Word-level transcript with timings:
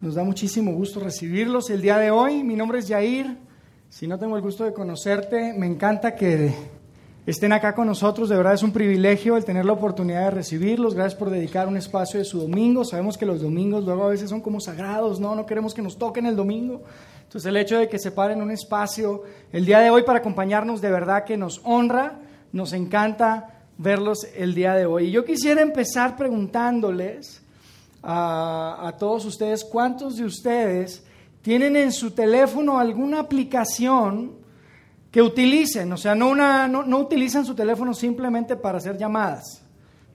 Nos 0.00 0.14
da 0.14 0.22
muchísimo 0.22 0.72
gusto 0.74 1.00
recibirlos 1.00 1.70
el 1.70 1.82
día 1.82 1.98
de 1.98 2.12
hoy. 2.12 2.44
Mi 2.44 2.54
nombre 2.54 2.78
es 2.78 2.86
Yair. 2.86 3.36
Si 3.88 4.06
no 4.06 4.16
tengo 4.16 4.36
el 4.36 4.42
gusto 4.42 4.62
de 4.62 4.72
conocerte, 4.72 5.52
me 5.54 5.66
encanta 5.66 6.14
que 6.14 6.54
estén 7.26 7.52
acá 7.52 7.74
con 7.74 7.88
nosotros. 7.88 8.28
De 8.28 8.36
verdad 8.36 8.54
es 8.54 8.62
un 8.62 8.70
privilegio 8.70 9.36
el 9.36 9.44
tener 9.44 9.64
la 9.64 9.72
oportunidad 9.72 10.26
de 10.26 10.30
recibirlos. 10.30 10.94
Gracias 10.94 11.18
por 11.18 11.30
dedicar 11.30 11.66
un 11.66 11.76
espacio 11.76 12.20
de 12.20 12.24
su 12.24 12.38
domingo. 12.38 12.84
Sabemos 12.84 13.18
que 13.18 13.26
los 13.26 13.42
domingos 13.42 13.82
luego 13.82 14.04
a 14.04 14.10
veces 14.10 14.30
son 14.30 14.40
como 14.40 14.60
sagrados, 14.60 15.18
¿no? 15.18 15.34
No 15.34 15.46
queremos 15.46 15.74
que 15.74 15.82
nos 15.82 15.98
toquen 15.98 16.26
el 16.26 16.36
domingo. 16.36 16.84
Entonces 17.24 17.48
el 17.48 17.56
hecho 17.56 17.76
de 17.76 17.88
que 17.88 17.98
separen 17.98 18.40
un 18.40 18.52
espacio 18.52 19.24
el 19.50 19.66
día 19.66 19.80
de 19.80 19.90
hoy 19.90 20.04
para 20.04 20.20
acompañarnos 20.20 20.80
de 20.80 20.92
verdad 20.92 21.24
que 21.24 21.36
nos 21.36 21.60
honra, 21.64 22.20
nos 22.52 22.72
encanta 22.72 23.64
verlos 23.78 24.28
el 24.36 24.54
día 24.54 24.74
de 24.74 24.86
hoy. 24.86 25.06
Y 25.06 25.10
yo 25.10 25.24
quisiera 25.24 25.60
empezar 25.60 26.16
preguntándoles 26.16 27.42
a, 28.02 28.94
todos 28.98 29.24
ustedes, 29.24 29.64
¿cuántos 29.64 30.16
de 30.16 30.24
ustedes 30.24 31.04
tienen 31.42 31.76
en 31.76 31.92
su 31.92 32.12
teléfono 32.12 32.78
alguna 32.78 33.20
aplicación 33.20 34.32
que 35.10 35.22
utilicen? 35.22 35.92
O 35.92 35.96
sea, 35.96 36.14
no, 36.14 36.28
una, 36.28 36.68
no, 36.68 36.84
no 36.84 36.98
utilizan 36.98 37.44
su 37.44 37.54
teléfono 37.54 37.94
simplemente 37.94 38.56
para 38.56 38.78
hacer 38.78 38.96
llamadas. 38.96 39.62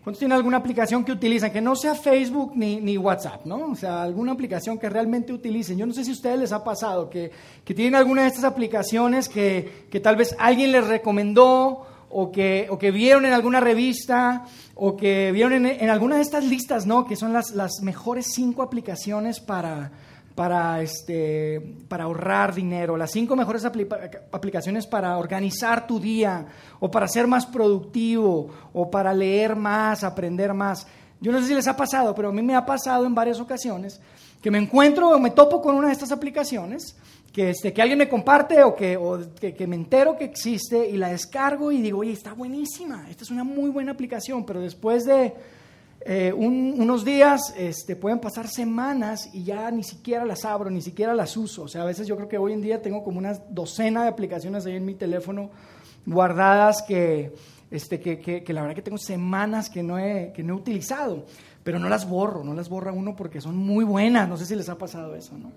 ¿Cuántos 0.03 0.19
tienen 0.19 0.35
alguna 0.35 0.57
aplicación 0.57 1.05
que 1.05 1.13
utilizan? 1.13 1.51
Que 1.51 1.61
no 1.61 1.77
sea 1.77 1.95
Facebook 1.95 2.51
ni, 2.55 2.81
ni, 2.81 2.97
WhatsApp, 2.97 3.45
¿no? 3.45 3.71
O 3.71 3.75
sea, 3.75 4.03
alguna 4.03 4.33
aplicación 4.33 4.77
que 4.77 4.89
realmente 4.89 5.31
utilicen. 5.31 5.77
Yo 5.77 5.85
no 5.85 5.93
sé 5.93 6.03
si 6.03 6.09
a 6.09 6.13
ustedes 6.13 6.39
les 6.39 6.51
ha 6.51 6.61
pasado 6.61 7.09
que, 7.09 7.31
que 7.63 7.73
tienen 7.73 7.95
alguna 7.95 8.23
de 8.23 8.27
estas 8.27 8.43
aplicaciones 8.43 9.29
que, 9.29 9.87
que, 9.89 10.01
tal 10.01 10.17
vez 10.17 10.35
alguien 10.39 10.73
les 10.73 10.85
recomendó 10.85 11.87
o 12.13 12.31
que, 12.31 12.67
o 12.69 12.77
que 12.77 12.91
vieron 12.91 13.25
en 13.25 13.33
alguna 13.33 13.59
revista 13.59 14.45
o 14.75 14.95
que 14.95 15.31
vieron 15.31 15.65
en, 15.65 15.89
alguna 15.89 16.17
de 16.17 16.21
estas 16.21 16.43
listas, 16.43 16.85
¿no? 16.85 17.05
Que 17.05 17.15
son 17.15 17.33
las, 17.33 17.51
las 17.51 17.81
mejores 17.81 18.27
cinco 18.33 18.61
aplicaciones 18.61 19.39
para, 19.39 19.91
para, 20.35 20.81
este, 20.81 21.75
para 21.87 22.05
ahorrar 22.05 22.53
dinero, 22.53 22.97
las 22.97 23.11
cinco 23.11 23.35
mejores 23.35 23.65
aplicaciones 23.65 24.87
para 24.87 25.17
organizar 25.17 25.85
tu 25.85 25.99
día 25.99 26.45
o 26.79 26.89
para 26.89 27.07
ser 27.07 27.27
más 27.27 27.45
productivo 27.45 28.49
o 28.73 28.89
para 28.89 29.13
leer 29.13 29.55
más, 29.55 30.03
aprender 30.03 30.53
más. 30.53 30.87
Yo 31.19 31.31
no 31.31 31.39
sé 31.39 31.47
si 31.47 31.55
les 31.55 31.67
ha 31.67 31.77
pasado, 31.77 32.13
pero 32.13 32.29
a 32.29 32.33
mí 32.33 32.41
me 32.41 32.55
ha 32.55 32.65
pasado 32.65 33.05
en 33.05 33.15
varias 33.15 33.39
ocasiones 33.39 34.01
que 34.41 34.51
me 34.51 34.57
encuentro 34.57 35.09
o 35.09 35.19
me 35.19 35.31
topo 35.31 35.61
con 35.61 35.75
una 35.75 35.87
de 35.87 35.93
estas 35.93 36.11
aplicaciones 36.11 36.97
que, 37.33 37.49
este, 37.49 37.73
que 37.73 37.81
alguien 37.81 37.97
me 37.97 38.07
comparte 38.07 38.63
o, 38.63 38.75
que, 38.75 38.95
o 38.95 39.19
que, 39.35 39.67
me 39.67 39.75
entero 39.75 40.15
que 40.15 40.23
existe 40.23 40.87
y 40.87 40.97
la 40.97 41.09
descargo 41.09 41.71
y 41.71 41.81
digo, 41.81 41.99
oye, 41.99 42.11
está 42.11 42.33
buenísima, 42.33 43.07
esta 43.09 43.23
es 43.23 43.31
una 43.31 43.43
muy 43.43 43.71
buena 43.71 43.91
aplicación, 43.91 44.45
pero 44.45 44.61
después 44.61 45.03
de 45.05 45.33
eh, 46.05 46.31
unos 46.31 47.03
días 47.03 47.53
este, 47.57 47.95
pueden 47.95 48.19
pasar 48.19 48.47
semanas 48.47 49.29
y 49.33 49.43
ya 49.43 49.71
ni 49.71 49.83
siquiera 49.83 50.25
las 50.25 50.45
abro, 50.45 50.69
ni 50.69 50.81
siquiera 50.81 51.15
las 51.15 51.35
uso. 51.35 51.63
O 51.63 51.67
sea, 51.67 51.81
a 51.81 51.85
veces 51.85 52.07
yo 52.07 52.15
creo 52.17 52.27
que 52.27 52.37
hoy 52.37 52.53
en 52.53 52.61
día 52.61 52.81
tengo 52.81 53.03
como 53.03 53.17
una 53.17 53.33
docena 53.49 54.03
de 54.03 54.09
aplicaciones 54.09 54.65
ahí 54.65 54.75
en 54.75 54.85
mi 54.85 54.93
teléfono 54.93 55.49
guardadas 56.05 56.83
que, 56.83 57.33
este, 57.71 57.99
que, 57.99 58.19
que, 58.19 58.53
la 58.53 58.61
verdad 58.61 58.75
que 58.75 58.81
tengo 58.81 58.97
semanas 58.97 59.69
que 59.69 59.81
no, 59.81 59.97
he, 59.97 60.33
que 60.35 60.43
no 60.43 60.53
he 60.53 60.57
utilizado, 60.57 61.25
pero 61.63 61.79
no 61.79 61.89
las 61.89 62.07
borro, 62.07 62.43
no 62.43 62.53
las 62.53 62.69
borra 62.69 62.91
uno 62.91 63.15
porque 63.15 63.41
son 63.41 63.55
muy 63.55 63.85
buenas, 63.85 64.27
no 64.27 64.37
sé 64.37 64.45
si 64.45 64.55
les 64.55 64.69
ha 64.69 64.77
pasado 64.77 65.15
eso, 65.15 65.37
¿no? 65.37 65.51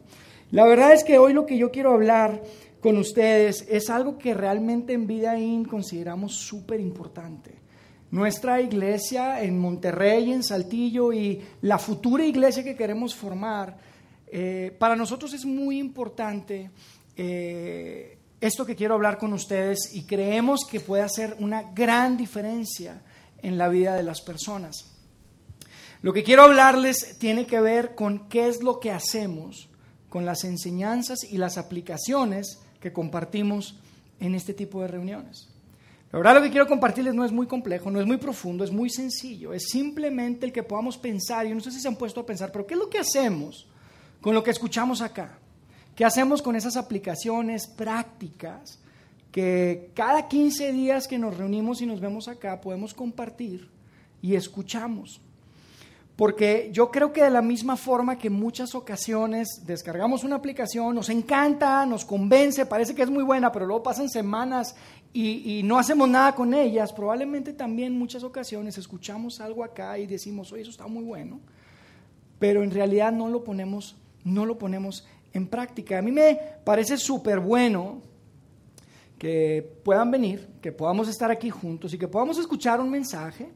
La 0.52 0.64
verdad 0.64 0.92
es 0.92 1.02
que 1.02 1.18
hoy 1.18 1.32
lo 1.32 1.44
que 1.44 1.58
yo 1.58 1.72
quiero 1.72 1.92
hablar 1.92 2.40
con 2.80 2.96
ustedes 2.98 3.66
es 3.68 3.90
algo 3.90 4.16
que 4.16 4.32
realmente 4.32 4.92
en 4.92 5.08
Vida 5.08 5.36
In 5.36 5.64
consideramos 5.64 6.34
súper 6.34 6.78
importante. 6.78 7.52
Nuestra 8.12 8.60
iglesia 8.60 9.42
en 9.42 9.58
Monterrey, 9.58 10.30
en 10.30 10.44
Saltillo 10.44 11.12
y 11.12 11.42
la 11.62 11.78
futura 11.78 12.24
iglesia 12.24 12.62
que 12.62 12.76
queremos 12.76 13.12
formar, 13.12 13.76
eh, 14.28 14.74
para 14.78 14.94
nosotros 14.94 15.34
es 15.34 15.44
muy 15.44 15.78
importante 15.78 16.70
eh, 17.16 18.18
esto 18.40 18.64
que 18.64 18.76
quiero 18.76 18.94
hablar 18.94 19.18
con 19.18 19.32
ustedes 19.32 19.90
y 19.94 20.04
creemos 20.04 20.64
que 20.64 20.78
puede 20.78 21.02
hacer 21.02 21.36
una 21.40 21.72
gran 21.72 22.16
diferencia 22.16 23.02
en 23.42 23.58
la 23.58 23.68
vida 23.68 23.96
de 23.96 24.04
las 24.04 24.20
personas. 24.20 24.92
Lo 26.02 26.12
que 26.12 26.22
quiero 26.22 26.42
hablarles 26.42 27.18
tiene 27.18 27.46
que 27.46 27.60
ver 27.60 27.96
con 27.96 28.28
qué 28.28 28.46
es 28.46 28.62
lo 28.62 28.78
que 28.78 28.92
hacemos 28.92 29.70
con 30.08 30.24
las 30.24 30.44
enseñanzas 30.44 31.24
y 31.24 31.38
las 31.38 31.58
aplicaciones 31.58 32.60
que 32.80 32.92
compartimos 32.92 33.78
en 34.20 34.34
este 34.34 34.54
tipo 34.54 34.80
de 34.82 34.88
reuniones. 34.88 35.48
La 36.12 36.18
verdad 36.18 36.36
lo 36.36 36.42
que 36.42 36.50
quiero 36.50 36.66
compartirles 36.66 37.14
no 37.14 37.24
es 37.24 37.32
muy 37.32 37.46
complejo, 37.46 37.90
no 37.90 38.00
es 38.00 38.06
muy 38.06 38.16
profundo, 38.16 38.64
es 38.64 38.70
muy 38.70 38.88
sencillo, 38.88 39.52
es 39.52 39.68
simplemente 39.68 40.46
el 40.46 40.52
que 40.52 40.62
podamos 40.62 40.96
pensar, 40.96 41.46
yo 41.46 41.54
no 41.54 41.60
sé 41.60 41.70
si 41.72 41.80
se 41.80 41.88
han 41.88 41.96
puesto 41.96 42.20
a 42.20 42.26
pensar, 42.26 42.52
pero 42.52 42.66
¿qué 42.66 42.74
es 42.74 42.80
lo 42.80 42.88
que 42.88 42.98
hacemos 42.98 43.66
con 44.20 44.34
lo 44.34 44.42
que 44.42 44.50
escuchamos 44.50 45.02
acá? 45.02 45.38
¿Qué 45.94 46.04
hacemos 46.04 46.42
con 46.42 46.56
esas 46.56 46.76
aplicaciones 46.76 47.66
prácticas 47.66 48.78
que 49.32 49.90
cada 49.94 50.28
15 50.28 50.72
días 50.72 51.08
que 51.08 51.18
nos 51.18 51.36
reunimos 51.36 51.82
y 51.82 51.86
nos 51.86 52.00
vemos 52.00 52.28
acá 52.28 52.60
podemos 52.60 52.94
compartir 52.94 53.68
y 54.22 54.36
escuchamos? 54.36 55.20
Porque 56.16 56.70
yo 56.72 56.90
creo 56.90 57.12
que 57.12 57.22
de 57.22 57.30
la 57.30 57.42
misma 57.42 57.76
forma 57.76 58.16
que 58.16 58.30
muchas 58.30 58.74
ocasiones 58.74 59.62
descargamos 59.66 60.24
una 60.24 60.36
aplicación, 60.36 60.94
nos 60.94 61.10
encanta, 61.10 61.84
nos 61.84 62.06
convence, 62.06 62.64
parece 62.64 62.94
que 62.94 63.02
es 63.02 63.10
muy 63.10 63.22
buena, 63.22 63.52
pero 63.52 63.66
luego 63.66 63.82
pasan 63.82 64.08
semanas 64.08 64.74
y, 65.12 65.60
no 65.64 65.78
hacemos 65.78 66.08
nada 66.08 66.34
con 66.34 66.54
ellas, 66.54 66.92
probablemente 66.92 67.52
también 67.52 67.98
muchas 67.98 68.22
ocasiones 68.22 68.78
escuchamos 68.78 69.40
algo 69.40 69.62
acá 69.62 69.98
y 69.98 70.06
decimos, 70.06 70.52
oye, 70.52 70.62
eso 70.62 70.70
está 70.70 70.86
muy 70.86 71.04
bueno, 71.04 71.38
pero 72.38 72.62
en 72.62 72.70
realidad 72.70 73.12
no 73.12 73.28
lo 73.28 73.44
ponemos, 73.44 73.96
no 74.24 74.46
lo 74.46 74.58
ponemos 74.58 75.06
en 75.34 75.46
práctica. 75.46 75.98
A 75.98 76.02
mí 76.02 76.12
me 76.12 76.38
parece 76.64 76.96
súper 76.96 77.40
bueno 77.40 78.00
que 79.18 79.78
puedan 79.84 80.10
venir, 80.10 80.48
que 80.62 80.72
podamos 80.72 81.08
estar 81.08 81.30
aquí 81.30 81.50
juntos 81.50 81.92
y 81.92 81.98
que 81.98 82.08
podamos 82.08 82.38
escuchar 82.38 82.80
un 82.80 82.90
mensaje 82.90 83.50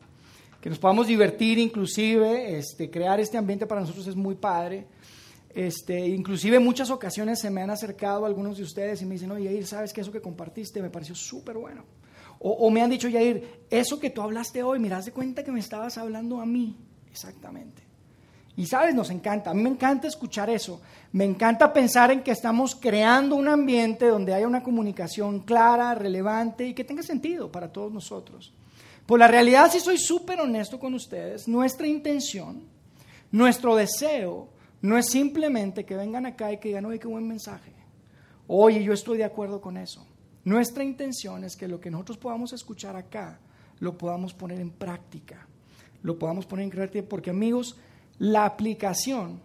que 0.60 0.68
nos 0.68 0.78
podamos 0.78 1.06
divertir 1.06 1.58
inclusive, 1.58 2.58
este, 2.58 2.90
crear 2.90 3.18
este 3.18 3.38
ambiente 3.38 3.66
para 3.66 3.80
nosotros 3.80 4.06
es 4.06 4.16
muy 4.16 4.34
padre. 4.34 4.86
Este, 5.52 6.06
inclusive 6.06 6.60
muchas 6.60 6.90
ocasiones 6.90 7.40
se 7.40 7.50
me 7.50 7.62
han 7.62 7.70
acercado 7.70 8.24
algunos 8.24 8.58
de 8.58 8.62
ustedes 8.62 9.02
y 9.02 9.06
me 9.06 9.14
dicen, 9.14 9.30
oye, 9.32 9.64
¿sabes 9.64 9.92
que 9.92 10.00
eso 10.00 10.12
que 10.12 10.20
compartiste 10.20 10.80
me 10.80 10.90
pareció 10.90 11.14
súper 11.14 11.56
bueno? 11.56 11.84
O, 12.42 12.70
me 12.70 12.80
han 12.80 12.88
dicho, 12.88 13.06
Yair, 13.06 13.66
eso 13.68 14.00
que 14.00 14.08
tú 14.08 14.22
hablaste 14.22 14.62
hoy, 14.62 14.78
miras 14.78 15.04
de 15.04 15.12
cuenta 15.12 15.44
que 15.44 15.52
me 15.52 15.60
estabas 15.60 15.98
hablando 15.98 16.40
a 16.40 16.46
mí. 16.46 16.74
Exactamente. 17.10 17.82
Y 18.56 18.64
sabes, 18.64 18.94
nos 18.94 19.10
encanta, 19.10 19.50
a 19.50 19.54
mí 19.54 19.62
me 19.62 19.68
encanta 19.68 20.08
escuchar 20.08 20.48
eso. 20.48 20.80
Me 21.12 21.26
encanta 21.26 21.70
pensar 21.70 22.10
en 22.10 22.22
que 22.22 22.30
estamos 22.30 22.74
creando 22.74 23.36
un 23.36 23.46
ambiente 23.46 24.06
donde 24.06 24.32
haya 24.32 24.46
una 24.46 24.62
comunicación 24.62 25.40
clara, 25.40 25.94
relevante 25.94 26.66
y 26.66 26.72
que 26.72 26.84
tenga 26.84 27.02
sentido 27.02 27.52
para 27.52 27.70
todos 27.70 27.92
nosotros. 27.92 28.54
Por 29.10 29.18
la 29.18 29.26
realidad, 29.26 29.68
si 29.72 29.80
soy 29.80 29.98
súper 29.98 30.40
honesto 30.40 30.78
con 30.78 30.94
ustedes, 30.94 31.48
nuestra 31.48 31.84
intención, 31.88 32.62
nuestro 33.32 33.74
deseo, 33.74 34.50
no 34.82 34.96
es 34.96 35.06
simplemente 35.06 35.84
que 35.84 35.96
vengan 35.96 36.26
acá 36.26 36.52
y 36.52 36.58
que 36.58 36.68
digan, 36.68 36.84
oye, 36.84 37.00
qué 37.00 37.08
buen 37.08 37.26
mensaje. 37.26 37.72
Oye, 38.46 38.84
yo 38.84 38.92
estoy 38.92 39.18
de 39.18 39.24
acuerdo 39.24 39.60
con 39.60 39.76
eso. 39.76 40.06
Nuestra 40.44 40.84
intención 40.84 41.42
es 41.42 41.56
que 41.56 41.66
lo 41.66 41.80
que 41.80 41.90
nosotros 41.90 42.18
podamos 42.18 42.52
escuchar 42.52 42.94
acá, 42.94 43.40
lo 43.80 43.98
podamos 43.98 44.32
poner 44.32 44.60
en 44.60 44.70
práctica. 44.70 45.44
Lo 46.04 46.16
podamos 46.16 46.46
poner 46.46 46.66
en 46.66 46.70
práctica 46.70 47.04
porque, 47.08 47.30
amigos, 47.30 47.76
la 48.20 48.44
aplicación 48.44 49.40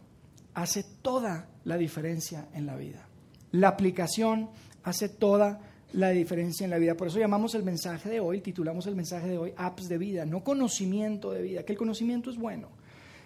hace 0.54 0.86
toda 1.02 1.50
la 1.64 1.78
diferencia 1.78 2.50
en 2.54 2.68
la 2.68 2.75
vida. 2.75 3.08
La 3.50 3.70
aplicación 3.70 4.48
hace 4.84 5.09
toda 5.09 5.50
la 5.50 5.75
la 5.94 6.09
diferencia 6.09 6.63
en 6.63 6.72
la 6.72 6.78
vida. 6.78 6.96
Por 6.96 7.07
eso 7.07 7.19
llamamos 7.19 7.56
el 7.56 7.63
mensaje 7.63 8.09
de 8.09 8.19
hoy, 8.19 8.41
titulamos 8.41 8.85
el 8.88 8.96
mensaje 8.96 9.28
de 9.28 9.38
hoy 9.38 9.53
apps 9.56 9.88
de 9.88 9.97
vida, 9.97 10.25
no 10.25 10.44
conocimiento 10.44 11.31
de 11.31 11.41
vida, 11.41 11.63
que 11.63 11.73
el 11.73 11.78
conocimiento 11.78 12.29
es 12.29 12.38
bueno. 12.38 12.69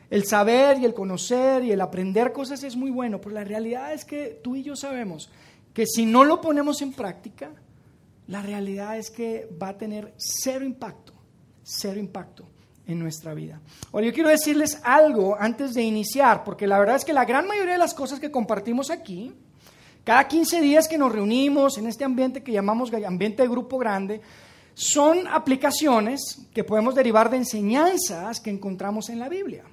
El 0.10 0.26
saber 0.26 0.80
y 0.80 0.86
el 0.86 0.94
conocer 0.94 1.64
y 1.64 1.72
el 1.72 1.82
aprender 1.82 2.32
cosas 2.32 2.64
es 2.64 2.76
muy 2.76 2.90
bueno, 2.90 3.22
pero 3.22 3.36
la 3.36 3.44
realidad 3.44 3.94
es 3.94 4.06
que 4.06 4.40
tú 4.44 4.56
y 4.56 4.64
yo 4.64 4.76
sabemos 4.76 5.30
que 5.74 5.86
si 5.86 6.06
no 6.06 6.24
lo 6.24 6.42
ponemos 6.42 6.82
en 6.82 6.94
práctica, 6.94 7.52
la 8.28 8.42
realidad 8.42 8.98
es 8.98 9.12
que 9.12 9.50
va 9.62 9.70
a 9.70 9.78
tener 9.78 10.14
cero 10.18 10.66
impacto, 10.66 11.14
cero 11.64 12.00
impacto 12.00 12.48
en 12.88 13.00
nuestra 13.00 13.36
vida. 13.36 13.62
Ahora, 13.92 14.08
yo 14.08 14.14
quiero 14.14 14.30
decirles 14.30 14.82
algo 14.84 15.36
antes 15.40 15.76
de 15.76 15.84
iniciar, 15.84 16.44
porque 16.44 16.66
la 16.66 16.80
verdad 16.80 16.96
es 16.96 17.06
que 17.06 17.14
la 17.14 17.26
gran 17.26 17.48
mayoría 17.48 17.74
de 17.74 17.80
las 17.80 17.94
cosas 17.94 18.20
que 18.20 18.32
compartimos 18.32 18.90
aquí, 18.90 19.32
cada 20.10 20.28
15 20.28 20.62
días 20.62 20.88
que 20.88 20.98
nos 20.98 21.12
reunimos 21.12 21.78
en 21.78 21.86
este 21.86 22.04
ambiente 22.04 22.42
que 22.42 22.52
llamamos 22.52 22.92
ambiente 22.92 23.44
de 23.44 23.48
grupo 23.48 23.78
grande, 23.78 24.22
son 24.74 25.28
aplicaciones 25.28 26.48
que 26.52 26.64
podemos 26.64 26.96
derivar 26.96 27.30
de 27.30 27.38
enseñanzas 27.38 28.40
que 28.40 28.50
encontramos 28.50 29.10
en 29.10 29.20
la 29.20 29.30
Biblia. 29.30 29.66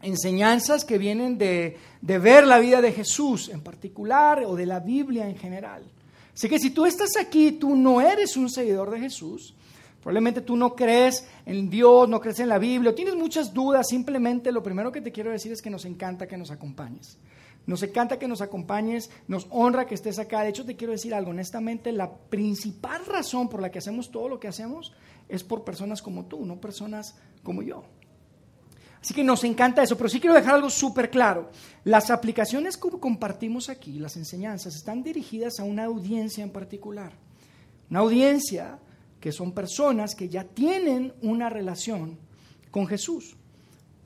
Enseñanzas 0.00 0.86
que 0.86 0.96
vienen 0.96 1.36
de, 1.36 1.76
de 2.00 2.18
ver 2.18 2.46
la 2.46 2.60
vida 2.60 2.80
de 2.80 2.92
Jesús 2.92 3.50
en 3.50 3.60
particular 3.60 4.42
o 4.46 4.56
de 4.56 4.64
la 4.64 4.80
Biblia 4.80 5.28
en 5.28 5.36
general. 5.36 5.82
Así 6.32 6.48
que 6.48 6.58
si 6.58 6.70
tú 6.70 6.86
estás 6.86 7.18
aquí, 7.20 7.52
tú 7.52 7.76
no 7.76 8.00
eres 8.00 8.38
un 8.38 8.48
seguidor 8.48 8.90
de 8.90 9.00
Jesús, 9.00 9.54
Probablemente 10.02 10.40
tú 10.40 10.56
no 10.56 10.74
crees 10.74 11.24
en 11.46 11.70
Dios, 11.70 12.08
no 12.08 12.20
crees 12.20 12.40
en 12.40 12.48
la 12.48 12.58
Biblia, 12.58 12.92
tienes 12.92 13.14
muchas 13.14 13.54
dudas, 13.54 13.86
simplemente 13.88 14.50
lo 14.50 14.60
primero 14.60 14.90
que 14.90 15.00
te 15.00 15.12
quiero 15.12 15.30
decir 15.30 15.52
es 15.52 15.62
que 15.62 15.70
nos 15.70 15.84
encanta 15.84 16.26
que 16.26 16.36
nos 16.36 16.50
acompañes. 16.50 17.18
Nos 17.66 17.82
encanta 17.82 18.18
que 18.18 18.26
nos 18.26 18.40
acompañes, 18.40 19.10
nos 19.28 19.46
honra 19.50 19.86
que 19.86 19.94
estés 19.94 20.18
acá. 20.18 20.42
De 20.42 20.48
hecho, 20.48 20.64
te 20.64 20.76
quiero 20.76 20.92
decir 20.92 21.14
algo, 21.14 21.30
honestamente, 21.30 21.92
la 21.92 22.12
principal 22.12 23.06
razón 23.06 23.48
por 23.48 23.62
la 23.62 23.70
que 23.70 23.78
hacemos 23.78 24.10
todo 24.10 24.28
lo 24.28 24.40
que 24.40 24.48
hacemos 24.48 24.92
es 25.28 25.44
por 25.44 25.64
personas 25.64 26.02
como 26.02 26.26
tú, 26.26 26.44
no 26.44 26.60
personas 26.60 27.14
como 27.42 27.62
yo. 27.62 27.84
Así 29.00 29.14
que 29.14 29.24
nos 29.24 29.42
encanta 29.42 29.82
eso, 29.82 29.96
pero 29.96 30.08
sí 30.08 30.20
quiero 30.20 30.34
dejar 30.34 30.54
algo 30.54 30.70
súper 30.70 31.10
claro. 31.10 31.50
Las 31.82 32.10
aplicaciones 32.10 32.76
que 32.76 32.88
compartimos 32.90 33.68
aquí, 33.68 33.98
las 33.98 34.16
enseñanzas, 34.16 34.76
están 34.76 35.02
dirigidas 35.02 35.58
a 35.58 35.64
una 35.64 35.84
audiencia 35.84 36.44
en 36.44 36.50
particular. 36.50 37.12
Una 37.90 38.00
audiencia 38.00 38.78
que 39.20 39.32
son 39.32 39.52
personas 39.52 40.14
que 40.14 40.28
ya 40.28 40.44
tienen 40.44 41.12
una 41.20 41.48
relación 41.48 42.18
con 42.70 42.86
Jesús. 42.86 43.36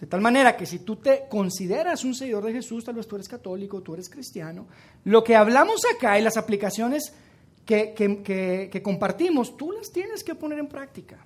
De 0.01 0.07
tal 0.07 0.21
manera 0.21 0.57
que 0.57 0.67
si 0.67 0.81
tú 0.81 0.97
te 0.97 1.25
consideras 1.29 2.05
un 2.05 2.15
seguidor 2.15 2.45
de 2.45 2.53
Jesús, 2.53 2.85
tal 2.85 2.97
vez 2.97 3.07
tú 3.07 3.17
eres 3.17 3.29
católico, 3.29 3.81
tú 3.81 3.95
eres 3.95 4.11
cristiano, 4.11 4.67
lo 5.05 5.25
que 5.25 5.35
hablamos 5.35 5.83
acá 5.95 6.19
y 6.19 6.23
las 6.23 6.37
aplicaciones 6.37 7.15
que, 7.65 7.95
que, 7.95 8.83
compartimos, 8.83 9.57
tú 9.57 9.73
las 9.73 9.91
tienes 9.91 10.23
que 10.23 10.35
poner 10.35 10.59
en 10.59 10.69
práctica. 10.69 11.25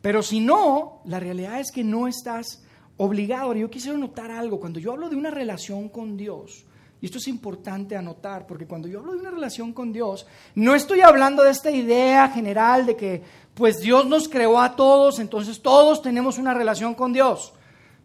Pero 0.00 0.22
si 0.22 0.40
no, 0.40 1.02
la 1.04 1.20
realidad 1.20 1.60
es 1.60 1.70
que 1.72 1.84
no 1.84 2.06
estás 2.08 2.62
obligado. 2.96 3.54
Yo 3.54 3.68
quisiera 3.68 3.98
notar 3.98 4.30
algo, 4.30 4.60
cuando 4.60 4.78
yo 4.78 4.92
hablo 4.92 5.08
de 5.08 5.16
una 5.16 5.30
relación 5.30 5.88
con 5.88 6.16
Dios, 6.16 6.64
y 7.00 7.06
esto 7.06 7.18
es 7.18 7.26
importante 7.26 7.96
anotar, 7.96 8.46
porque 8.46 8.66
cuando 8.66 8.86
yo 8.86 9.00
hablo 9.00 9.12
de 9.12 9.18
una 9.18 9.32
relación 9.32 9.72
con 9.72 9.92
Dios, 9.92 10.24
no 10.54 10.76
estoy 10.76 11.00
hablando 11.00 11.42
de 11.42 11.50
esta 11.50 11.72
idea 11.72 12.28
general 12.28 12.86
de 12.86 12.94
que 12.94 13.22
pues 13.54 13.80
Dios 13.80 14.06
nos 14.06 14.28
creó 14.28 14.60
a 14.60 14.76
todos, 14.76 15.18
entonces 15.18 15.60
todos 15.60 16.00
tenemos 16.00 16.38
una 16.38 16.54
relación 16.54 16.94
con 16.94 17.12
Dios. 17.12 17.52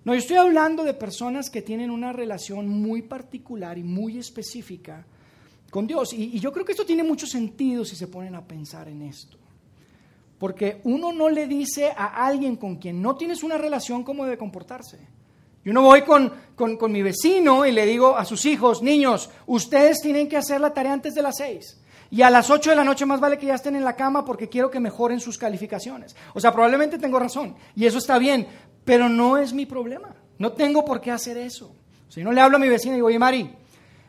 No, 0.05 0.13
yo 0.13 0.19
estoy 0.19 0.37
hablando 0.37 0.83
de 0.83 0.93
personas 0.93 1.49
que 1.49 1.61
tienen 1.61 1.91
una 1.91 2.13
relación 2.13 2.67
muy 2.67 3.01
particular 3.01 3.77
y 3.77 3.83
muy 3.83 4.17
específica 4.17 5.05
con 5.69 5.85
Dios. 5.85 6.13
Y, 6.13 6.39
yo 6.39 6.51
creo 6.51 6.65
que 6.65 6.71
esto 6.71 6.85
tiene 6.85 7.03
mucho 7.03 7.27
sentido 7.27 7.83
si 7.83 7.95
se 7.95 8.07
ponen 8.07 8.35
a 8.35 8.45
pensar 8.45 8.87
en 8.87 9.01
esto. 9.01 9.37
Porque 10.39 10.81
uno 10.83 11.11
no 11.11 11.29
le 11.29 11.47
dice 11.47 11.91
a 11.95 12.25
alguien 12.25 12.55
con 12.55 12.75
quien 12.75 13.01
no 13.01 13.15
tienes 13.15 13.43
una 13.43 13.57
relación 13.57 14.03
cómo 14.03 14.23
debe 14.23 14.37
comportarse. 14.37 14.99
Yo 15.65 15.73
no 15.73 15.81
voy 15.81 16.03
con, 16.03 16.31
con, 16.55 16.91
mi 16.91 17.01
vecino 17.01 17.65
y 17.65 17.73
le 17.73 17.85
digo 17.85 18.15
a 18.15 18.23
sus 18.23 18.45
hijos, 18.45 18.81
niños, 18.81 19.29
ustedes 19.47 19.99
tienen 20.01 20.29
que 20.29 20.37
hacer 20.37 20.61
la 20.61 20.73
tarea 20.73 20.93
antes 20.93 21.13
de 21.13 21.21
las 21.21 21.35
seis. 21.37 21.77
Y 22.09 22.21
a 22.21 22.29
las 22.29 22.49
ocho 22.49 22.69
de 22.69 22.75
la 22.77 22.85
noche 22.85 23.05
más 23.05 23.19
vale 23.19 23.37
que 23.37 23.47
ya 23.47 23.55
estén 23.55 23.75
en 23.75 23.83
la 23.83 23.95
cama 23.95 24.23
porque 24.23 24.47
quiero 24.47 24.71
que 24.71 24.79
mejoren 24.79 25.19
sus 25.19 25.37
calificaciones. 25.37 26.15
O 26.33 26.39
sea, 26.39 26.53
probablemente 26.53 26.97
tengo 26.97 27.19
razón 27.19 27.55
y 27.75 27.85
eso 27.85 27.97
está 27.97 28.17
bien, 28.17 28.47
pero 28.87 29.09
no 29.09 29.37
es 29.37 29.51
mi 29.51 29.65
problema. 29.65 30.15
No 30.39 30.53
tengo 30.53 30.85
por 30.85 31.01
qué 31.01 31.11
hacer 31.11 31.35
eso. 31.35 31.75
Si 32.07 32.23
no 32.23 32.31
le 32.31 32.39
hablo 32.39 32.55
a 32.55 32.59
mi 32.59 32.69
vecina 32.69 32.93
y 32.93 32.95
digo, 32.95 33.07
oye, 33.07 33.19
Mari, 33.19 33.49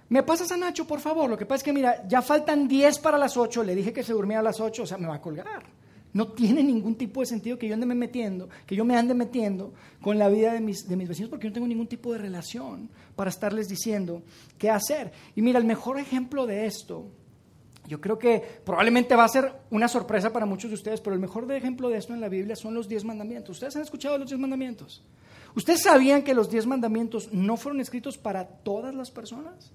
¿me 0.09 0.23
pasas 0.23 0.53
a 0.53 0.57
Nacho, 0.57 0.87
por 0.87 1.01
favor? 1.01 1.29
Lo 1.29 1.37
que 1.37 1.47
pasa 1.47 1.57
es 1.57 1.63
que, 1.65 1.73
mira, 1.73 2.07
ya 2.07 2.23
faltan 2.23 2.69
10 2.69 3.01
para 3.01 3.19
las 3.19 3.37
8, 3.37 3.65
le 3.65 3.75
dije 3.75 3.93
que 3.93 4.05
se 4.05 4.13
durmiera 4.13 4.39
a 4.39 4.45
las 4.45 4.61
8, 4.61 4.85
o 4.85 4.87
sea, 4.87 4.97
me 4.97 5.09
va 5.09 5.17
a 5.17 5.21
colgar. 5.21 5.65
No 6.13 6.29
tiene 6.29 6.63
ningún 6.63 6.95
tipo 6.95 7.19
de 7.19 7.27
sentido 7.27 7.59
que 7.59 7.67
yo 7.67 7.75
ande 7.75 7.87
metiendo, 7.87 8.49
que 8.67 8.77
yo 8.77 8.85
me 8.85 8.97
ande 8.97 9.15
metiendo 9.15 9.75
con 10.01 10.17
la 10.17 10.29
vida 10.29 10.53
de 10.53 10.61
mis, 10.61 10.89
de 10.89 10.95
mis 10.95 11.09
vecinos 11.09 11.29
porque 11.29 11.47
yo 11.47 11.51
no 11.51 11.55
tengo 11.55 11.67
ningún 11.67 11.89
tipo 11.89 12.13
de 12.13 12.19
relación 12.19 12.89
para 13.17 13.31
estarles 13.31 13.67
diciendo 13.67 14.23
qué 14.59 14.71
hacer. 14.71 15.11
Y 15.35 15.43
mira, 15.43 15.59
el 15.59 15.65
mejor 15.65 15.99
ejemplo 15.99 16.47
de 16.47 16.67
esto, 16.67 17.11
yo 17.89 18.01
creo 18.01 18.19
que 18.19 18.61
probablemente 18.65 19.17
va 19.17 19.25
a 19.25 19.29
ser 19.29 19.53
una 19.71 19.89
sorpresa 19.89 20.31
para 20.31 20.45
muchos 20.45 20.71
de 20.71 20.75
ustedes, 20.75 21.01
pero 21.01 21.15
el 21.15 21.21
mejor 21.21 21.51
ejemplo 21.53 21.89
de 21.89 21.97
esto 21.97 22.13
en 22.13 22.21
la 22.21 22.29
Biblia 22.29 22.55
son 22.55 22.75
los 22.75 22.87
diez 22.87 23.03
mandamientos. 23.03 23.57
¿Ustedes 23.57 23.77
han 23.77 23.83
escuchado 23.83 24.19
los 24.19 24.29
diez 24.29 24.39
mandamientos? 24.39 25.03
¿Ustedes 25.55 25.83
sabían 25.83 26.23
que 26.23 26.35
los 26.35 26.51
diez 26.51 26.67
mandamientos 26.67 27.33
no 27.33 27.57
fueron 27.57 27.81
escritos 27.81 28.19
para 28.19 28.47
todas 28.47 28.95
las 28.95 29.11
personas? 29.11 29.73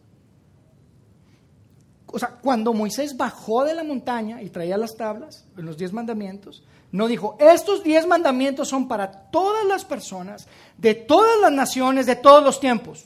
O 2.06 2.20
sea, 2.20 2.38
cuando 2.40 2.74
Moisés 2.74 3.18
bajó 3.18 3.66
de 3.66 3.74
la 3.74 3.84
montaña 3.84 4.44
y 4.44 4.50
traía 4.50 4.78
las 4.78 4.96
tablas, 4.96 5.48
los 5.56 5.78
diez 5.78 5.92
mandamientos, 5.92 6.64
no 6.92 7.08
dijo, 7.08 7.36
estos 7.40 7.84
diez 7.84 8.06
mandamientos 8.06 8.68
son 8.68 8.88
para 8.88 9.10
todas 9.32 9.66
las 9.66 9.84
personas, 9.84 10.48
de 10.78 10.94
todas 10.94 11.42
las 11.42 11.52
naciones, 11.52 12.06
de 12.06 12.16
todos 12.16 12.44
los 12.44 12.60
tiempos. 12.60 13.06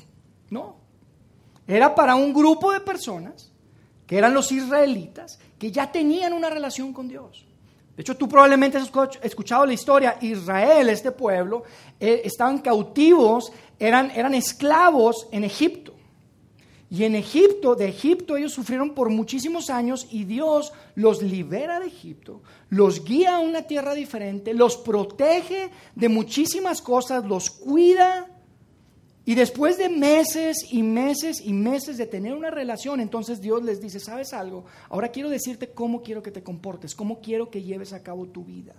No, 0.50 0.76
era 1.66 1.96
para 1.96 2.16
un 2.16 2.34
grupo 2.34 2.74
de 2.74 2.82
personas, 2.82 3.54
que 4.08 4.18
eran 4.18 4.34
los 4.34 4.52
israelitas, 4.52 5.38
que 5.60 5.72
ya 5.72 5.92
tenían 5.92 6.34
una 6.34 6.50
relación 6.50 6.94
con 6.94 7.08
Dios. 7.08 7.46
De 7.96 8.02
hecho, 8.02 8.16
tú 8.16 8.30
probablemente 8.30 8.78
has 8.78 8.92
escuchado 9.22 9.66
la 9.66 9.74
historia. 9.74 10.18
Israel, 10.22 10.90
este 10.90 11.12
pueblo, 11.12 11.64
eh, 12.00 12.22
estaban 12.24 12.60
cautivos, 12.60 13.52
eran, 13.78 14.12
eran 14.12 14.34
esclavos 14.34 15.28
en 15.32 15.44
Egipto. 15.44 15.94
Y 16.90 17.04
en 17.04 17.16
Egipto, 17.16 17.76
de 17.76 17.90
Egipto 17.90 18.38
ellos 18.38 18.54
sufrieron 18.54 18.92
por 18.92 19.10
muchísimos 19.10 19.70
años 19.70 20.08
y 20.10 20.24
Dios 20.24 20.72
los 20.96 21.22
libera 21.22 21.82
de 21.82 21.88
Egipto, 21.88 22.42
los 22.70 23.04
guía 23.04 23.36
a 23.36 23.40
una 23.40 23.64
tierra 23.64 23.94
diferente, 23.94 24.54
los 24.54 24.78
protege 24.78 25.70
de 25.96 26.08
muchísimas 26.08 26.82
cosas, 26.82 27.26
los 27.26 27.50
cuida 27.50 28.28
y 29.28 29.36
después 29.36 29.78
de 29.78 29.90
meses 29.90 30.56
y 30.72 30.84
meses 30.84 31.42
y 31.44 31.52
meses 31.52 31.98
de 31.98 32.06
tener 32.06 32.34
una 32.34 32.50
relación, 32.50 33.02
entonces 33.02 33.42
Dios 33.42 33.62
les 33.62 33.82
dice, 33.82 34.00
¿sabes 34.00 34.32
algo? 34.32 34.64
Ahora 34.88 35.10
quiero 35.10 35.30
decirte 35.30 35.72
cómo 35.72 36.02
quiero 36.02 36.24
que 36.24 36.32
te 36.32 36.42
comportes, 36.42 36.96
cómo 36.96 37.20
quiero 37.20 37.50
que 37.50 37.62
lleves 37.62 37.92
a 37.92 38.02
cabo 38.02 38.28
tu 38.28 38.46
vida. 38.46 38.74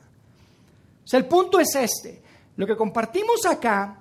El 1.12 1.26
punto 1.26 1.60
es 1.60 1.74
este. 1.74 2.22
Lo 2.56 2.66
que 2.66 2.78
compartimos 2.78 3.44
acá 3.44 3.98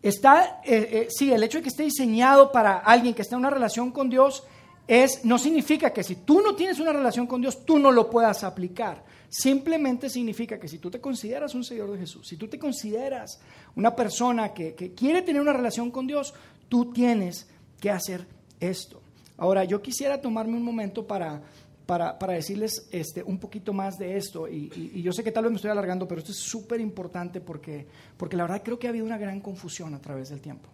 está, 0.00 0.60
eh, 0.64 0.88
eh, 0.92 1.08
sí, 1.10 1.32
el 1.32 1.42
hecho 1.42 1.58
de 1.58 1.62
que 1.62 1.70
esté 1.70 1.82
diseñado 1.82 2.52
para 2.52 2.78
alguien 2.78 3.12
que 3.12 3.22
está 3.22 3.34
en 3.34 3.40
una 3.40 3.50
relación 3.50 3.90
con 3.90 4.08
Dios 4.08 4.44
es, 4.86 5.24
no 5.24 5.40
significa 5.40 5.92
que 5.92 6.04
si 6.04 6.14
tú 6.14 6.40
no 6.40 6.54
tienes 6.54 6.78
una 6.78 6.92
relación 6.92 7.26
con 7.26 7.40
Dios, 7.40 7.64
tú 7.64 7.80
no 7.80 7.90
lo 7.90 8.08
puedas 8.08 8.44
aplicar. 8.44 9.02
Simplemente 9.34 10.10
significa 10.10 10.60
que 10.60 10.68
si 10.68 10.78
tú 10.78 10.90
te 10.90 11.00
consideras 11.00 11.54
un 11.54 11.64
seguidor 11.64 11.92
de 11.92 12.00
Jesús, 12.00 12.28
si 12.28 12.36
tú 12.36 12.48
te 12.48 12.58
consideras 12.58 13.40
una 13.74 13.96
persona 13.96 14.52
que, 14.52 14.74
quiere 14.94 15.22
tener 15.22 15.40
una 15.40 15.54
relación 15.54 15.90
con 15.90 16.06
Dios, 16.06 16.34
tú 16.68 16.92
tienes 16.92 17.48
que 17.80 17.90
hacer 17.90 18.26
esto. 18.60 19.00
Ahora, 19.38 19.64
yo 19.64 19.80
quisiera 19.80 20.20
tomarme 20.20 20.58
un 20.58 20.62
momento 20.62 21.06
para, 21.06 21.40
para, 21.86 22.34
decirles 22.34 22.90
este, 22.92 23.22
un 23.22 23.38
poquito 23.38 23.72
más 23.72 23.96
de 23.96 24.18
esto, 24.18 24.46
y, 24.46 25.00
yo 25.00 25.14
sé 25.14 25.24
que 25.24 25.32
tal 25.32 25.44
vez 25.44 25.52
me 25.52 25.56
estoy 25.56 25.70
alargando, 25.70 26.06
pero 26.06 26.18
esto 26.18 26.32
es 26.32 26.38
súper 26.38 26.82
importante 26.82 27.40
porque, 27.40 27.86
porque 28.18 28.36
la 28.36 28.42
verdad 28.42 28.62
creo 28.62 28.78
que 28.78 28.86
ha 28.86 28.90
habido 28.90 29.06
una 29.06 29.16
gran 29.16 29.40
confusión 29.40 29.94
a 29.94 29.98
través 29.98 30.28
del 30.28 30.42
tiempo. 30.42 30.68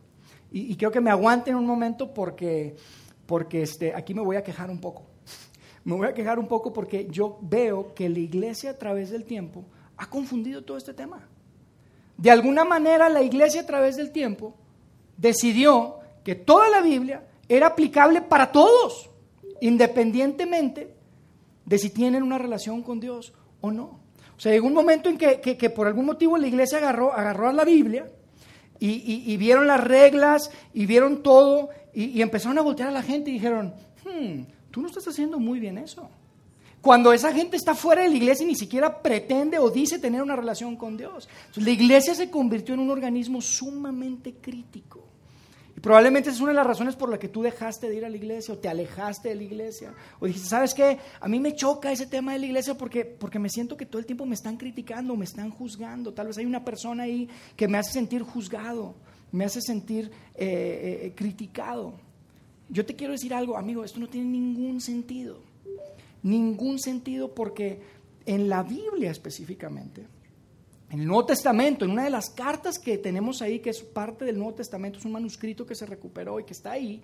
Y, 0.50 0.74
creo 0.74 0.90
que 0.90 1.00
me 1.00 1.10
aguanten 1.10 1.54
un 1.54 1.64
momento 1.64 2.12
porque, 2.12 2.74
porque 3.24 3.62
este, 3.62 3.94
aquí 3.94 4.14
me 4.14 4.22
voy 4.22 4.34
a 4.34 4.42
quejar 4.42 4.68
un 4.68 4.80
poco. 4.80 5.06
Me 5.88 5.94
voy 5.94 6.06
a 6.06 6.12
quejar 6.12 6.38
un 6.38 6.46
poco 6.46 6.70
porque 6.70 7.08
yo 7.10 7.38
veo 7.40 7.94
que 7.94 8.10
la 8.10 8.18
iglesia 8.18 8.72
a 8.72 8.74
través 8.74 9.08
del 9.08 9.24
tiempo 9.24 9.64
ha 9.96 10.10
confundido 10.10 10.62
todo 10.62 10.76
este 10.76 10.92
tema. 10.92 11.26
De 12.14 12.30
alguna 12.30 12.62
manera 12.62 13.08
la 13.08 13.22
iglesia 13.22 13.62
a 13.62 13.66
través 13.66 13.96
del 13.96 14.12
tiempo 14.12 14.52
decidió 15.16 16.00
que 16.22 16.34
toda 16.34 16.68
la 16.68 16.82
Biblia 16.82 17.26
era 17.48 17.68
aplicable 17.68 18.20
para 18.20 18.52
todos, 18.52 19.08
independientemente 19.62 20.94
de 21.64 21.78
si 21.78 21.88
tienen 21.88 22.22
una 22.22 22.36
relación 22.36 22.82
con 22.82 23.00
Dios 23.00 23.32
o 23.62 23.70
no. 23.70 23.98
O 24.36 24.40
sea, 24.40 24.52
llegó 24.52 24.66
un 24.66 24.74
momento 24.74 25.08
en 25.08 25.16
que, 25.16 25.70
por 25.70 25.86
algún 25.86 26.04
motivo 26.04 26.36
la 26.36 26.48
iglesia 26.48 26.76
agarró, 26.76 27.14
agarró 27.14 27.48
a 27.48 27.52
la 27.54 27.64
Biblia 27.64 28.10
y, 28.78 29.34
vieron 29.38 29.66
las 29.66 29.82
reglas 29.82 30.50
y 30.74 30.84
vieron 30.84 31.22
todo 31.22 31.70
y, 31.94 32.20
empezaron 32.20 32.58
a 32.58 32.60
voltear 32.60 32.90
a 32.90 32.92
la 32.92 33.02
gente 33.02 33.30
y 33.30 33.32
dijeron, 33.32 33.72
hmm, 34.04 34.57
No 34.78 34.86
estás 34.86 35.08
haciendo 35.08 35.38
muy 35.38 35.60
bien 35.60 35.78
eso. 35.78 36.08
Cuando 36.80 37.12
esa 37.12 37.32
gente 37.32 37.56
está 37.56 37.74
fuera 37.74 38.02
de 38.02 38.08
la 38.08 38.16
iglesia 38.16 38.44
y 38.44 38.48
ni 38.48 38.54
siquiera 38.54 39.02
pretende 39.02 39.58
o 39.58 39.70
dice 39.70 39.98
tener 39.98 40.22
una 40.22 40.36
relación 40.36 40.76
con 40.76 40.96
Dios. 40.96 41.28
la 41.56 41.70
iglesia 41.70 42.14
se 42.14 42.30
convirtió 42.30 42.74
en 42.74 42.80
un 42.80 42.90
organismo 42.90 43.40
sumamente 43.40 44.34
crítico. 44.40 45.04
Y 45.76 45.80
probablemente 45.80 46.30
esa 46.30 46.36
es 46.36 46.40
una 46.40 46.50
de 46.50 46.56
las 46.56 46.66
razones 46.66 46.96
por 46.96 47.08
las 47.08 47.18
que 47.18 47.28
tú 47.28 47.42
dejaste 47.42 47.88
de 47.88 47.96
ir 47.96 48.04
a 48.04 48.08
la 48.08 48.16
iglesia 48.16 48.54
o 48.54 48.58
te 48.58 48.68
alejaste 48.68 49.28
de 49.28 49.34
la 49.36 49.42
iglesia. 49.42 49.94
O 50.18 50.26
dijiste, 50.26 50.48
¿sabes 50.48 50.74
qué? 50.74 50.98
A 51.20 51.28
mí 51.28 51.38
me 51.40 51.54
choca 51.54 51.92
ese 51.92 52.06
tema 52.06 52.32
de 52.32 52.40
la 52.40 52.46
iglesia 52.46 52.76
porque, 52.76 53.04
porque 53.04 53.38
me 53.38 53.48
siento 53.48 53.76
que 53.76 53.86
todo 53.86 54.00
el 54.00 54.06
tiempo 54.06 54.26
me 54.26 54.34
están 54.34 54.56
criticando, 54.56 55.14
me 55.16 55.24
están 55.24 55.50
juzgando. 55.50 56.12
Tal 56.12 56.28
vez 56.28 56.38
hay 56.38 56.46
una 56.46 56.64
persona 56.64 57.04
ahí 57.04 57.28
que 57.56 57.68
me 57.68 57.78
hace 57.78 57.92
sentir 57.92 58.22
juzgado, 58.22 58.94
me 59.30 59.44
hace 59.44 59.60
sentir 59.60 60.10
eh, 60.34 61.00
eh, 61.04 61.12
criticado. 61.14 61.94
Yo 62.68 62.84
te 62.84 62.94
quiero 62.94 63.12
decir 63.12 63.32
algo, 63.32 63.56
amigo, 63.56 63.84
esto 63.84 63.98
no 64.00 64.08
tiene 64.08 64.28
ningún 64.28 64.80
sentido. 64.80 65.40
Ningún 66.22 66.78
sentido 66.78 67.34
porque 67.34 67.80
en 68.26 68.48
la 68.48 68.62
Biblia 68.62 69.10
específicamente, 69.10 70.06
en 70.90 71.00
el 71.00 71.06
Nuevo 71.06 71.26
Testamento, 71.26 71.84
en 71.84 71.92
una 71.92 72.04
de 72.04 72.10
las 72.10 72.30
cartas 72.30 72.78
que 72.78 72.98
tenemos 72.98 73.40
ahí, 73.40 73.60
que 73.60 73.70
es 73.70 73.82
parte 73.82 74.24
del 74.24 74.36
Nuevo 74.36 74.54
Testamento, 74.54 74.98
es 74.98 75.04
un 75.04 75.12
manuscrito 75.12 75.64
que 75.64 75.74
se 75.74 75.86
recuperó 75.86 76.40
y 76.40 76.44
que 76.44 76.52
está 76.52 76.72
ahí, 76.72 77.02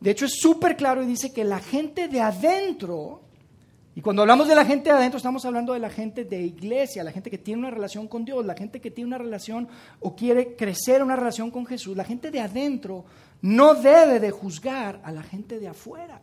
de 0.00 0.10
hecho 0.10 0.26
es 0.26 0.38
súper 0.40 0.76
claro 0.76 1.02
y 1.02 1.06
dice 1.06 1.32
que 1.32 1.44
la 1.44 1.58
gente 1.58 2.08
de 2.08 2.20
adentro 2.20 3.22
Y 3.94 4.02
cuando 4.02 4.22
hablamos 4.22 4.46
de 4.46 4.54
la 4.54 4.64
gente 4.64 4.90
de 4.90 4.96
adentro, 4.96 5.16
estamos 5.16 5.44
hablando 5.44 5.72
de 5.72 5.80
la 5.80 5.90
gente 5.90 6.24
de 6.24 6.40
iglesia, 6.40 7.02
la 7.02 7.10
gente 7.10 7.30
que 7.30 7.38
tiene 7.38 7.60
una 7.60 7.70
relación 7.70 8.06
con 8.06 8.24
Dios, 8.24 8.46
la 8.46 8.54
gente 8.54 8.80
que 8.80 8.90
tiene 8.90 9.08
una 9.08 9.18
relación 9.18 9.68
o 9.98 10.14
quiere 10.14 10.54
crecer 10.54 11.02
una 11.02 11.16
relación 11.16 11.50
con 11.50 11.66
Jesús. 11.66 11.96
La 11.96 12.04
gente 12.04 12.30
de 12.30 12.40
adentro 12.40 13.04
no 13.42 13.74
debe 13.74 14.20
de 14.20 14.30
juzgar 14.30 15.00
a 15.02 15.10
la 15.10 15.22
gente 15.22 15.58
de 15.58 15.68
afuera, 15.68 16.20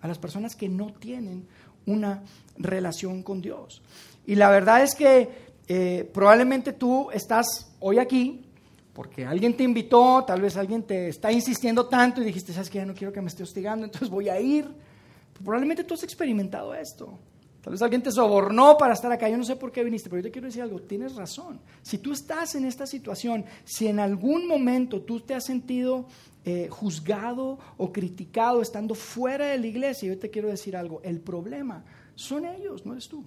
a 0.00 0.08
las 0.08 0.18
personas 0.18 0.56
que 0.56 0.68
no 0.68 0.92
tienen 0.92 1.46
una 1.86 2.22
relación 2.58 3.22
con 3.22 3.40
Dios. 3.40 3.82
Y 4.26 4.34
la 4.34 4.50
verdad 4.50 4.82
es 4.82 4.94
que 4.94 5.28
eh, 5.68 6.10
probablemente 6.12 6.72
tú 6.72 7.10
estás 7.12 7.72
hoy 7.78 7.98
aquí 7.98 8.44
porque 8.92 9.24
alguien 9.24 9.56
te 9.56 9.64
invitó, 9.64 10.24
tal 10.24 10.40
vez 10.40 10.56
alguien 10.56 10.84
te 10.84 11.08
está 11.08 11.32
insistiendo 11.32 11.86
tanto 11.86 12.22
y 12.22 12.24
dijiste, 12.24 12.52
sabes 12.52 12.70
que 12.70 12.78
ya 12.78 12.86
no 12.86 12.94
quiero 12.94 13.12
que 13.12 13.20
me 13.20 13.28
esté 13.28 13.42
hostigando, 13.42 13.84
entonces 13.86 14.08
voy 14.08 14.28
a 14.28 14.40
ir. 14.40 14.68
Probablemente 15.42 15.84
tú 15.84 15.94
has 15.94 16.02
experimentado 16.02 16.74
esto. 16.74 17.18
Tal 17.64 17.72
vez 17.72 17.80
alguien 17.80 18.02
te 18.02 18.12
sobornó 18.12 18.76
para 18.76 18.92
estar 18.92 19.10
acá. 19.10 19.26
Yo 19.28 19.38
no 19.38 19.44
sé 19.44 19.56
por 19.56 19.72
qué 19.72 19.82
viniste, 19.82 20.10
pero 20.10 20.20
yo 20.20 20.24
te 20.24 20.30
quiero 20.30 20.48
decir 20.48 20.60
algo. 20.60 20.80
Tienes 20.80 21.14
razón. 21.14 21.60
Si 21.82 21.96
tú 21.96 22.12
estás 22.12 22.54
en 22.56 22.66
esta 22.66 22.86
situación, 22.86 23.46
si 23.64 23.86
en 23.86 24.00
algún 24.00 24.46
momento 24.46 25.00
tú 25.00 25.20
te 25.20 25.34
has 25.34 25.44
sentido 25.44 26.06
eh, 26.44 26.68
juzgado 26.70 27.58
o 27.78 27.90
criticado 27.90 28.60
estando 28.60 28.94
fuera 28.94 29.46
de 29.46 29.58
la 29.58 29.66
iglesia, 29.66 30.10
yo 30.10 30.18
te 30.18 30.28
quiero 30.28 30.48
decir 30.48 30.76
algo. 30.76 31.00
El 31.02 31.20
problema 31.20 31.84
son 32.14 32.44
ellos, 32.44 32.84
no 32.84 32.92
eres 32.92 33.08
tú. 33.08 33.24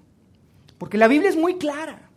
Porque 0.77 0.99
la 0.99 1.07
Biblia 1.07 1.31
es 1.31 1.35
muy 1.35 1.57
clara 1.57 2.11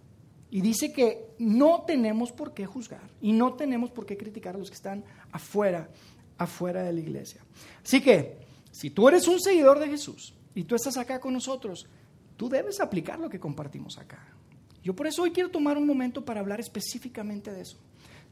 y 0.50 0.60
dice 0.60 0.92
que 0.92 1.30
no 1.38 1.84
tenemos 1.86 2.32
por 2.32 2.52
qué 2.52 2.66
juzgar 2.66 3.00
y 3.22 3.32
no 3.32 3.54
tenemos 3.54 3.90
por 3.90 4.04
qué 4.04 4.18
criticar 4.18 4.56
a 4.56 4.58
los 4.58 4.68
que 4.68 4.76
están 4.76 5.04
afuera, 5.32 5.88
afuera 6.36 6.82
de 6.82 6.92
la 6.92 7.00
iglesia. 7.00 7.40
Así 7.82 8.02
que, 8.02 8.39
si 8.80 8.88
tú 8.88 9.08
eres 9.08 9.28
un 9.28 9.38
seguidor 9.38 9.78
de 9.78 9.88
Jesús 9.88 10.32
y 10.54 10.64
tú 10.64 10.74
estás 10.74 10.96
acá 10.96 11.20
con 11.20 11.34
nosotros, 11.34 11.86
tú 12.38 12.48
debes 12.48 12.80
aplicar 12.80 13.20
lo 13.20 13.28
que 13.28 13.38
compartimos 13.38 13.98
acá. 13.98 14.26
Yo 14.82 14.96
por 14.96 15.06
eso 15.06 15.20
hoy 15.20 15.32
quiero 15.32 15.50
tomar 15.50 15.76
un 15.76 15.86
momento 15.86 16.24
para 16.24 16.40
hablar 16.40 16.60
específicamente 16.60 17.52
de 17.52 17.60
eso. 17.60 17.76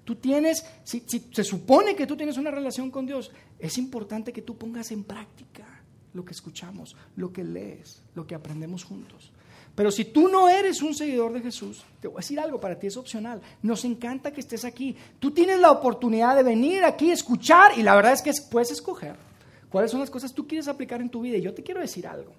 Tú 0.04 0.16
tienes, 0.16 0.64
si, 0.84 1.04
se 1.06 1.44
supone 1.44 1.94
que 1.94 2.06
tú 2.06 2.16
tienes 2.16 2.38
una 2.38 2.50
relación 2.50 2.90
con 2.90 3.04
Dios, 3.04 3.30
es 3.58 3.76
importante 3.76 4.32
que 4.32 4.40
tú 4.40 4.56
pongas 4.56 4.90
en 4.90 5.04
práctica 5.04 5.82
lo 6.14 6.24
que 6.24 6.32
escuchamos, 6.32 6.96
lo 7.16 7.30
que 7.30 7.44
lees, 7.44 8.02
lo 8.14 8.26
que 8.26 8.34
aprendemos 8.34 8.84
juntos. 8.84 9.30
Pero 9.74 9.90
si 9.90 10.06
tú 10.06 10.28
no 10.28 10.48
eres 10.48 10.80
un 10.80 10.94
seguidor 10.94 11.34
de 11.34 11.42
Jesús, 11.42 11.84
te 12.00 12.08
voy 12.08 12.16
a 12.16 12.24
decir 12.24 12.40
algo, 12.40 12.58
para 12.58 12.78
ti 12.78 12.86
es 12.86 12.96
opcional. 12.96 13.42
Nos 13.60 13.84
encanta 13.84 14.32
que 14.32 14.40
estés 14.40 14.64
aquí. 14.64 14.96
Tú 15.18 15.30
tienes 15.30 15.60
la 15.60 15.72
oportunidad 15.72 16.36
de 16.36 16.42
venir 16.42 16.84
aquí, 16.84 17.10
escuchar, 17.10 17.78
y 17.78 17.82
la 17.82 17.94
verdad 17.94 18.14
es 18.14 18.22
que 18.22 18.32
puedes 18.50 18.70
escoger 18.70 19.27
cuáles 19.70 19.90
son 19.90 20.00
las 20.00 20.10
cosas 20.10 20.32
tú 20.32 20.46
quieres 20.46 20.68
aplicar 20.68 21.00
en 21.00 21.10
tu 21.10 21.20
vida. 21.20 21.36
Y 21.36 21.42
yo 21.42 21.54
te 21.54 21.62
quiero 21.62 21.80
decir 21.80 22.06
algo. 22.06 22.32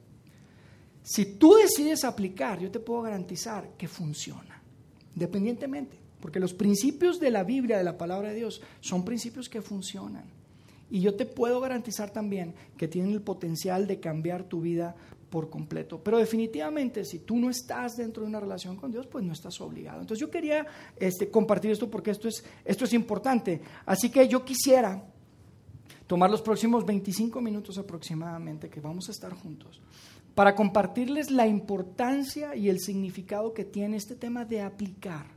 Si 1.03 1.25
tú 1.37 1.55
decides 1.55 2.03
aplicar, 2.03 2.59
yo 2.59 2.69
te 2.69 2.79
puedo 2.79 3.01
garantizar 3.03 3.71
que 3.77 3.87
funciona, 3.87 4.61
independientemente, 5.15 5.97
porque 6.19 6.39
los 6.39 6.53
principios 6.53 7.19
de 7.19 7.31
la 7.31 7.43
Biblia, 7.43 7.77
de 7.77 7.83
la 7.83 7.97
palabra 7.97 8.29
de 8.29 8.35
Dios, 8.35 8.61
son 8.79 9.05
principios 9.05 9.49
que 9.49 9.61
funcionan. 9.61 10.25
Y 10.91 11.01
yo 11.01 11.15
te 11.15 11.25
puedo 11.25 11.61
garantizar 11.61 12.11
también 12.11 12.55
que 12.77 12.87
tienen 12.87 13.11
el 13.11 13.21
potencial 13.21 13.87
de 13.87 13.99
cambiar 13.99 14.43
tu 14.43 14.61
vida 14.61 14.95
por 15.29 15.49
completo. 15.49 16.01
Pero 16.03 16.17
definitivamente, 16.17 17.05
si 17.05 17.19
tú 17.19 17.37
no 17.37 17.49
estás 17.49 17.95
dentro 17.95 18.23
de 18.23 18.29
una 18.29 18.39
relación 18.39 18.75
con 18.75 18.91
Dios, 18.91 19.07
pues 19.07 19.23
no 19.23 19.33
estás 19.33 19.61
obligado. 19.61 20.01
Entonces 20.01 20.19
yo 20.19 20.31
quería 20.31 20.65
este, 20.97 21.29
compartir 21.29 21.71
esto 21.71 21.89
porque 21.89 22.11
esto 22.11 22.27
es, 22.27 22.43
esto 22.65 22.85
es 22.85 22.93
importante. 22.93 23.61
Así 23.85 24.09
que 24.09 24.27
yo 24.27 24.43
quisiera 24.43 25.03
tomar 26.09 26.31
los 26.31 26.41
próximos 26.41 26.87
25 26.87 27.39
minutos 27.39 27.77
aproximadamente 27.77 28.67
que 28.67 28.81
vamos 28.81 29.09
a 29.09 29.11
estar 29.11 29.31
juntos 29.31 29.79
para 30.33 30.55
compartirles 30.55 31.29
la 31.29 31.45
importancia 31.45 32.55
y 32.55 32.67
el 32.67 32.79
significado 32.79 33.53
que 33.53 33.63
tiene 33.63 33.95
este 33.95 34.15
tema 34.15 34.43
de 34.43 34.63
aplicar, 34.63 35.27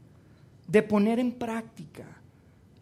de 0.67 0.83
poner 0.83 1.19
en 1.19 1.33
práctica 1.33 2.23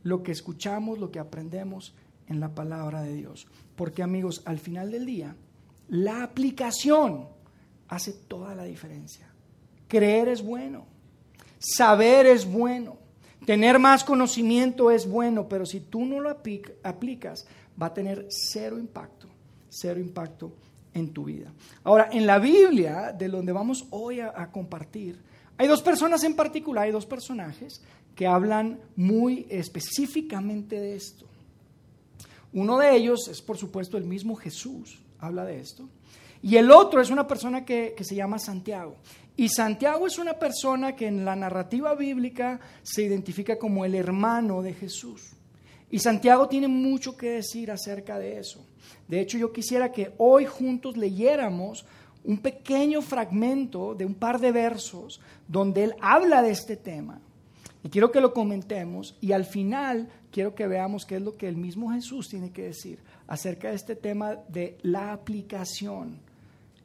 lo 0.05 0.23
que 0.23 0.31
escuchamos, 0.31 1.01
lo 1.01 1.11
que 1.11 1.19
aprendemos 1.19 1.93
en 2.29 2.39
la 2.39 2.55
palabra 2.55 3.03
de 3.03 3.13
Dios. 3.13 3.49
Porque 3.75 4.05
amigos, 4.05 4.43
al 4.45 4.61
final 4.61 4.93
del 4.93 5.05
día, 5.05 5.35
la 5.89 6.23
aplicación 6.23 7.27
hace 7.89 8.13
toda 8.13 8.55
la 8.55 8.63
diferencia. 8.65 9.29
Creer 9.89 10.29
es 10.29 10.45
bueno, 10.45 10.87
saber 11.59 12.27
es 12.27 12.47
bueno, 12.47 12.99
tener 13.47 13.81
más 13.81 14.05
conocimiento 14.05 14.93
es 14.93 15.09
bueno, 15.09 15.49
pero 15.49 15.67
si 15.67 15.81
tú 15.81 16.05
no 16.05 16.21
lo 16.21 16.31
aplicas, 16.31 17.47
va 17.81 17.87
a 17.87 17.95
tener 17.95 18.27
cero 18.29 18.79
impacto, 18.79 19.29
cero 19.69 20.01
impacto 20.01 20.53
en 20.95 21.13
tu 21.13 21.25
vida. 21.25 21.53
Ahora, 21.85 22.09
en 22.13 22.27
la 22.27 22.39
Biblia, 22.39 23.13
de 23.13 23.29
donde 23.29 23.53
vamos 23.53 23.87
hoy 23.91 24.21
a, 24.21 24.51
compartir, 24.51 25.23
hay 25.57 25.69
dos 25.69 25.83
personas 25.83 26.25
en 26.25 26.35
particular, 26.35 26.85
hay 26.85 26.93
dos 26.93 27.07
personajes 27.07 27.83
que 28.15 28.27
hablan 28.27 28.81
muy 28.97 29.47
específicamente 29.51 30.81
de 30.81 30.97
esto. 30.97 31.27
Uno 32.53 32.79
de 32.79 32.97
ellos 32.97 33.29
es, 33.29 33.41
por 33.41 33.57
supuesto, 33.57 33.97
el 33.97 34.05
mismo 34.05 34.35
Jesús 34.35 35.01
habla 35.19 35.45
de 35.45 35.61
esto. 35.61 35.89
Y 36.43 36.57
el 36.57 36.71
otro 36.71 37.01
es 37.01 37.11
una 37.11 37.27
persona 37.27 37.65
que, 37.65 37.95
se 38.01 38.15
llama 38.15 38.39
Santiago. 38.39 38.97
Y 39.37 39.49
Santiago 39.49 40.07
es 40.07 40.19
una 40.19 40.35
persona 40.35 40.97
que 40.97 41.07
en 41.07 41.25
la 41.25 41.37
narrativa 41.37 41.95
bíblica 41.95 42.61
se 42.83 43.03
identifica 43.03 43.59
como 43.59 43.85
el 43.85 43.95
hermano 43.95 44.63
de 44.63 44.75
Jesús. 44.75 45.33
Y 45.91 45.99
Santiago 45.99 46.49
tiene 46.49 46.69
mucho 46.69 47.17
que 47.17 47.31
decir 47.31 47.71
acerca 47.71 48.19
de 48.19 48.39
eso. 48.39 48.65
De 49.09 49.21
hecho, 49.21 49.39
yo 49.39 49.53
quisiera 49.53 49.91
que 49.91 50.13
hoy 50.19 50.47
juntos 50.47 50.97
leyéramos 50.97 51.85
un 52.23 52.39
pequeño 52.39 53.03
fragmento 53.03 53.95
de 53.95 54.05
un 54.05 54.15
par 54.15 54.41
de 54.41 54.53
versos 54.53 55.21
donde 55.49 55.85
él 55.85 55.95
habla 56.01 56.43
de 56.43 56.51
este 56.51 56.77
tema. 56.77 57.21
Y 57.83 57.89
quiero 57.89 58.13
que 58.13 58.21
lo 58.21 58.35
comentemos 58.35 59.17
y 59.21 59.33
al 59.33 59.47
final 59.47 60.09
quiero 60.31 60.55
que 60.55 60.67
veamos 60.67 61.07
qué 61.07 61.17
es 61.17 61.23
lo 61.23 61.37
que 61.37 61.49
el 61.49 61.57
mismo 61.57 61.91
Jesús 61.91 62.29
tiene 62.29 62.53
que 62.53 62.63
decir 62.63 62.99
acerca 63.27 63.71
de 63.71 63.77
este 63.77 63.97
tema 63.97 64.37
de 64.49 64.77
la 64.83 65.13
aplicación 65.13 66.19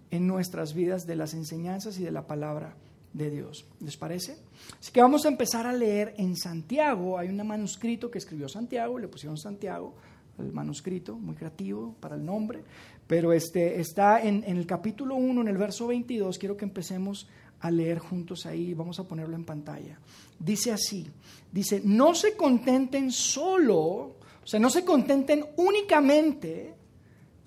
en 0.09 0.25
nuestras 0.25 0.73
vidas 0.73 1.05
de 1.05 1.17
las 1.17 1.33
enseñanzas 1.33 1.99
y 1.99 2.03
de 2.03 2.11
la 2.11 2.25
palabra 2.25 2.75
de 3.15 3.29
Dios. 3.29 3.65
¿Les 3.79 3.97
parece? 3.97 4.37
Así 4.79 4.91
que 4.91 5.01
vamos 5.01 5.25
a 5.25 5.29
empezar 5.29 5.65
a 5.65 5.73
leer 5.73 6.13
en 6.17 6.35
Santiago. 6.35 7.17
Hay 7.17 7.29
un 7.29 7.47
manuscrito 7.47 8.11
que 8.11 8.17
escribió 8.17 8.47
Santiago, 8.49 8.99
le 8.99 9.07
pusieron 9.07 9.37
Santiago, 9.37 9.95
el 10.37 10.51
manuscrito, 10.51 11.15
muy 11.15 11.35
creativo 11.35 11.95
para 11.99 12.15
el 12.15 12.25
nombre, 12.25 12.63
pero 13.07 13.31
este, 13.31 13.79
está 13.79 14.21
en, 14.21 14.43
en 14.45 14.57
el 14.57 14.65
capítulo 14.65 15.15
1, 15.15 15.41
en 15.41 15.47
el 15.47 15.57
verso 15.57 15.87
22. 15.87 16.37
Quiero 16.37 16.57
que 16.57 16.65
empecemos 16.65 17.27
a 17.61 17.71
leer 17.71 17.99
juntos 17.99 18.45
ahí, 18.45 18.73
vamos 18.73 18.99
a 18.99 19.07
ponerlo 19.07 19.35
en 19.35 19.45
pantalla. 19.45 19.97
Dice 20.37 20.71
así, 20.71 21.07
dice, 21.51 21.81
no 21.83 22.13
se 22.13 22.35
contenten 22.35 23.11
solo 23.11 24.15
o 24.45 24.47
sea, 24.47 24.59
no 24.59 24.69
se 24.69 24.85
contenten 24.85 25.43
únicamente 25.57 26.75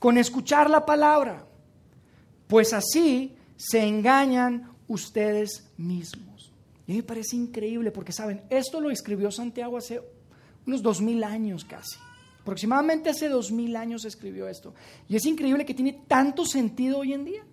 con 0.00 0.18
escuchar 0.18 0.68
la 0.68 0.84
palabra, 0.84 1.46
pues 2.48 2.72
así 2.72 3.36
se 3.56 3.86
engañan 3.86 4.72
ustedes 4.88 5.70
mismos. 5.76 6.52
Y 6.86 6.94
me 6.94 7.02
parece 7.02 7.36
increíble 7.36 7.90
porque, 7.90 8.12
saben, 8.12 8.42
esto 8.50 8.80
lo 8.80 8.90
escribió 8.90 9.30
Santiago 9.30 9.76
hace 9.76 10.00
unos 10.66 10.82
dos 10.82 11.00
mil 11.00 11.22
años 11.22 11.64
casi. 11.64 11.98
Aproximadamente 12.40 13.10
hace 13.10 13.28
dos 13.28 13.52
mil 13.52 13.76
años 13.76 14.04
escribió 14.04 14.48
esto. 14.48 14.74
Y 15.08 15.16
es 15.16 15.24
increíble 15.26 15.66
que 15.66 15.74
tiene 15.74 16.00
tanto 16.08 16.46
sentido 16.46 16.98
hoy 16.98 17.12
en 17.12 17.24
día 17.24 17.44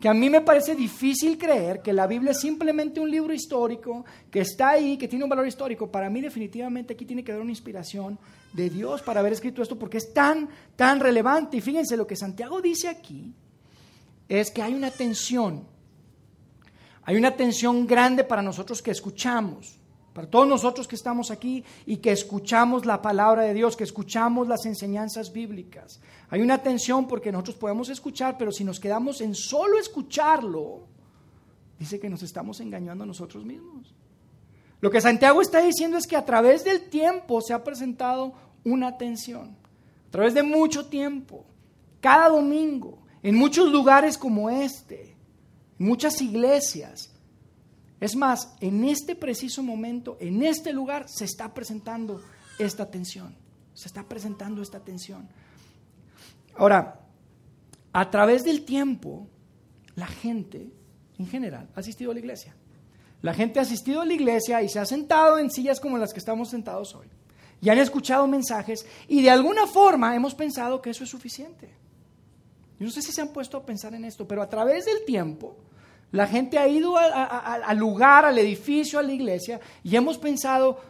que 0.00 0.08
a 0.08 0.14
mí 0.14 0.30
me 0.30 0.40
parece 0.42 0.76
difícil 0.76 1.36
creer 1.36 1.82
que 1.82 1.92
la 1.92 2.06
Biblia 2.06 2.30
es 2.30 2.40
simplemente 2.40 3.00
un 3.00 3.10
libro 3.10 3.32
histórico 3.32 4.04
que 4.30 4.40
está 4.40 4.70
ahí, 4.70 4.96
que 4.96 5.08
tiene 5.08 5.24
un 5.24 5.30
valor 5.30 5.46
histórico. 5.46 5.90
Para 5.90 6.08
mí 6.08 6.20
definitivamente 6.20 6.94
aquí 6.94 7.04
tiene 7.04 7.24
que 7.24 7.32
haber 7.32 7.42
una 7.42 7.50
inspiración 7.50 8.18
de 8.52 8.70
Dios 8.70 9.02
para 9.02 9.20
haber 9.20 9.32
escrito 9.32 9.60
esto 9.60 9.76
porque 9.76 9.98
es 9.98 10.12
tan, 10.14 10.48
tan 10.76 11.00
relevante. 11.00 11.56
Y 11.56 11.60
fíjense, 11.60 11.96
lo 11.96 12.06
que 12.06 12.14
Santiago 12.14 12.62
dice 12.62 12.88
aquí 12.88 13.34
es 14.28 14.52
que 14.52 14.62
hay 14.62 14.74
una 14.74 14.90
tensión, 14.92 15.66
hay 17.08 17.16
una 17.16 17.36
tensión 17.36 17.86
grande 17.86 18.22
para 18.22 18.42
nosotros 18.42 18.82
que 18.82 18.90
escuchamos 18.90 19.78
para 20.18 20.28
todos 20.28 20.48
nosotros 20.48 20.88
que 20.88 20.96
estamos 20.96 21.30
aquí 21.30 21.62
y 21.86 21.98
que 21.98 22.10
escuchamos 22.10 22.84
la 22.84 23.00
palabra 23.00 23.42
de 23.42 23.54
Dios, 23.54 23.76
que 23.76 23.84
escuchamos 23.84 24.48
las 24.48 24.66
enseñanzas 24.66 25.32
bíblicas. 25.32 26.00
Hay 26.30 26.40
una 26.40 26.58
tensión 26.58 27.06
porque 27.06 27.30
nosotros 27.30 27.54
podemos 27.54 27.88
escuchar, 27.88 28.36
pero 28.36 28.50
si 28.50 28.64
nos 28.64 28.80
quedamos 28.80 29.20
en 29.20 29.36
solo 29.36 29.78
escucharlo, 29.78 30.80
dice 31.78 32.00
que 32.00 32.10
nos 32.10 32.24
estamos 32.24 32.58
engañando 32.58 33.04
a 33.04 33.06
nosotros 33.06 33.44
mismos. 33.44 33.94
Lo 34.80 34.90
que 34.90 35.00
Santiago 35.00 35.40
está 35.40 35.60
diciendo 35.60 35.96
es 35.98 36.06
que 36.08 36.16
a 36.16 36.24
través 36.24 36.64
del 36.64 36.88
tiempo 36.88 37.40
se 37.40 37.54
ha 37.54 37.62
presentado 37.62 38.32
una 38.64 38.98
tensión. 38.98 39.56
A 40.08 40.10
través 40.10 40.34
de 40.34 40.42
mucho 40.42 40.86
tiempo, 40.86 41.44
cada 42.00 42.30
domingo, 42.30 42.98
en 43.22 43.36
muchos 43.36 43.70
lugares 43.70 44.18
como 44.18 44.50
este, 44.50 45.14
muchas 45.78 46.20
iglesias, 46.20 47.10
es 48.00 48.14
más, 48.14 48.54
en 48.60 48.84
este 48.84 49.14
preciso 49.14 49.62
momento, 49.62 50.16
en 50.20 50.42
este 50.42 50.72
lugar, 50.72 51.08
se 51.08 51.24
está 51.24 51.52
presentando 51.52 52.20
esta 52.58 52.90
tensión. 52.90 53.34
Se 53.74 53.88
está 53.88 54.02
presentando 54.04 54.62
esta 54.62 54.80
tensión. 54.80 55.28
Ahora, 56.56 57.00
a 57.92 58.10
través 58.10 58.44
del 58.44 58.64
tiempo, 58.64 59.28
la 59.94 60.06
gente 60.06 60.70
en 61.18 61.26
general 61.26 61.68
ha 61.74 61.80
asistido 61.80 62.10
a 62.10 62.14
la 62.14 62.20
iglesia. 62.20 62.54
La 63.22 63.34
gente 63.34 63.58
ha 63.58 63.62
asistido 63.62 64.00
a 64.00 64.06
la 64.06 64.14
iglesia 64.14 64.62
y 64.62 64.68
se 64.68 64.78
ha 64.78 64.86
sentado 64.86 65.38
en 65.38 65.50
sillas 65.50 65.80
como 65.80 65.98
las 65.98 66.12
que 66.12 66.20
estamos 66.20 66.50
sentados 66.50 66.94
hoy. 66.94 67.08
Y 67.60 67.68
han 67.68 67.78
escuchado 67.78 68.28
mensajes 68.28 68.86
y 69.08 69.22
de 69.22 69.30
alguna 69.30 69.66
forma 69.66 70.14
hemos 70.14 70.34
pensado 70.34 70.80
que 70.80 70.90
eso 70.90 71.02
es 71.02 71.10
suficiente. 71.10 71.68
Yo 72.78 72.86
no 72.86 72.92
sé 72.92 73.02
si 73.02 73.12
se 73.12 73.20
han 73.20 73.28
puesto 73.28 73.56
a 73.56 73.66
pensar 73.66 73.94
en 73.94 74.04
esto, 74.04 74.26
pero 74.26 74.42
a 74.42 74.48
través 74.48 74.84
del 74.84 75.04
tiempo 75.04 75.56
la 76.12 76.26
gente 76.26 76.58
ha 76.58 76.68
ido 76.68 76.96
al 76.96 77.76
lugar, 77.76 78.24
al 78.24 78.38
edificio, 78.38 78.98
a 78.98 79.02
la 79.02 79.12
iglesia 79.12 79.60
y 79.82 79.94
hemos 79.94 80.16
pensado, 80.16 80.80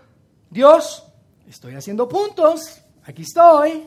Dios, 0.50 1.04
estoy 1.48 1.74
haciendo 1.74 2.08
puntos, 2.08 2.80
aquí 3.04 3.22
estoy, 3.22 3.84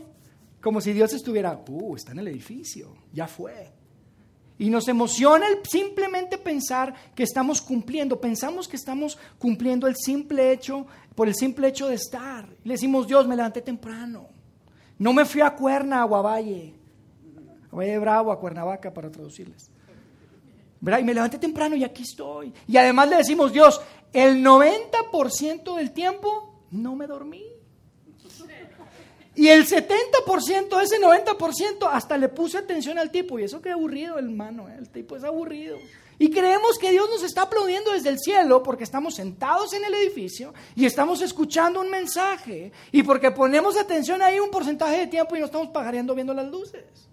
como 0.62 0.82
si 0.82 0.94
Dios 0.94 1.14
estuviera, 1.14 1.60
uh, 1.68 1.96
está 1.96 2.12
en 2.12 2.20
el 2.20 2.28
edificio, 2.28 2.96
ya 3.14 3.28
fue. 3.28 3.72
Y 4.58 4.70
nos 4.70 4.88
emociona 4.88 5.48
el 5.48 5.66
simplemente 5.68 6.38
pensar 6.38 6.94
que 7.16 7.24
estamos 7.24 7.62
cumpliendo. 7.64 8.22
Pensamos 8.22 8.68
que 8.68 8.76
estamos 8.76 9.18
cumpliendo 9.40 9.88
el 9.88 9.96
simple 9.96 10.52
hecho, 10.52 10.86
por 11.16 11.28
el 11.28 11.34
simple 11.34 11.70
hecho 11.70 11.88
de 11.88 11.96
estar. 11.96 12.48
le 12.64 12.74
decimos, 12.74 13.08
Dios, 13.08 13.28
me 13.28 13.36
levanté 13.36 13.62
temprano. 13.64 14.30
No 15.00 15.14
me 15.14 15.26
fui 15.26 15.42
a 15.42 15.56
Cuerna, 15.56 16.04
a 16.04 16.06
Guavalle. 16.06 16.76
A 17.72 17.76
Valle 17.76 18.00
Bravo, 18.00 18.32
a 18.32 18.40
Cuernavaca, 18.40 18.94
para 18.94 19.10
traducirles. 19.10 19.70
Y 20.82 21.04
me 21.04 21.14
levanté 21.14 21.38
temprano 21.38 21.76
y 21.76 21.84
aquí 21.84 22.04
estoy. 22.04 22.52
Y 22.68 22.78
además 22.78 23.10
le 23.10 23.18
decimos, 23.18 23.54
Dios, 23.54 23.80
el 24.14 24.44
90% 24.44 25.76
del 25.76 25.92
tiempo 25.92 26.66
no 26.72 26.96
me 26.96 27.06
dormí. 27.06 27.46
Y 29.34 29.48
el 29.48 29.66
70% 29.66 30.78
de 30.78 30.84
ese 30.84 31.00
90% 31.00 31.90
hasta 31.90 32.18
le 32.18 32.30
puse 32.30 32.58
atención 32.58 32.98
al 32.98 33.12
tipo. 33.12 33.40
Y 33.40 33.44
eso 33.44 33.62
que 33.62 33.72
aburrido, 33.72 34.18
hermano. 34.18 34.68
¿eh? 34.70 34.76
El 34.78 34.90
tipo 34.90 35.16
es 35.16 35.24
aburrido. 35.24 35.78
Y 36.20 36.30
creemos 36.30 36.78
que 36.78 36.92
Dios 36.92 37.10
nos 37.10 37.24
está 37.24 37.44
aplaudiendo 37.44 37.92
desde 37.92 38.10
el 38.10 38.20
cielo 38.20 38.62
porque 38.62 38.84
estamos 38.84 39.16
sentados 39.16 39.74
en 39.74 39.84
el 39.86 39.94
edificio 39.96 40.54
y 40.76 40.86
estamos 40.86 41.22
escuchando 41.22 41.80
un 41.80 41.90
mensaje. 41.90 42.72
Y 42.92 43.04
porque 43.04 43.32
ponemos 43.32 43.78
atención 43.78 44.22
ahí 44.22 44.40
un 44.40 44.52
porcentaje 44.52 45.00
de 45.00 45.08
tiempo 45.08 45.36
y 45.36 45.40
no 45.40 45.46
estamos 45.46 45.70
pajareando 45.70 46.14
viendo 46.14 46.34
las 46.34 46.48
luces. 46.48 47.11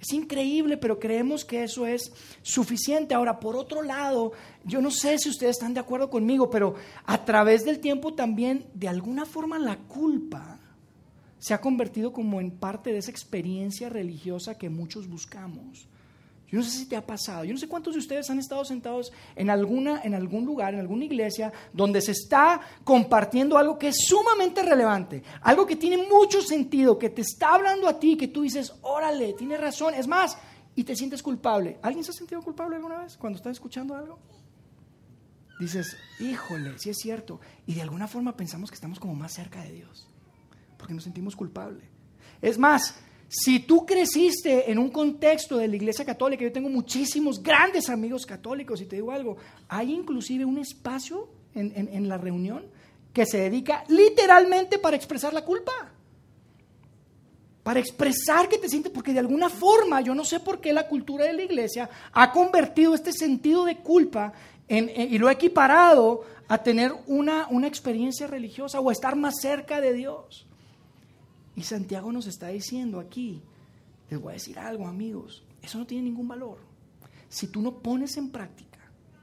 Es 0.00 0.12
increíble, 0.14 0.78
pero 0.78 0.98
creemos 0.98 1.44
que 1.44 1.62
eso 1.62 1.86
es 1.86 2.12
suficiente. 2.42 3.14
Ahora, 3.14 3.38
por 3.38 3.54
otro 3.54 3.82
lado, 3.82 4.32
yo 4.64 4.80
no 4.80 4.90
sé 4.90 5.18
si 5.18 5.28
ustedes 5.28 5.56
están 5.56 5.74
de 5.74 5.80
acuerdo 5.80 6.08
conmigo, 6.08 6.48
pero 6.48 6.74
a 7.04 7.24
través 7.24 7.64
del 7.66 7.80
tiempo 7.80 8.14
también, 8.14 8.66
de 8.72 8.88
alguna 8.88 9.26
forma, 9.26 9.58
la 9.58 9.76
culpa 9.76 10.58
se 11.38 11.52
ha 11.52 11.60
convertido 11.60 12.12
como 12.12 12.40
en 12.40 12.50
parte 12.50 12.92
de 12.92 12.98
esa 12.98 13.10
experiencia 13.10 13.90
religiosa 13.90 14.56
que 14.56 14.70
muchos 14.70 15.06
buscamos. 15.06 15.86
Yo 16.50 16.58
no 16.58 16.64
sé 16.64 16.70
si 16.70 16.86
te 16.86 16.96
ha 16.96 17.06
pasado, 17.06 17.44
yo 17.44 17.52
no 17.52 17.58
sé 17.58 17.68
cuántos 17.68 17.94
de 17.94 18.00
ustedes 18.00 18.28
han 18.28 18.38
estado 18.38 18.64
sentados 18.64 19.12
en, 19.36 19.50
alguna, 19.50 20.02
en 20.02 20.14
algún 20.14 20.44
lugar, 20.44 20.74
en 20.74 20.80
alguna 20.80 21.04
iglesia, 21.04 21.52
donde 21.72 22.00
se 22.00 22.12
está 22.12 22.60
compartiendo 22.82 23.56
algo 23.56 23.78
que 23.78 23.88
es 23.88 23.96
sumamente 24.06 24.62
relevante, 24.62 25.22
algo 25.42 25.64
que 25.66 25.76
tiene 25.76 25.98
mucho 26.08 26.42
sentido, 26.42 26.98
que 26.98 27.10
te 27.10 27.22
está 27.22 27.54
hablando 27.54 27.88
a 27.88 27.98
ti, 27.98 28.16
que 28.16 28.28
tú 28.28 28.42
dices, 28.42 28.74
órale, 28.82 29.34
tiene 29.34 29.56
razón, 29.56 29.94
es 29.94 30.08
más, 30.08 30.36
y 30.74 30.84
te 30.84 30.96
sientes 30.96 31.22
culpable. 31.22 31.78
¿Alguien 31.82 32.04
se 32.04 32.10
ha 32.10 32.14
sentido 32.14 32.42
culpable 32.42 32.76
alguna 32.76 32.98
vez 32.98 33.16
cuando 33.16 33.36
está 33.36 33.50
escuchando 33.50 33.94
algo? 33.94 34.18
Dices, 35.60 35.96
híjole, 36.18 36.78
sí 36.78 36.90
es 36.90 36.96
cierto, 36.96 37.40
y 37.66 37.74
de 37.74 37.82
alguna 37.82 38.08
forma 38.08 38.36
pensamos 38.36 38.70
que 38.70 38.74
estamos 38.74 38.98
como 38.98 39.14
más 39.14 39.32
cerca 39.32 39.62
de 39.62 39.72
Dios 39.72 40.10
porque 40.80 40.94
nos 40.94 41.04
sentimos 41.04 41.36
culpables. 41.36 41.84
Es 42.40 42.58
más, 42.58 42.96
si 43.32 43.60
tú 43.60 43.86
creciste 43.86 44.72
en 44.72 44.76
un 44.76 44.90
contexto 44.90 45.56
de 45.56 45.68
la 45.68 45.76
Iglesia 45.76 46.04
Católica, 46.04 46.42
yo 46.42 46.50
tengo 46.50 46.68
muchísimos 46.68 47.40
grandes 47.40 47.88
amigos 47.88 48.26
católicos 48.26 48.80
y 48.80 48.86
te 48.86 48.96
digo 48.96 49.12
algo, 49.12 49.36
hay 49.68 49.92
inclusive 49.92 50.44
un 50.44 50.58
espacio 50.58 51.28
en, 51.54 51.72
en 51.76 52.08
la 52.08 52.18
reunión 52.18 52.64
que 53.12 53.26
se 53.26 53.38
dedica 53.38 53.84
literalmente 53.86 54.80
para 54.80 54.96
expresar 54.96 55.32
la 55.32 55.44
culpa. 55.44 55.70
Para 57.62 57.78
expresar 57.78 58.48
que 58.48 58.58
te 58.58 58.68
sientes, 58.68 58.90
porque 58.90 59.12
de 59.12 59.20
alguna 59.20 59.48
forma, 59.48 60.00
yo 60.00 60.12
no 60.12 60.24
sé 60.24 60.40
por 60.40 60.60
qué 60.60 60.72
la 60.72 60.88
cultura 60.88 61.24
de 61.24 61.32
la 61.32 61.44
iglesia 61.44 61.88
ha 62.10 62.32
convertido 62.32 62.94
este 62.94 63.12
sentido 63.12 63.64
de 63.64 63.76
culpa 63.76 64.32
y 64.68 65.18
lo 65.18 65.28
ha 65.28 65.32
equiparado 65.32 66.24
a 66.48 66.58
tener 66.58 66.92
una, 67.06 67.46
una 67.48 67.68
experiencia 67.68 68.26
religiosa 68.26 68.80
o 68.80 68.90
estar 68.90 69.14
más 69.14 69.36
cerca 69.40 69.80
de 69.80 69.92
Dios. 69.92 70.48
Y 71.56 71.62
Santiago 71.62 72.12
nos 72.12 72.26
está 72.26 72.48
diciendo 72.48 73.00
aquí, 73.00 73.42
les 74.08 74.20
voy 74.20 74.30
a 74.30 74.34
decir 74.34 74.58
algo 74.58 74.86
amigos, 74.86 75.42
eso 75.62 75.78
no 75.78 75.86
tiene 75.86 76.04
ningún 76.04 76.28
valor. 76.28 76.58
Si 77.28 77.48
tú 77.48 77.60
no 77.60 77.78
pones 77.78 78.16
en 78.16 78.30
práctica 78.30 78.78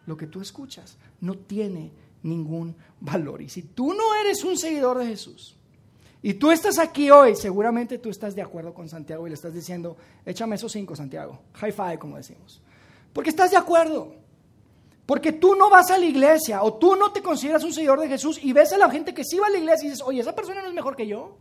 lo 0.06 0.16
que 0.16 0.28
tú 0.28 0.42
escuchas, 0.42 0.98
no 1.22 1.36
tiene 1.36 1.92
ningún 2.24 2.76
valor. 3.00 3.42
Y 3.42 3.50
si 3.50 3.64
tú 3.64 3.94
no 3.94 4.16
eres 4.16 4.44
un 4.44 4.58
seguidor 4.58 5.00
de 5.00 5.08
Jesús, 5.08 5.58
y 6.22 6.34
tú 6.34 6.52
estás 6.52 6.80
aquí 6.80 7.10
hoy, 7.12 7.36
seguramente 7.36 8.00
tú 8.00 8.10
estás 8.10 8.36
de 8.36 8.42
acuerdo 8.42 8.74
con 8.74 8.90
Santiago 8.90 9.26
y 9.28 9.30
le 9.30 9.36
estás 9.36 9.54
diciendo, 9.54 9.98
échame 10.26 10.56
esos 10.56 10.72
cinco, 10.72 10.96
Santiago, 10.96 11.40
high 11.54 11.72
five, 11.72 12.00
como 12.00 12.18
decimos. 12.18 12.62
Porque 13.14 13.30
estás 13.30 13.52
de 13.52 13.58
acuerdo. 13.58 14.16
Porque 15.06 15.32
tú 15.32 15.56
no 15.56 15.70
vas 15.70 15.90
a 15.90 15.98
la 15.98 16.06
iglesia 16.06 16.64
o 16.64 16.74
tú 16.74 16.96
no 16.96 17.12
te 17.12 17.22
consideras 17.22 17.64
un 17.64 17.72
seguidor 17.72 18.02
de 18.02 18.10
Jesús 18.10 18.40
y 18.44 18.52
ves 18.52 18.74
a 18.74 18.78
la 18.78 18.90
gente 18.90 19.14
que 19.14 19.24
sí 19.24 19.38
va 19.38 19.48
a 19.48 19.50
la 19.50 19.58
iglesia 19.58 19.88
y 19.88 19.92
dices, 19.92 20.04
oye, 20.06 20.20
esa 20.20 20.36
persona 20.36 20.62
no 20.62 20.68
es 20.68 20.74
mejor 20.74 20.96
que 20.96 21.08
yo. 21.08 21.38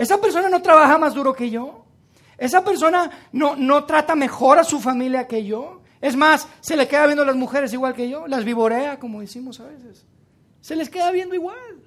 Esa 0.00 0.18
persona 0.18 0.48
no 0.48 0.62
trabaja 0.62 0.96
más 0.96 1.12
duro 1.12 1.34
que 1.34 1.50
yo. 1.50 1.84
Esa 2.38 2.64
persona 2.64 3.10
no, 3.32 3.54
no 3.54 3.84
trata 3.84 4.14
mejor 4.16 4.58
a 4.58 4.64
su 4.64 4.80
familia 4.80 5.28
que 5.28 5.44
yo. 5.44 5.82
Es 6.00 6.16
más, 6.16 6.48
se 6.62 6.74
le 6.74 6.88
queda 6.88 7.04
viendo 7.04 7.22
a 7.22 7.26
las 7.26 7.36
mujeres 7.36 7.70
igual 7.74 7.92
que 7.92 8.08
yo, 8.08 8.26
las 8.26 8.46
vivorea, 8.46 8.98
como 8.98 9.20
decimos 9.20 9.60
a 9.60 9.66
veces. 9.66 10.06
Se 10.62 10.74
les 10.74 10.88
queda 10.88 11.10
viendo 11.10 11.34
igual. 11.34 11.82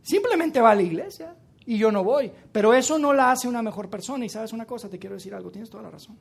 Simplemente 0.00 0.60
va 0.60 0.70
a 0.70 0.74
la 0.76 0.82
iglesia 0.82 1.34
y 1.66 1.76
yo 1.76 1.90
no 1.90 2.04
voy. 2.04 2.30
Pero 2.52 2.72
eso 2.72 3.00
no 3.00 3.12
la 3.12 3.32
hace 3.32 3.48
una 3.48 3.62
mejor 3.62 3.90
persona. 3.90 4.24
Y 4.24 4.28
sabes 4.28 4.52
una 4.52 4.64
cosa, 4.64 4.88
te 4.88 5.00
quiero 5.00 5.16
decir 5.16 5.34
algo, 5.34 5.50
tienes 5.50 5.70
toda 5.70 5.82
la 5.82 5.90
razón. 5.90 6.16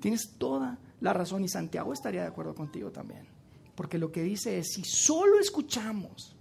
Tienes 0.00 0.38
toda 0.38 0.78
la 1.02 1.12
razón 1.12 1.44
y 1.44 1.48
Santiago 1.48 1.92
estaría 1.92 2.22
de 2.22 2.28
acuerdo 2.28 2.54
contigo 2.54 2.90
también. 2.90 3.26
Porque 3.74 3.98
lo 3.98 4.10
que 4.10 4.22
dice 4.22 4.56
es, 4.56 4.72
si 4.72 4.82
solo 4.82 5.38
escuchamos 5.38 6.34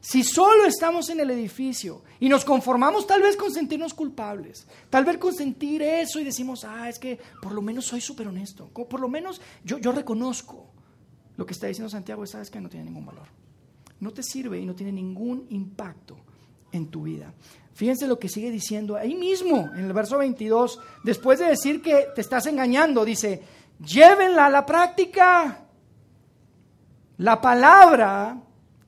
si 0.00 0.22
solo 0.22 0.66
estamos 0.66 1.08
en 1.10 1.20
el 1.20 1.30
edificio 1.30 2.02
y 2.20 2.28
nos 2.28 2.44
conformamos 2.44 3.06
tal 3.06 3.22
vez 3.22 3.36
con 3.36 3.50
sentirnos 3.50 3.94
culpables, 3.94 4.66
tal 4.90 5.04
vez 5.04 5.18
con 5.18 5.34
sentir 5.34 5.82
eso 5.82 6.20
y 6.20 6.24
decimos, 6.24 6.64
ah, 6.64 6.88
es 6.88 6.98
que 6.98 7.18
por 7.42 7.52
lo 7.52 7.62
menos 7.62 7.86
soy 7.86 8.00
súper 8.00 8.28
honesto, 8.28 8.68
por 8.68 9.00
lo 9.00 9.08
menos 9.08 9.40
yo, 9.64 9.78
reconozco 9.92 10.70
lo 11.36 11.44
que 11.44 11.52
está 11.52 11.66
diciendo 11.66 11.90
Santiago, 11.90 12.26
sabes 12.26 12.50
que 12.50 12.60
no 12.60 12.68
tiene 12.68 12.86
ningún 12.86 13.06
valor. 13.06 13.26
No 13.98 14.12
te 14.12 14.22
sirve 14.22 14.60
y 14.60 14.66
no 14.66 14.74
tiene 14.74 14.92
ningún 14.92 15.46
impacto 15.50 16.16
en 16.72 16.86
tu 16.88 17.02
vida. 17.02 17.32
Fíjense 17.74 18.06
lo 18.06 18.18
que 18.18 18.28
sigue 18.28 18.50
diciendo 18.50 18.96
ahí 18.96 19.14
mismo, 19.14 19.70
en 19.74 19.84
el 19.84 19.92
verso 19.92 20.18
22, 20.18 20.80
después 21.02 21.38
de 21.38 21.46
decir 21.46 21.82
que 21.82 22.08
te 22.14 22.20
estás 22.20 22.46
engañando, 22.46 23.04
dice, 23.04 23.42
llévenla 23.84 24.46
a 24.46 24.50
la 24.50 24.64
práctica. 24.64 25.66
La 27.18 27.40
palabra 27.40 28.45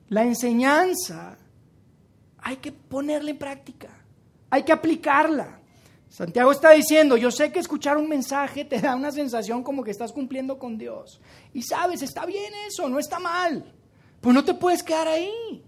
la 0.09 0.23
enseñanza 0.23 1.37
hay 2.39 2.57
que 2.57 2.71
ponerla 2.71 3.31
en 3.31 3.37
práctica, 3.37 3.89
hay 4.49 4.63
que 4.63 4.71
aplicarla. 4.71 5.59
Santiago 6.09 6.51
está 6.51 6.71
diciendo, 6.71 7.15
yo 7.15 7.29
sé 7.29 7.51
que 7.51 7.59
escuchar 7.59 7.97
un 7.97 8.09
mensaje 8.09 8.65
te 8.65 8.81
da 8.81 8.95
una 8.95 9.11
sensación 9.11 9.63
como 9.63 9.83
que 9.83 9.91
estás 9.91 10.11
cumpliendo 10.11 10.57
con 10.57 10.77
Dios. 10.77 11.21
Y 11.53 11.61
sabes, 11.61 12.01
está 12.01 12.25
bien 12.25 12.51
eso, 12.67 12.89
no 12.89 12.97
está 12.97 13.19
mal. 13.19 13.71
Pues 14.19 14.33
no 14.33 14.43
te 14.43 14.55
puedes 14.55 14.81
quedar 14.81 15.07
ahí. 15.07 15.63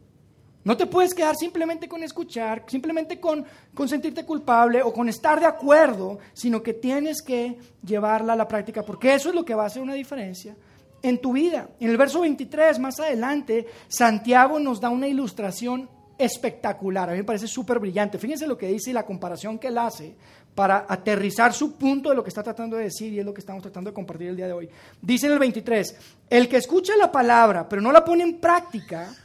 No 0.63 0.77
te 0.77 0.87
puedes 0.87 1.13
quedar 1.13 1.35
simplemente 1.35 1.87
con 1.87 2.03
escuchar, 2.03 2.63
simplemente 2.67 3.19
con, 3.19 3.45
con, 3.73 3.89
sentirte 3.89 4.25
culpable 4.25 4.83
o 4.83 4.93
con 4.93 5.09
estar 5.09 5.39
de 5.39 5.47
acuerdo, 5.47 6.19
sino 6.33 6.61
que 6.61 6.73
tienes 6.73 7.23
que 7.23 7.57
llevarla 7.83 8.33
a 8.33 8.35
la 8.35 8.47
práctica, 8.47 8.83
porque 8.83 9.13
eso 9.13 9.29
es 9.29 9.35
lo 9.35 9.43
que 9.43 9.55
va 9.55 9.63
a 9.63 9.67
hacer 9.67 9.81
una 9.81 9.95
diferencia 9.95 10.55
en 11.01 11.19
tu 11.19 11.33
vida. 11.33 11.69
En 11.79 11.89
el 11.89 11.97
verso 11.97 12.21
23, 12.21 12.79
más 12.79 12.99
adelante, 12.99 13.67
Santiago 13.87 14.59
nos 14.59 14.79
da 14.79 14.89
una 14.89 15.07
ilustración 15.07 15.89
espectacular. 16.17 17.09
A 17.09 17.13
mí 17.13 17.19
me 17.19 17.23
parece 17.23 17.47
súper 17.47 17.79
brillante. 17.79 18.19
Fíjense 18.19 18.45
lo 18.45 18.57
que 18.57 18.67
dice 18.67 18.91
y 18.91 18.93
la 18.93 19.05
comparación 19.05 19.57
que 19.57 19.67
él 19.67 19.77
hace 19.77 20.15
para 20.53 20.85
aterrizar 20.87 21.53
su 21.53 21.77
punto 21.77 22.09
de 22.09 22.15
lo 22.15 22.23
que 22.23 22.29
está 22.29 22.43
tratando 22.43 22.77
de 22.77 22.83
decir 22.83 23.13
y 23.13 23.19
es 23.19 23.25
lo 23.25 23.33
que 23.33 23.39
estamos 23.39 23.61
tratando 23.63 23.89
de 23.89 23.93
compartir 23.93 24.27
el 24.27 24.35
día 24.35 24.47
de 24.47 24.53
hoy. 24.53 24.69
Dice 25.01 25.27
en 25.27 25.33
el 25.33 25.39
23, 25.39 25.95
el 26.29 26.47
que 26.47 26.57
escucha 26.57 26.95
la 26.97 27.11
palabra 27.11 27.67
pero 27.67 27.81
no 27.81 27.91
la 27.91 28.03
pone 28.03 28.23
en 28.23 28.39
práctica 28.39 29.15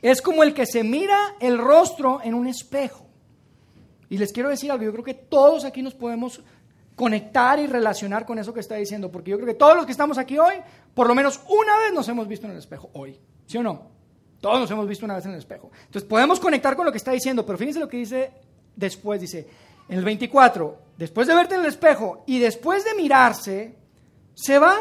es 0.00 0.22
como 0.22 0.42
el 0.42 0.54
que 0.54 0.66
se 0.66 0.82
mira 0.82 1.36
el 1.40 1.58
rostro 1.58 2.20
en 2.22 2.34
un 2.34 2.46
espejo. 2.46 3.06
Y 4.08 4.18
les 4.18 4.32
quiero 4.32 4.48
decir 4.48 4.70
algo, 4.70 4.84
yo 4.84 4.92
creo 4.92 5.04
que 5.04 5.14
todos 5.14 5.64
aquí 5.64 5.80
nos 5.82 5.94
podemos 5.94 6.42
conectar 6.96 7.58
y 7.58 7.66
relacionar 7.66 8.26
con 8.26 8.38
eso 8.38 8.52
que 8.52 8.60
está 8.60 8.76
diciendo, 8.76 9.10
porque 9.10 9.30
yo 9.30 9.36
creo 9.36 9.46
que 9.46 9.54
todos 9.54 9.76
los 9.76 9.86
que 9.86 9.92
estamos 9.92 10.18
aquí 10.18 10.38
hoy, 10.38 10.54
por 10.94 11.08
lo 11.08 11.14
menos 11.14 11.40
una 11.48 11.78
vez 11.78 11.92
nos 11.92 12.08
hemos 12.08 12.28
visto 12.28 12.46
en 12.46 12.52
el 12.52 12.58
espejo, 12.58 12.90
hoy, 12.92 13.18
¿sí 13.46 13.58
o 13.58 13.62
no? 13.62 13.90
Todos 14.40 14.60
nos 14.60 14.70
hemos 14.70 14.88
visto 14.88 15.04
una 15.04 15.14
vez 15.14 15.24
en 15.24 15.32
el 15.32 15.38
espejo. 15.38 15.70
Entonces 15.86 16.08
podemos 16.08 16.40
conectar 16.40 16.76
con 16.76 16.84
lo 16.84 16.92
que 16.92 16.98
está 16.98 17.12
diciendo, 17.12 17.46
pero 17.46 17.56
fíjense 17.56 17.80
lo 17.80 17.88
que 17.88 17.96
dice 17.96 18.32
después, 18.74 19.20
dice, 19.20 19.46
en 19.88 19.98
el 19.98 20.04
24, 20.04 20.78
después 20.98 21.26
de 21.26 21.34
verte 21.34 21.54
en 21.54 21.60
el 21.60 21.66
espejo 21.66 22.24
y 22.26 22.38
después 22.38 22.84
de 22.84 22.94
mirarse, 22.94 23.76
se 24.34 24.58
va 24.58 24.76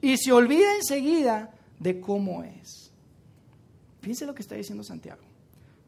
y 0.00 0.16
se 0.16 0.32
olvida 0.32 0.74
enseguida 0.76 1.54
de 1.78 2.00
cómo 2.00 2.42
es. 2.44 2.92
Fíjense 4.00 4.26
lo 4.26 4.34
que 4.34 4.42
está 4.42 4.54
diciendo 4.54 4.84
Santiago. 4.84 5.22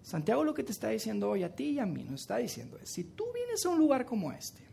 Santiago 0.03 0.43
lo 0.43 0.55
que 0.55 0.65
te 0.65 0.73
está 0.73 0.89
diciendo 0.89 1.31
hoy 1.31 1.45
a 1.45 1.55
ti 1.55 1.71
y 1.71 1.79
a 1.79 1.87
mí 1.87 2.05
nos 2.05 2.23
está 2.23 2.39
diciendo 2.39 2.79
es, 2.83 2.91
si 2.91 3.05
tú 3.05 3.27
vienes 3.33 3.65
a 3.65 3.69
un 3.69 3.79
lugar 3.79 4.05
como 4.05 4.33
este 4.33 4.70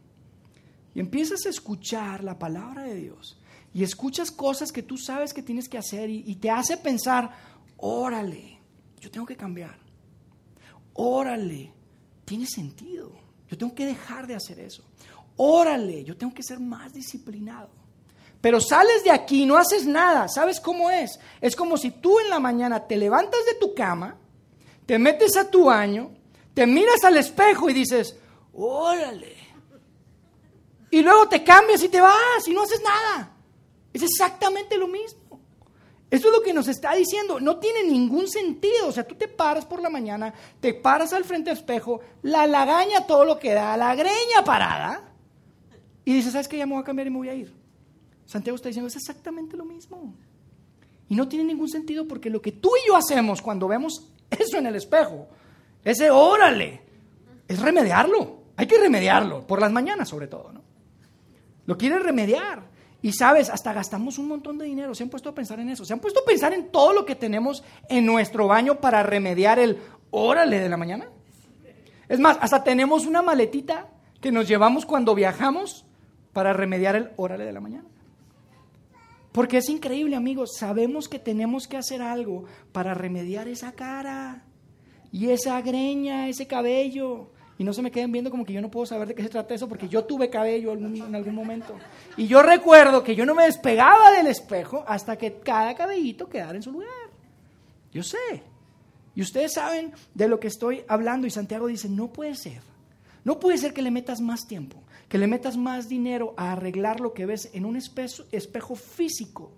y 0.98 1.00
empiezas 1.00 1.46
a 1.46 1.50
escuchar 1.50 2.24
la 2.24 2.40
palabra 2.40 2.82
de 2.82 2.96
Dios 2.96 3.38
y 3.72 3.84
escuchas 3.84 4.32
cosas 4.32 4.72
que 4.72 4.82
tú 4.82 4.98
sabes 4.98 5.32
que 5.32 5.44
tienes 5.44 5.70
que 5.70 5.78
hacer 5.78 6.10
y, 6.10 6.24
y 6.26 6.38
te 6.38 6.50
hace 6.50 6.76
pensar, 6.76 7.30
órale, 7.78 8.60
yo 9.00 9.12
tengo 9.12 9.28
que 9.28 9.36
cambiar. 9.36 9.78
Órale, 10.94 11.72
tiene 12.26 12.48
sentido. 12.48 13.12
Yo 13.48 13.56
tengo 13.56 13.76
que 13.76 13.86
dejar 13.86 14.26
de 14.26 14.34
hacer 14.34 14.60
eso. 14.60 14.84
Órale, 15.36 16.04
yo 16.04 16.18
tengo 16.18 16.34
que 16.34 16.42
ser 16.42 16.60
más 16.60 16.92
disciplinado. 16.94 17.70
Pero 18.42 18.60
sales 18.60 19.04
de 19.04 19.12
aquí, 19.12 19.46
no 19.46 19.56
haces 19.56 19.86
nada. 19.86 20.28
¿Sabes 20.28 20.60
cómo 20.60 20.90
es? 20.90 21.20
Es 21.42 21.56
como 21.56 21.78
si 21.78 21.92
tú 21.92 22.20
en 22.20 22.32
la 22.32 22.40
mañana 22.40 22.88
te 22.88 22.98
levantas 22.98 23.46
de 23.46 23.60
tu 23.60 23.76
cama, 23.76 24.18
te 24.88 24.98
metes 24.98 25.38
a 25.38 25.48
tu 25.48 25.66
baño, 25.66 26.10
te 26.56 26.66
miras 26.66 27.04
al 27.04 27.18
espejo 27.18 27.70
y 27.70 27.74
dices, 27.74 28.18
órale. 28.52 29.47
Y 30.90 31.02
luego 31.02 31.28
te 31.28 31.44
cambias 31.44 31.84
y 31.84 31.90
te 31.90 32.00
vas 32.00 32.48
y 32.48 32.54
no 32.54 32.64
haces 32.64 32.82
nada. 32.82 33.32
Es 33.94 34.04
exactamente 34.04 34.78
lo 34.78 34.88
mismo. 34.88 35.42
Eso 36.10 36.30
es 36.30 36.34
lo 36.34 36.42
que 36.42 36.54
nos 36.54 36.68
está 36.68 36.94
diciendo. 36.94 37.40
No 37.40 37.58
tiene 37.58 37.84
ningún 37.84 38.28
sentido. 38.28 38.88
O 38.88 38.92
sea, 38.92 39.06
tú 39.06 39.16
te 39.16 39.28
paras 39.28 39.66
por 39.66 39.82
la 39.82 39.90
mañana, 39.90 40.34
te 40.62 40.74
paras 40.74 41.12
al 41.14 41.26
frente 41.26 41.50
del 41.50 41.58
espejo, 41.58 42.00
la 42.22 42.48
lagaña 42.48 43.06
todo 43.06 43.26
lo 43.26 43.38
que 43.40 43.54
da, 43.54 43.76
la 43.76 43.94
greña 43.96 44.44
parada, 44.46 45.12
y 46.06 46.14
dices, 46.14 46.32
¿sabes 46.32 46.48
qué? 46.48 46.58
Ya 46.58 46.66
me 46.66 46.74
voy 46.74 46.82
a 46.82 46.86
cambiar 46.86 47.08
y 47.08 47.10
me 47.10 47.18
voy 47.18 47.30
a 47.30 47.34
ir. 47.34 47.54
Santiago 48.26 48.56
está 48.56 48.70
diciendo, 48.70 48.88
es 48.88 48.96
exactamente 48.96 49.58
lo 49.58 49.66
mismo. 49.66 50.14
Y 51.10 51.16
no 51.16 51.28
tiene 51.28 51.46
ningún 51.46 51.70
sentido 51.70 52.08
porque 52.08 52.30
lo 52.30 52.42
que 52.42 52.54
tú 52.54 52.70
y 52.82 52.88
yo 52.88 52.96
hacemos 52.96 53.42
cuando 53.42 53.68
vemos 53.68 54.10
eso 54.30 54.58
en 54.58 54.68
el 54.68 54.76
espejo, 54.76 55.28
ese 55.84 56.10
órale, 56.10 56.82
es 57.48 57.60
remediarlo. 57.60 58.38
Hay 58.56 58.68
que 58.68 58.78
remediarlo, 58.78 59.46
por 59.46 59.60
las 59.60 59.72
mañanas 59.72 60.10
sobre 60.10 60.28
todo, 60.28 60.52
¿no? 60.54 60.67
Lo 61.68 61.78
quiere 61.78 62.00
remediar. 62.00 62.64
Y 63.04 63.12
sabes, 63.12 63.52
hasta 63.52 63.74
gastamos 63.74 64.18
un 64.18 64.28
montón 64.28 64.58
de 64.58 64.66
dinero. 64.66 64.96
Se 64.96 65.04
han 65.04 65.10
puesto 65.10 65.30
a 65.30 65.36
pensar 65.36 65.60
en 65.60 65.70
eso. 65.70 65.86
Se 65.86 65.94
han 65.94 66.00
puesto 66.00 66.22
a 66.22 66.26
pensar 66.26 66.54
en 66.54 66.72
todo 66.72 66.94
lo 66.94 67.06
que 67.06 67.14
tenemos 67.14 67.64
en 67.90 68.06
nuestro 68.08 68.48
baño 68.48 68.80
para 68.80 69.04
remediar 69.04 69.60
el 69.60 69.78
órale 70.10 70.60
de 70.60 70.70
la 70.70 70.78
mañana. 70.78 71.10
Es 72.10 72.20
más, 72.20 72.38
hasta 72.42 72.64
tenemos 72.64 73.06
una 73.06 73.22
maletita 73.22 73.90
que 74.20 74.32
nos 74.32 74.48
llevamos 74.48 74.86
cuando 74.86 75.14
viajamos 75.14 75.86
para 76.34 76.54
remediar 76.54 76.96
el 76.96 77.12
órale 77.18 77.46
de 77.46 77.54
la 77.54 77.60
mañana. 77.60 77.86
Porque 79.32 79.58
es 79.58 79.70
increíble, 79.70 80.16
amigos. 80.16 80.56
Sabemos 80.58 81.08
que 81.08 81.20
tenemos 81.20 81.68
que 81.68 81.78
hacer 81.78 82.02
algo 82.02 82.46
para 82.72 82.94
remediar 82.94 83.48
esa 83.48 83.74
cara 83.74 84.44
y 85.12 85.30
esa 85.30 85.62
greña, 85.62 86.28
ese 86.30 86.48
cabello. 86.48 87.32
Y 87.60 87.64
no 87.64 87.74
se 87.74 87.82
me 87.82 87.92
queden 87.92 88.12
viendo 88.12 88.30
como 88.30 88.46
que 88.46 88.54
yo 88.54 88.62
no 88.62 88.70
puedo 88.70 88.86
saber 88.86 89.08
de 89.08 89.16
qué 89.16 89.24
se 89.24 89.30
trata 89.30 89.56
eso, 89.56 89.68
porque 89.68 89.90
yo 89.90 90.06
tuve 90.06 90.30
cabello 90.30 90.74
en 90.74 91.16
algún 91.16 91.34
momento. 91.34 91.76
Y 92.16 92.28
yo 92.28 92.44
recuerdo 92.44 93.04
que 93.04 93.16
yo 93.16 93.26
no 93.26 93.34
me 93.34 93.46
despegaba 93.46 94.12
del 94.12 94.28
espejo 94.28 94.84
hasta 94.88 95.18
que 95.18 95.40
cada 95.40 95.74
cabellito 95.76 96.30
quedara 96.30 96.56
en 96.56 96.64
su 96.64 96.72
lugar. 96.72 96.90
Yo 97.92 98.04
sé. 98.04 98.44
Y 99.16 99.22
ustedes 99.22 99.54
saben 99.54 99.92
de 100.14 100.28
lo 100.28 100.40
que 100.40 100.48
estoy 100.48 100.84
hablando. 100.88 101.26
Y 101.26 101.32
Santiago 101.32 101.66
dice, 101.66 101.90
no 101.90 102.14
puede 102.14 102.36
ser. 102.36 102.62
No 103.24 103.40
puede 103.40 103.58
ser 103.58 103.74
que 103.74 103.82
le 103.82 103.92
metas 103.92 104.22
más 104.22 104.48
tiempo, 104.48 104.78
que 105.10 105.18
le 105.18 105.28
metas 105.28 105.58
más 105.58 105.90
dinero 105.90 106.34
a 106.38 106.54
arreglar 106.54 107.00
lo 107.02 107.14
que 107.14 107.26
ves 107.26 107.50
en 107.54 107.66
un 107.66 107.76
espejo, 107.76 108.24
espejo 108.32 108.76
físico 108.76 109.52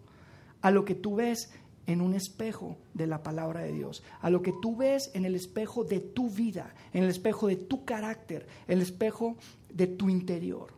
a 0.61 0.71
lo 0.71 0.85
que 0.85 0.95
tú 0.95 1.17
ves 1.17 1.51
en 1.89 2.01
un 2.01 2.13
espejo 2.13 2.77
de 2.93 3.07
la 3.07 3.23
palabra 3.23 3.61
de 3.61 3.71
Dios, 3.71 4.03
a 4.21 4.29
lo 4.29 4.43
que 4.43 4.53
tú 4.61 4.75
ves 4.75 5.09
en 5.15 5.25
el 5.25 5.33
espejo 5.33 5.83
de 5.83 5.99
tu 5.99 6.29
vida, 6.29 6.75
en 6.93 7.03
el 7.03 7.09
espejo 7.09 7.47
de 7.47 7.55
tu 7.55 7.83
carácter, 7.83 8.45
el 8.67 8.79
espejo 8.79 9.37
de 9.73 9.87
tu 9.87 10.07
interior. 10.07 10.71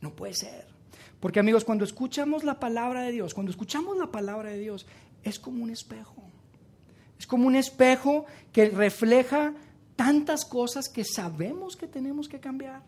No 0.00 0.10
puede 0.10 0.34
ser. 0.34 0.66
Porque 1.20 1.38
amigos, 1.38 1.64
cuando 1.64 1.84
escuchamos 1.84 2.42
la 2.42 2.58
palabra 2.58 3.02
de 3.02 3.12
Dios, 3.12 3.34
cuando 3.34 3.52
escuchamos 3.52 3.96
la 3.96 4.10
palabra 4.10 4.50
de 4.50 4.58
Dios, 4.58 4.84
es 5.22 5.38
como 5.38 5.62
un 5.62 5.70
espejo. 5.70 6.24
Es 7.16 7.28
como 7.28 7.46
un 7.46 7.54
espejo 7.54 8.26
que 8.52 8.70
refleja 8.70 9.54
tantas 9.94 10.44
cosas 10.44 10.88
que 10.88 11.04
sabemos 11.04 11.76
que 11.76 11.86
tenemos 11.86 12.28
que 12.28 12.40
cambiar. 12.40 12.82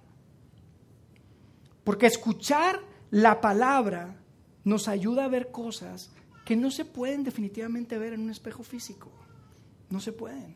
Porque 1.84 2.06
escuchar 2.06 2.80
la 3.12 3.40
palabra 3.40 4.16
nos 4.64 4.88
ayuda 4.88 5.26
a 5.26 5.28
ver 5.28 5.52
cosas 5.52 6.10
que 6.46 6.54
no 6.54 6.70
se 6.70 6.84
pueden 6.84 7.24
definitivamente 7.24 7.98
ver 7.98 8.12
en 8.12 8.20
un 8.20 8.30
espejo 8.30 8.62
físico. 8.62 9.10
No 9.90 9.98
se 9.98 10.12
pueden. 10.12 10.54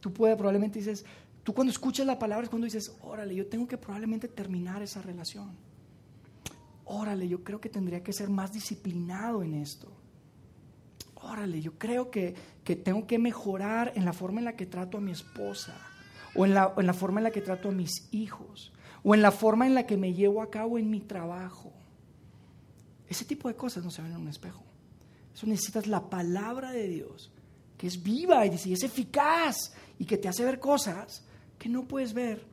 Tú 0.00 0.14
puedes, 0.14 0.34
probablemente 0.34 0.78
dices, 0.78 1.04
tú 1.44 1.52
cuando 1.52 1.70
escuchas 1.70 2.06
la 2.06 2.18
palabra 2.18 2.44
es 2.44 2.48
cuando 2.48 2.64
dices, 2.64 2.96
órale, 3.02 3.34
yo 3.34 3.46
tengo 3.46 3.68
que 3.68 3.76
probablemente 3.76 4.28
terminar 4.28 4.80
esa 4.80 5.02
relación. 5.02 5.50
Órale, 6.86 7.28
yo 7.28 7.44
creo 7.44 7.60
que 7.60 7.68
tendría 7.68 8.02
que 8.02 8.14
ser 8.14 8.30
más 8.30 8.54
disciplinado 8.54 9.42
en 9.42 9.52
esto. 9.52 9.92
Órale, 11.16 11.60
yo 11.60 11.78
creo 11.78 12.10
que, 12.10 12.34
que 12.64 12.74
tengo 12.74 13.06
que 13.06 13.18
mejorar 13.18 13.92
en 13.96 14.06
la 14.06 14.14
forma 14.14 14.40
en 14.40 14.46
la 14.46 14.56
que 14.56 14.64
trato 14.64 14.96
a 14.96 15.02
mi 15.02 15.12
esposa, 15.12 15.76
o 16.34 16.46
en 16.46 16.54
la, 16.54 16.72
en 16.78 16.86
la 16.86 16.94
forma 16.94 17.20
en 17.20 17.24
la 17.24 17.30
que 17.30 17.42
trato 17.42 17.68
a 17.68 17.72
mis 17.72 18.08
hijos, 18.10 18.72
o 19.02 19.14
en 19.14 19.20
la 19.20 19.32
forma 19.32 19.66
en 19.66 19.74
la 19.74 19.84
que 19.84 19.98
me 19.98 20.14
llevo 20.14 20.40
a 20.40 20.48
cabo 20.48 20.78
en 20.78 20.88
mi 20.88 21.00
trabajo. 21.00 21.74
Ese 23.06 23.26
tipo 23.26 23.48
de 23.48 23.54
cosas 23.54 23.84
no 23.84 23.90
se 23.90 24.00
ven 24.00 24.12
en 24.12 24.18
un 24.22 24.28
espejo. 24.28 24.69
Eso 25.40 25.46
necesitas 25.46 25.86
la 25.86 26.10
palabra 26.10 26.70
de 26.70 26.86
Dios, 26.86 27.32
que 27.78 27.86
es 27.86 28.02
viva 28.02 28.44
y 28.44 28.50
es 28.50 28.82
eficaz 28.82 29.72
y 29.98 30.04
que 30.04 30.18
te 30.18 30.28
hace 30.28 30.44
ver 30.44 30.60
cosas 30.60 31.24
que 31.58 31.70
no 31.70 31.88
puedes 31.88 32.12
ver 32.12 32.44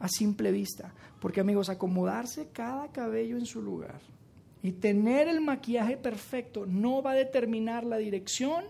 a 0.00 0.08
simple 0.08 0.50
vista. 0.50 0.92
Porque 1.20 1.38
amigos, 1.38 1.68
acomodarse 1.68 2.48
cada 2.48 2.90
cabello 2.90 3.36
en 3.36 3.46
su 3.46 3.62
lugar 3.62 4.00
y 4.64 4.72
tener 4.72 5.28
el 5.28 5.42
maquillaje 5.42 5.96
perfecto 5.96 6.66
no 6.66 7.04
va 7.04 7.12
a 7.12 7.14
determinar 7.14 7.84
la 7.84 7.98
dirección 7.98 8.64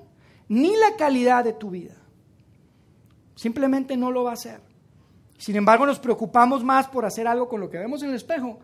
ni 0.47 0.77
la 0.77 0.97
calidad 0.99 1.43
de 1.43 1.55
tu 1.55 1.71
vida. 1.71 1.97
Simplemente 3.35 3.97
no 3.97 4.11
lo 4.11 4.25
va 4.25 4.33
a 4.33 4.35
hacer. 4.35 4.61
Sin 5.39 5.57
embargo, 5.57 5.87
nos 5.87 5.99
preocupamos 5.99 6.63
más 6.63 6.87
por 6.89 7.07
hacer 7.07 7.27
algo 7.27 7.49
con 7.49 7.63
lo 7.63 7.71
que 7.71 7.79
vemos 7.79 8.03
en 8.03 8.11
el 8.11 8.17
espejo 8.17 8.59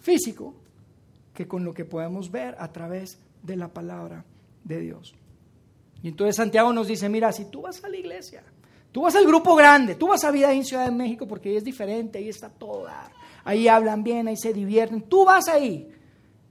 físico 0.00 0.56
que 1.32 1.46
con 1.46 1.64
lo 1.64 1.72
que 1.72 1.84
podemos 1.84 2.32
ver 2.32 2.56
a 2.58 2.72
través 2.72 3.23
de 3.44 3.56
la 3.56 3.68
palabra 3.68 4.24
de 4.64 4.80
Dios. 4.80 5.14
Y 6.02 6.08
entonces 6.08 6.36
Santiago 6.36 6.72
nos 6.72 6.88
dice, 6.88 7.08
mira, 7.08 7.32
si 7.32 7.44
tú 7.46 7.62
vas 7.62 7.82
a 7.84 7.88
la 7.88 7.96
iglesia, 7.96 8.42
tú 8.90 9.02
vas 9.02 9.14
al 9.14 9.26
grupo 9.26 9.54
grande, 9.54 9.94
tú 9.94 10.08
vas 10.08 10.24
a 10.24 10.30
Vida 10.30 10.52
en 10.52 10.64
Ciudad 10.64 10.86
de 10.86 10.90
México 10.90 11.28
porque 11.28 11.50
ahí 11.50 11.56
es 11.56 11.64
diferente, 11.64 12.18
ahí 12.18 12.28
está 12.28 12.48
toda, 12.48 13.10
ahí 13.44 13.68
hablan 13.68 14.02
bien, 14.02 14.28
ahí 14.28 14.36
se 14.36 14.52
divierten, 14.52 15.02
tú 15.02 15.24
vas 15.24 15.48
ahí 15.48 15.90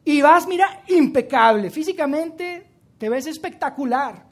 y 0.06 0.22
vas, 0.22 0.48
mira, 0.48 0.84
impecable, 0.88 1.70
físicamente 1.70 2.68
te 2.98 3.10
ves 3.10 3.28
espectacular, 3.28 4.26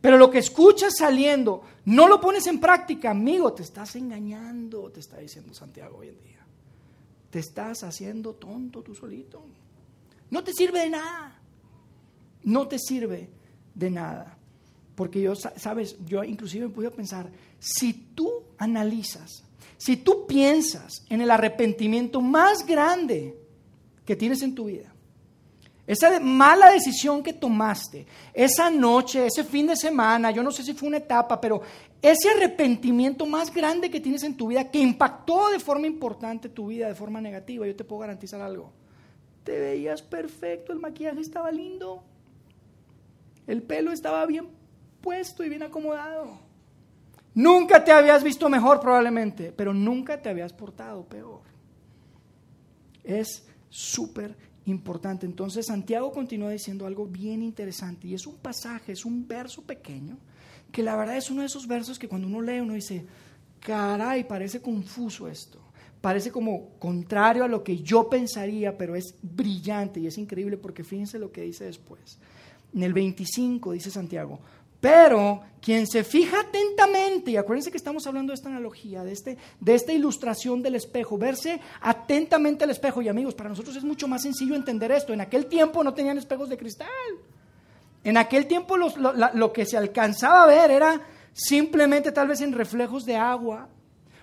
pero 0.00 0.16
lo 0.16 0.30
que 0.30 0.38
escuchas 0.38 0.94
saliendo, 0.96 1.62
no 1.86 2.06
lo 2.08 2.20
pones 2.20 2.46
en 2.46 2.60
práctica, 2.60 3.10
amigo, 3.10 3.52
te 3.52 3.62
estás 3.62 3.96
engañando, 3.96 4.90
te 4.90 5.00
está 5.00 5.18
diciendo 5.18 5.54
Santiago 5.54 5.98
hoy 5.98 6.08
en 6.08 6.22
día. 6.22 6.46
Te 7.30 7.40
estás 7.40 7.82
haciendo 7.82 8.34
tonto 8.34 8.82
tú 8.82 8.94
solito. 8.94 9.44
No 10.30 10.42
te 10.42 10.52
sirve 10.52 10.80
de 10.80 10.90
nada 10.90 11.37
no 12.48 12.66
te 12.66 12.78
sirve 12.78 13.28
de 13.74 13.90
nada. 13.90 14.36
Porque 14.94 15.20
yo, 15.20 15.34
sabes, 15.36 15.96
yo 16.04 16.24
inclusive 16.24 16.66
me 16.66 16.74
puedo 16.74 16.90
pensar, 16.90 17.30
si 17.58 17.92
tú 17.92 18.42
analizas, 18.56 19.44
si 19.76 19.98
tú 19.98 20.26
piensas 20.26 21.04
en 21.08 21.20
el 21.20 21.30
arrepentimiento 21.30 22.20
más 22.20 22.66
grande 22.66 23.38
que 24.04 24.16
tienes 24.16 24.42
en 24.42 24.54
tu 24.54 24.64
vida, 24.64 24.92
esa 25.86 26.18
mala 26.20 26.70
decisión 26.70 27.22
que 27.22 27.32
tomaste, 27.32 28.06
esa 28.34 28.70
noche, 28.70 29.26
ese 29.26 29.44
fin 29.44 29.66
de 29.66 29.76
semana, 29.76 30.30
yo 30.30 30.42
no 30.42 30.50
sé 30.50 30.62
si 30.62 30.74
fue 30.74 30.88
una 30.88 30.98
etapa, 30.98 31.40
pero 31.40 31.62
ese 32.02 32.30
arrepentimiento 32.30 33.24
más 33.24 33.52
grande 33.54 33.90
que 33.90 34.00
tienes 34.00 34.22
en 34.22 34.36
tu 34.36 34.48
vida, 34.48 34.70
que 34.70 34.78
impactó 34.78 35.50
de 35.50 35.60
forma 35.60 35.86
importante 35.86 36.48
tu 36.48 36.66
vida, 36.68 36.88
de 36.88 36.94
forma 36.94 37.20
negativa, 37.20 37.66
yo 37.66 37.76
te 37.76 37.84
puedo 37.84 38.00
garantizar 38.00 38.40
algo. 38.40 38.72
Te 39.44 39.58
veías 39.58 40.02
perfecto, 40.02 40.72
el 40.72 40.78
maquillaje 40.78 41.20
estaba 41.20 41.50
lindo, 41.50 42.02
el 43.48 43.62
pelo 43.62 43.90
estaba 43.90 44.24
bien 44.26 44.46
puesto 45.00 45.42
y 45.42 45.48
bien 45.48 45.64
acomodado. 45.64 46.38
Nunca 47.34 47.82
te 47.82 47.90
habías 47.90 48.22
visto 48.22 48.48
mejor 48.48 48.78
probablemente, 48.78 49.52
pero 49.52 49.72
nunca 49.74 50.20
te 50.20 50.28
habías 50.28 50.52
portado 50.52 51.04
peor. 51.04 51.40
Es 53.02 53.46
súper 53.70 54.36
importante. 54.66 55.24
Entonces 55.24 55.66
Santiago 55.66 56.12
continúa 56.12 56.50
diciendo 56.50 56.86
algo 56.86 57.06
bien 57.06 57.42
interesante 57.42 58.06
y 58.06 58.14
es 58.14 58.26
un 58.26 58.36
pasaje, 58.36 58.92
es 58.92 59.04
un 59.04 59.26
verso 59.26 59.62
pequeño, 59.62 60.18
que 60.70 60.82
la 60.82 60.96
verdad 60.96 61.16
es 61.16 61.30
uno 61.30 61.40
de 61.40 61.46
esos 61.46 61.66
versos 61.66 61.98
que 61.98 62.08
cuando 62.08 62.26
uno 62.26 62.42
lee 62.42 62.60
uno 62.60 62.74
dice, 62.74 63.06
caray, 63.60 64.24
parece 64.24 64.60
confuso 64.60 65.26
esto. 65.28 65.58
parece 66.00 66.30
como 66.30 66.78
contrario 66.78 67.42
a 67.44 67.48
lo 67.48 67.64
que 67.64 67.78
yo 67.78 68.08
pensaría, 68.08 68.76
pero 68.76 68.94
es 68.94 69.14
brillante 69.22 70.00
y 70.00 70.06
es 70.06 70.18
increíble 70.18 70.56
porque 70.56 70.84
fíjense 70.84 71.18
lo 71.18 71.32
que 71.32 71.42
dice 71.42 71.64
después. 71.64 72.18
En 72.74 72.82
el 72.82 72.92
25 72.92 73.72
dice 73.72 73.90
Santiago, 73.90 74.40
pero 74.80 75.40
quien 75.60 75.86
se 75.86 76.04
fija 76.04 76.40
atentamente, 76.40 77.32
y 77.32 77.36
acuérdense 77.36 77.70
que 77.70 77.76
estamos 77.76 78.06
hablando 78.06 78.30
de 78.30 78.34
esta 78.34 78.48
analogía, 78.48 79.02
de, 79.02 79.12
este, 79.12 79.36
de 79.60 79.74
esta 79.74 79.92
ilustración 79.92 80.62
del 80.62 80.76
espejo, 80.76 81.18
verse 81.18 81.60
atentamente 81.80 82.64
al 82.64 82.70
espejo, 82.70 83.02
y 83.02 83.08
amigos, 83.08 83.34
para 83.34 83.48
nosotros 83.48 83.74
es 83.76 83.84
mucho 83.84 84.06
más 84.06 84.22
sencillo 84.22 84.54
entender 84.54 84.92
esto. 84.92 85.12
En 85.12 85.20
aquel 85.20 85.46
tiempo 85.46 85.82
no 85.82 85.94
tenían 85.94 86.16
espejos 86.16 86.48
de 86.48 86.56
cristal. 86.56 86.88
En 88.04 88.16
aquel 88.16 88.46
tiempo 88.46 88.76
lo, 88.76 89.52
que 89.52 89.66
se 89.66 89.76
alcanzaba 89.76 90.44
a 90.44 90.46
ver 90.46 90.70
era 90.70 91.00
simplemente 91.32 92.12
tal 92.12 92.28
vez 92.28 92.40
en 92.40 92.52
reflejos 92.52 93.04
de 93.04 93.16
agua, 93.16 93.68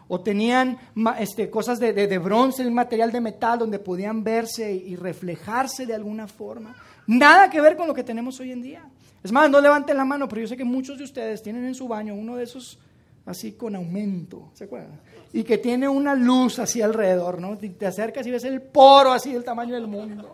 o 0.07 0.21
tenían 0.21 0.77
este, 1.19 1.49
cosas 1.49 1.79
de, 1.79 1.91
de, 1.91 2.17
bronce, 2.19 2.61
el 2.61 2.71
material 2.71 3.11
de 3.11 3.21
metal, 3.21 3.59
donde 3.59 3.79
podían 3.79 4.23
verse 4.23 4.71
y 4.71 4.95
reflejarse 4.95 5.85
de 5.85 5.95
alguna 5.95 6.27
forma. 6.27 6.75
Nada 7.07 7.49
que 7.49 7.61
ver 7.61 7.77
con 7.77 7.87
lo 7.87 7.93
que 7.93 8.03
tenemos 8.03 8.39
hoy 8.39 8.51
en 8.51 8.61
día. 8.61 8.83
Es 9.23 9.31
más, 9.31 9.49
no 9.49 9.59
levanten 9.59 9.97
la 9.97 10.05
mano, 10.05 10.27
pero 10.27 10.41
yo 10.41 10.47
sé 10.47 10.57
que 10.57 10.63
muchos 10.63 10.97
de 10.97 11.03
ustedes 11.03 11.41
tienen 11.41 11.65
en 11.65 11.75
su 11.75 11.87
baño 11.87 12.13
uno 12.13 12.35
de 12.35 12.43
esos 12.43 12.79
así 13.25 13.53
con 13.53 13.75
aumento, 13.75 14.51
¿se 14.53 14.65
acuerdan? 14.65 15.01
Y 15.33 15.43
que 15.43 15.57
tiene 15.57 15.87
una 15.87 16.13
luz 16.13 16.59
así 16.59 16.81
alrededor, 16.81 17.39
¿no? 17.39 17.57
Te 17.57 17.87
acercas 17.87 18.25
y 18.27 18.31
ves 18.31 18.43
el 18.43 18.61
poro 18.61 19.11
así 19.11 19.33
del 19.33 19.43
tamaño 19.43 19.73
del 19.73 19.87
mundo. 19.87 20.31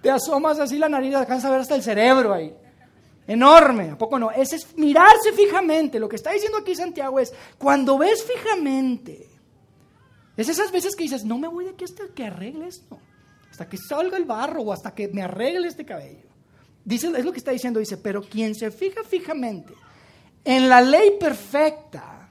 Te 0.00 0.10
asomas 0.10 0.58
así 0.58 0.78
la 0.78 0.88
nariz, 0.88 1.14
alcanzas 1.14 1.46
a 1.46 1.52
ver 1.52 1.60
hasta 1.60 1.74
el 1.74 1.82
cerebro 1.82 2.32
ahí. 2.32 2.54
Enorme, 3.26 3.90
¿a 3.90 3.98
poco 3.98 4.18
no? 4.18 4.30
Ese 4.30 4.56
es 4.56 4.76
mirarse 4.76 5.32
fijamente. 5.32 6.00
Lo 6.00 6.08
que 6.08 6.16
está 6.16 6.32
diciendo 6.32 6.58
aquí 6.58 6.74
Santiago 6.74 7.20
es, 7.20 7.32
cuando 7.56 7.98
ves 7.98 8.24
fijamente, 8.24 9.28
es 10.36 10.48
esas 10.48 10.72
veces 10.72 10.96
que 10.96 11.04
dices, 11.04 11.24
no 11.24 11.38
me 11.38 11.48
voy 11.48 11.66
de 11.66 11.70
aquí 11.70 11.84
hasta 11.84 12.08
que 12.14 12.24
arregle 12.24 12.66
esto, 12.66 12.98
hasta 13.52 13.68
que 13.68 13.76
salga 13.76 14.16
el 14.16 14.24
barro 14.24 14.62
o 14.62 14.72
hasta 14.72 14.94
que 14.94 15.08
me 15.08 15.20
arregle 15.20 15.68
este 15.68 15.84
cabello. 15.84 16.26
Dice, 16.82 17.12
es 17.14 17.22
lo 17.22 17.32
que 17.32 17.38
está 17.38 17.50
diciendo, 17.50 17.80
dice, 17.80 17.98
pero 17.98 18.22
quien 18.22 18.54
se 18.54 18.70
fija 18.70 19.04
fijamente 19.04 19.74
en 20.42 20.70
la 20.70 20.80
ley 20.80 21.18
perfecta, 21.20 22.30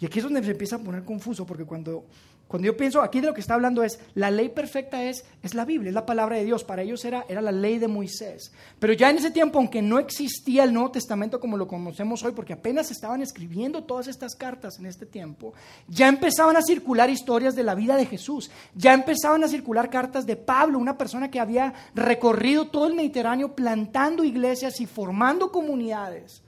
y 0.00 0.06
aquí 0.06 0.20
es 0.20 0.24
donde 0.24 0.42
se 0.42 0.52
empieza 0.52 0.76
a 0.76 0.78
poner 0.78 1.04
confuso, 1.04 1.44
porque 1.44 1.66
cuando 1.66 2.06
cuando 2.52 2.66
yo 2.66 2.76
pienso, 2.76 3.00
aquí 3.00 3.22
de 3.22 3.28
lo 3.28 3.32
que 3.32 3.40
está 3.40 3.54
hablando 3.54 3.82
es, 3.82 3.98
la 4.14 4.30
ley 4.30 4.50
perfecta 4.50 5.02
es, 5.02 5.24
es 5.42 5.54
la 5.54 5.64
Biblia, 5.64 5.88
es 5.88 5.94
la 5.94 6.04
palabra 6.04 6.36
de 6.36 6.44
Dios. 6.44 6.64
Para 6.64 6.82
ellos 6.82 7.02
era, 7.02 7.24
era 7.26 7.40
la 7.40 7.50
ley 7.50 7.78
de 7.78 7.88
Moisés. 7.88 8.52
Pero 8.78 8.92
ya 8.92 9.08
en 9.08 9.16
ese 9.16 9.30
tiempo, 9.30 9.58
aunque 9.58 9.80
no 9.80 9.98
existía 9.98 10.64
el 10.64 10.74
Nuevo 10.74 10.90
Testamento 10.90 11.40
como 11.40 11.56
lo 11.56 11.66
conocemos 11.66 12.22
hoy, 12.22 12.32
porque 12.32 12.52
apenas 12.52 12.90
estaban 12.90 13.22
escribiendo 13.22 13.84
todas 13.84 14.06
estas 14.06 14.34
cartas 14.34 14.78
en 14.78 14.84
este 14.84 15.06
tiempo, 15.06 15.54
ya 15.88 16.08
empezaban 16.08 16.54
a 16.58 16.60
circular 16.60 17.08
historias 17.08 17.56
de 17.56 17.62
la 17.62 17.74
vida 17.74 17.96
de 17.96 18.04
Jesús. 18.04 18.50
Ya 18.74 18.92
empezaban 18.92 19.42
a 19.44 19.48
circular 19.48 19.88
cartas 19.88 20.26
de 20.26 20.36
Pablo, 20.36 20.78
una 20.78 20.98
persona 20.98 21.30
que 21.30 21.40
había 21.40 21.72
recorrido 21.94 22.66
todo 22.66 22.86
el 22.86 22.92
Mediterráneo 22.92 23.56
plantando 23.56 24.24
iglesias 24.24 24.78
y 24.82 24.84
formando 24.84 25.50
comunidades. 25.50 26.42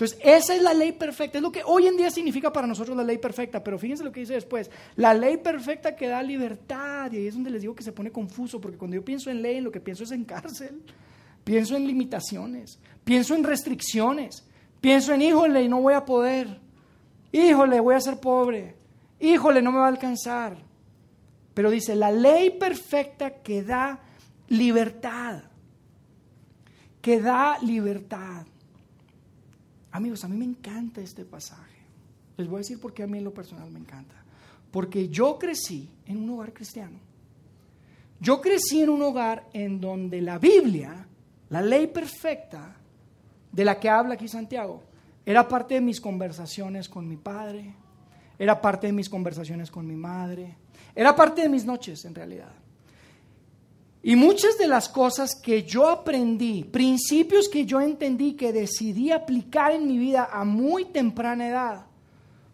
Entonces, 0.00 0.18
esa 0.24 0.56
es 0.56 0.62
la 0.62 0.72
ley 0.72 0.92
perfecta, 0.92 1.36
es 1.36 1.42
lo 1.42 1.52
que 1.52 1.62
hoy 1.62 1.86
en 1.86 1.94
día 1.94 2.10
significa 2.10 2.50
para 2.50 2.66
nosotros 2.66 2.96
la 2.96 3.04
ley 3.04 3.18
perfecta, 3.18 3.62
pero 3.62 3.78
fíjense 3.78 4.02
lo 4.02 4.10
que 4.10 4.20
dice 4.20 4.32
después, 4.32 4.70
la 4.96 5.12
ley 5.12 5.36
perfecta 5.36 5.94
que 5.94 6.08
da 6.08 6.22
libertad, 6.22 7.12
y 7.12 7.18
ahí 7.18 7.26
es 7.26 7.34
donde 7.34 7.50
les 7.50 7.60
digo 7.60 7.74
que 7.74 7.82
se 7.82 7.92
pone 7.92 8.10
confuso, 8.10 8.58
porque 8.62 8.78
cuando 8.78 8.94
yo 8.94 9.04
pienso 9.04 9.28
en 9.28 9.42
ley, 9.42 9.60
lo 9.60 9.70
que 9.70 9.78
pienso 9.78 10.04
es 10.04 10.12
en 10.12 10.24
cárcel, 10.24 10.80
pienso 11.44 11.76
en 11.76 11.86
limitaciones, 11.86 12.78
pienso 13.04 13.34
en 13.34 13.44
restricciones, 13.44 14.42
pienso 14.80 15.12
en, 15.12 15.20
híjole, 15.20 15.68
no 15.68 15.82
voy 15.82 15.92
a 15.92 16.06
poder, 16.06 16.48
híjole, 17.30 17.78
voy 17.78 17.94
a 17.94 18.00
ser 18.00 18.18
pobre, 18.20 18.76
híjole, 19.18 19.60
no 19.60 19.70
me 19.70 19.80
va 19.80 19.84
a 19.84 19.90
alcanzar. 19.90 20.56
Pero 21.52 21.68
dice, 21.68 21.94
la 21.94 22.10
ley 22.10 22.48
perfecta 22.48 23.42
que 23.42 23.62
da 23.62 24.00
libertad, 24.48 25.42
que 27.02 27.20
da 27.20 27.58
libertad. 27.60 28.46
Amigos, 29.92 30.24
a 30.24 30.28
mí 30.28 30.36
me 30.36 30.44
encanta 30.44 31.00
este 31.00 31.24
pasaje. 31.24 31.80
Les 32.36 32.48
voy 32.48 32.56
a 32.56 32.58
decir 32.58 32.80
por 32.80 32.94
qué 32.94 33.02
a 33.02 33.06
mí 33.06 33.18
en 33.18 33.24
lo 33.24 33.34
personal 33.34 33.70
me 33.70 33.80
encanta. 33.80 34.14
Porque 34.70 35.08
yo 35.08 35.38
crecí 35.38 35.90
en 36.06 36.18
un 36.18 36.30
hogar 36.30 36.52
cristiano. 36.52 36.98
Yo 38.20 38.40
crecí 38.40 38.82
en 38.82 38.90
un 38.90 39.02
hogar 39.02 39.48
en 39.52 39.80
donde 39.80 40.20
la 40.20 40.38
Biblia, 40.38 41.06
la 41.48 41.62
ley 41.62 41.86
perfecta 41.88 42.76
de 43.50 43.64
la 43.64 43.80
que 43.80 43.88
habla 43.88 44.14
aquí 44.14 44.28
Santiago, 44.28 44.82
era 45.24 45.48
parte 45.48 45.74
de 45.74 45.80
mis 45.80 46.00
conversaciones 46.00 46.88
con 46.88 47.08
mi 47.08 47.16
padre, 47.16 47.74
era 48.38 48.60
parte 48.60 48.86
de 48.86 48.92
mis 48.92 49.08
conversaciones 49.08 49.70
con 49.70 49.86
mi 49.86 49.96
madre, 49.96 50.56
era 50.94 51.14
parte 51.14 51.42
de 51.42 51.48
mis 51.48 51.64
noches 51.64 52.04
en 52.04 52.14
realidad. 52.14 52.52
Y 54.02 54.16
muchas 54.16 54.56
de 54.56 54.66
las 54.66 54.88
cosas 54.88 55.34
que 55.34 55.62
yo 55.62 55.88
aprendí, 55.88 56.64
principios 56.64 57.48
que 57.48 57.66
yo 57.66 57.80
entendí, 57.80 58.32
que 58.32 58.52
decidí 58.52 59.10
aplicar 59.10 59.72
en 59.72 59.86
mi 59.86 59.98
vida 59.98 60.30
a 60.32 60.44
muy 60.44 60.86
temprana 60.86 61.48
edad, 61.48 61.86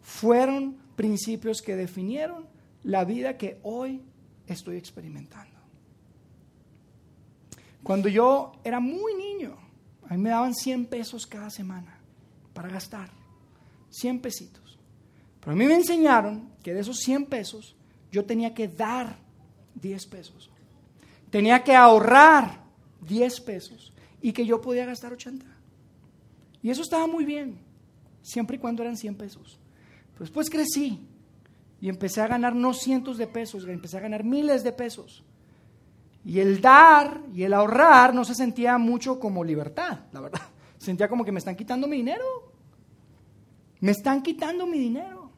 fueron 0.03 0.77
principios 0.97 1.63
que 1.63 1.77
definieron 1.77 2.47
la 2.83 3.05
vida 3.05 3.37
que 3.37 3.61
hoy 3.63 4.03
estoy 4.49 4.77
experimentando. 4.77 5.55
Cuando 7.85 8.09
yo 8.09 8.53
era 8.65 8.81
muy 8.81 9.15
niño, 9.15 9.57
a 10.09 10.15
mí 10.15 10.23
me 10.23 10.31
daban 10.31 10.55
100 10.55 10.87
pesos 10.87 11.27
cada 11.29 11.51
semana 11.51 12.01
para 12.53 12.69
gastar, 12.69 13.11
100 13.91 14.21
pesitos. 14.21 14.79
Pero 15.39 15.53
a 15.53 15.55
mí 15.55 15.65
me 15.65 15.75
enseñaron 15.75 16.51
que 16.65 16.75
de 16.75 16.81
esos 16.81 16.99
100 16.99 17.27
pesos 17.27 17.77
yo 18.11 18.25
tenía 18.25 18.53
que 18.53 18.67
dar 18.67 19.19
10 19.77 20.07
pesos 20.07 20.51
tenía 21.37 21.63
que 21.63 21.75
ahorrar 21.75 22.63
10 23.03 23.43
pesos 23.43 23.93
y 24.23 24.33
que 24.33 24.47
yo 24.47 24.63
podía 24.63 24.87
gastar 24.87 25.13
80. 25.13 25.45
Y 26.63 26.71
eso 26.71 26.81
estaba 26.81 27.07
muy 27.07 27.27
bien, 27.27 27.59
siempre 28.23 28.57
y 28.57 28.59
cuando 28.59 28.83
eran 28.83 28.97
100 28.97 29.17
pesos. 29.17 29.59
Después 30.19 30.49
crecí 30.49 31.07
y 31.79 31.91
empecé 31.91 32.23
a 32.23 32.27
ganar 32.27 32.55
no 32.55 32.73
cientos 32.73 33.19
de 33.19 33.27
pesos, 33.27 33.69
empecé 33.69 33.99
a 33.99 34.01
ganar 34.01 34.25
miles 34.25 34.65
de 34.65 34.73
pesos. 34.73 35.25
Y 36.25 36.41
el 36.41 36.63
dar 36.63 37.21
y 37.35 37.43
el 37.43 37.53
ahorrar 37.53 38.15
no 38.15 38.25
se 38.25 38.35
sentía 38.35 38.79
mucho 38.79 39.21
como 39.21 39.45
libertad, 39.45 40.07
la 40.13 40.21
verdad. 40.23 40.41
Sentía 40.79 41.07
como 41.07 41.23
que 41.23 41.33
me 41.33 41.39
están 41.41 41.55
quitando 41.55 41.87
mi 41.87 41.99
dinero. 41.99 42.25
Me 43.81 43.91
están 43.91 44.23
quitando 44.23 44.67
mi 44.67 44.79
dinero. 44.79 45.31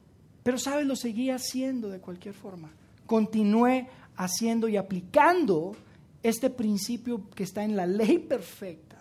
Pero, 0.45 0.59
¿sabes? 0.59 0.87
Lo 0.87 0.95
seguía 0.95 1.35
haciendo 1.35 1.89
de 1.89 1.99
cualquier 1.99 2.35
forma. 2.35 2.71
Continué 3.05 3.89
haciendo 4.15 4.69
y 4.69 4.77
aplicando 4.77 5.75
este 6.23 6.51
principio 6.51 7.29
que 7.31 7.45
está 7.45 7.65
en 7.65 7.77
la 7.77 7.87
ley 7.87 8.19
perfecta. 8.19 8.97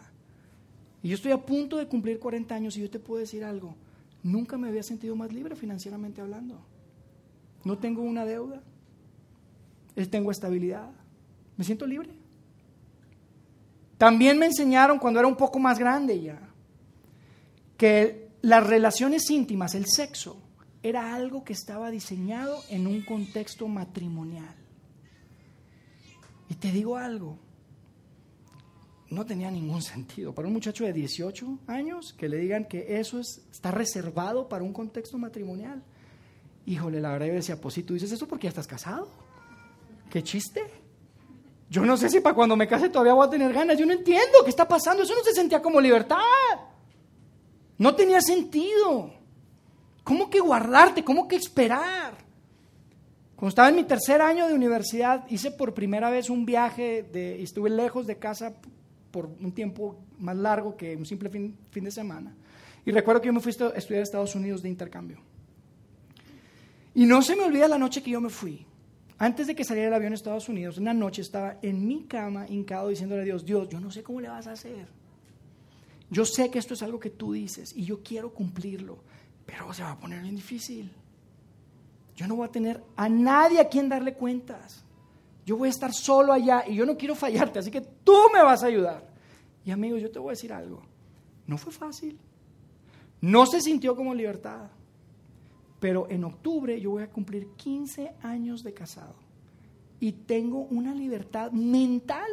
Y 1.03 1.09
yo 1.09 1.15
estoy 1.15 1.31
a 1.31 1.45
punto 1.45 1.77
de 1.77 1.87
cumplir 1.87 2.19
40 2.19 2.53
años 2.53 2.77
y 2.77 2.81
yo 2.81 2.89
te 2.89 2.99
puedo 2.99 3.19
decir 3.19 3.43
algo, 3.43 3.75
nunca 4.23 4.57
me 4.57 4.67
había 4.67 4.83
sentido 4.83 5.15
más 5.15 5.31
libre 5.31 5.55
financieramente 5.55 6.21
hablando. 6.21 6.59
No 7.63 7.77
tengo 7.77 8.01
una 8.01 8.25
deuda, 8.25 8.61
tengo 10.05 10.31
estabilidad, 10.31 10.89
me 11.55 11.63
siento 11.63 11.87
libre. 11.87 12.09
También 13.97 14.37
me 14.37 14.45
enseñaron 14.45 14.99
cuando 14.99 15.19
era 15.19 15.27
un 15.27 15.35
poco 15.35 15.57
más 15.57 15.79
grande 15.79 16.21
ya, 16.21 16.39
que 17.77 18.29
las 18.41 18.65
relaciones 18.67 19.29
íntimas, 19.31 19.73
el 19.73 19.85
sexo, 19.87 20.37
era 20.83 21.15
algo 21.15 21.43
que 21.43 21.53
estaba 21.53 21.89
diseñado 21.89 22.61
en 22.69 22.85
un 22.85 23.01
contexto 23.03 23.67
matrimonial. 23.67 24.55
Y 26.49 26.55
te 26.55 26.71
digo 26.71 26.97
algo, 26.97 27.37
no 29.09 29.25
tenía 29.25 29.51
ningún 29.51 29.81
sentido. 29.81 30.33
Para 30.33 30.47
un 30.47 30.53
muchacho 30.53 30.83
de 30.83 30.93
18 30.93 31.59
años 31.67 32.13
que 32.17 32.29
le 32.29 32.37
digan 32.37 32.65
que 32.65 32.99
eso 32.99 33.19
es, 33.19 33.41
está 33.51 33.71
reservado 33.71 34.49
para 34.49 34.63
un 34.63 34.73
contexto 34.73 35.17
matrimonial. 35.17 35.83
Híjole, 36.65 36.99
la 36.99 37.11
verdad 37.11 37.27
yo 37.27 37.33
decía, 37.33 37.59
pues 37.59 37.75
si 37.75 37.83
tú 37.83 37.93
dices 37.93 38.11
eso 38.11 38.27
porque 38.27 38.45
ya 38.45 38.49
estás 38.49 38.67
casado. 38.67 39.09
¿Qué 40.09 40.23
chiste? 40.23 40.61
Yo 41.69 41.85
no 41.85 41.97
sé 41.97 42.09
si 42.09 42.19
para 42.19 42.35
cuando 42.35 42.55
me 42.55 42.67
case 42.67 42.89
todavía 42.89 43.13
voy 43.13 43.27
a 43.27 43.29
tener 43.29 43.51
ganas. 43.53 43.77
Yo 43.77 43.85
no 43.85 43.93
entiendo 43.93 44.39
qué 44.43 44.49
está 44.49 44.67
pasando. 44.67 45.03
Eso 45.03 45.15
no 45.15 45.23
se 45.23 45.33
sentía 45.33 45.61
como 45.61 45.81
libertad. 45.81 46.17
No 47.77 47.95
tenía 47.95 48.21
sentido. 48.21 49.13
¿Cómo 50.03 50.29
que 50.29 50.39
guardarte? 50.39 51.03
¿Cómo 51.03 51.27
que 51.27 51.35
esperar? 51.35 52.26
Cuando 53.37 53.49
estaba 53.49 53.69
en 53.69 53.75
mi 53.75 53.83
tercer 53.83 54.19
año 54.19 54.47
de 54.47 54.55
universidad, 54.55 55.23
hice 55.29 55.51
por 55.51 55.75
primera 55.75 56.09
vez 56.09 56.31
un 56.31 56.43
viaje, 56.43 57.03
de, 57.03 57.43
estuve 57.43 57.69
lejos 57.69 58.07
de 58.07 58.17
casa 58.17 58.55
por 59.11 59.27
un 59.27 59.51
tiempo 59.51 59.95
más 60.17 60.35
largo 60.35 60.75
que 60.75 60.95
un 60.95 61.05
simple 61.05 61.29
fin, 61.29 61.55
fin 61.69 61.83
de 61.83 61.91
semana. 61.91 62.35
Y 62.83 62.89
recuerdo 62.89 63.21
que 63.21 63.27
yo 63.27 63.33
me 63.33 63.39
fui 63.39 63.51
a 63.51 63.77
estudiar 63.77 63.99
a 63.99 64.03
Estados 64.03 64.33
Unidos 64.33 64.63
de 64.63 64.69
intercambio. 64.69 65.19
Y 66.95 67.05
no 67.05 67.21
se 67.21 67.35
me 67.35 67.43
olvida 67.43 67.67
la 67.67 67.77
noche 67.77 68.01
que 68.01 68.09
yo 68.09 68.19
me 68.19 68.31
fui. 68.31 68.65
Antes 69.19 69.45
de 69.45 69.53
que 69.53 69.63
saliera 69.63 69.89
el 69.89 69.93
avión 69.93 70.13
a 70.13 70.15
Estados 70.15 70.49
Unidos, 70.49 70.79
una 70.79 70.95
noche 70.95 71.21
estaba 71.21 71.59
en 71.61 71.87
mi 71.87 72.05
cama 72.05 72.47
hincado 72.49 72.87
diciéndole 72.87 73.21
a 73.21 73.25
Dios, 73.25 73.45
Dios, 73.45 73.69
yo 73.69 73.79
no 73.79 73.91
sé 73.91 74.01
cómo 74.01 74.19
le 74.19 74.29
vas 74.29 74.47
a 74.47 74.53
hacer. 74.53 74.87
Yo 76.09 76.25
sé 76.25 76.49
que 76.49 76.57
esto 76.57 76.73
es 76.73 76.81
algo 76.81 76.99
que 76.99 77.11
tú 77.11 77.33
dices 77.33 77.71
y 77.75 77.85
yo 77.85 78.01
quiero 78.01 78.33
cumplirlo, 78.33 78.97
pero 79.45 79.71
se 79.75 79.83
va 79.83 79.91
a 79.91 79.99
poner 79.99 80.23
bien 80.23 80.35
difícil. 80.35 80.89
Yo 82.17 82.27
no 82.27 82.35
voy 82.35 82.47
a 82.47 82.51
tener 82.51 82.83
a 82.95 83.07
nadie 83.07 83.61
a 83.61 83.69
quien 83.69 83.87
darle 83.87 84.15
cuentas. 84.15 84.83
Yo 85.45 85.55
voy 85.55 85.67
a 85.67 85.71
estar 85.71 85.93
solo 85.93 86.33
allá 86.33 86.63
y 86.67 86.75
yo 86.75 86.85
no 86.85 86.97
quiero 86.97 87.15
fallarte, 87.15 87.59
así 87.59 87.69
que 87.69 87.79
tú 87.79 88.17
me 88.33 88.43
vas 88.43 88.63
a 88.63 88.65
ayudar. 88.65 89.07
Y 89.63 89.69
amigos, 89.69 90.01
yo 90.01 90.09
te 90.09 90.17
voy 90.17 90.29
a 90.29 90.31
decir 90.31 90.51
algo. 90.51 90.81
No 91.45 91.59
fue 91.59 91.71
fácil. 91.71 92.17
No 93.21 93.45
se 93.45 93.61
sintió 93.61 93.95
como 93.95 94.15
libertad. 94.15 94.67
Pero 95.79 96.09
en 96.09 96.23
octubre 96.23 96.81
yo 96.81 96.89
voy 96.91 97.03
a 97.03 97.11
cumplir 97.11 97.49
15 97.55 98.15
años 98.23 98.63
de 98.63 98.73
casado. 98.73 99.15
Y 99.99 100.11
tengo 100.11 100.61
una 100.71 100.95
libertad 100.95 101.51
mental 101.51 102.29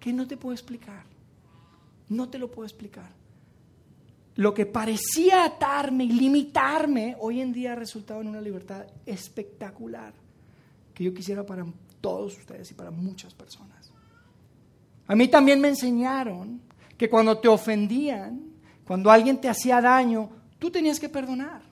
que 0.00 0.12
no 0.14 0.26
te 0.26 0.38
puedo 0.38 0.54
explicar. 0.54 1.04
No 2.08 2.30
te 2.30 2.38
lo 2.38 2.50
puedo 2.50 2.64
explicar. 2.64 3.10
Lo 4.36 4.54
que 4.54 4.64
parecía 4.64 5.44
atarme 5.44 6.04
y 6.04 6.12
limitarme, 6.12 7.16
hoy 7.18 7.40
en 7.40 7.52
día 7.52 7.72
ha 7.72 7.76
resultado 7.76 8.20
en 8.22 8.28
una 8.28 8.40
libertad 8.40 8.86
espectacular 9.04 10.14
que 10.94 11.04
yo 11.04 11.12
quisiera 11.12 11.44
para 11.44 11.66
todos 12.00 12.38
ustedes 12.38 12.70
y 12.70 12.74
para 12.74 12.90
muchas 12.90 13.34
personas. 13.34 13.92
A 15.06 15.14
mí 15.14 15.28
también 15.28 15.60
me 15.60 15.68
enseñaron 15.68 16.60
que 16.96 17.10
cuando 17.10 17.38
te 17.38 17.48
ofendían, 17.48 18.40
cuando 18.86 19.10
alguien 19.10 19.40
te 19.40 19.48
hacía 19.48 19.80
daño, 19.80 20.30
tú 20.58 20.70
tenías 20.70 20.98
que 20.98 21.08
perdonar. 21.08 21.62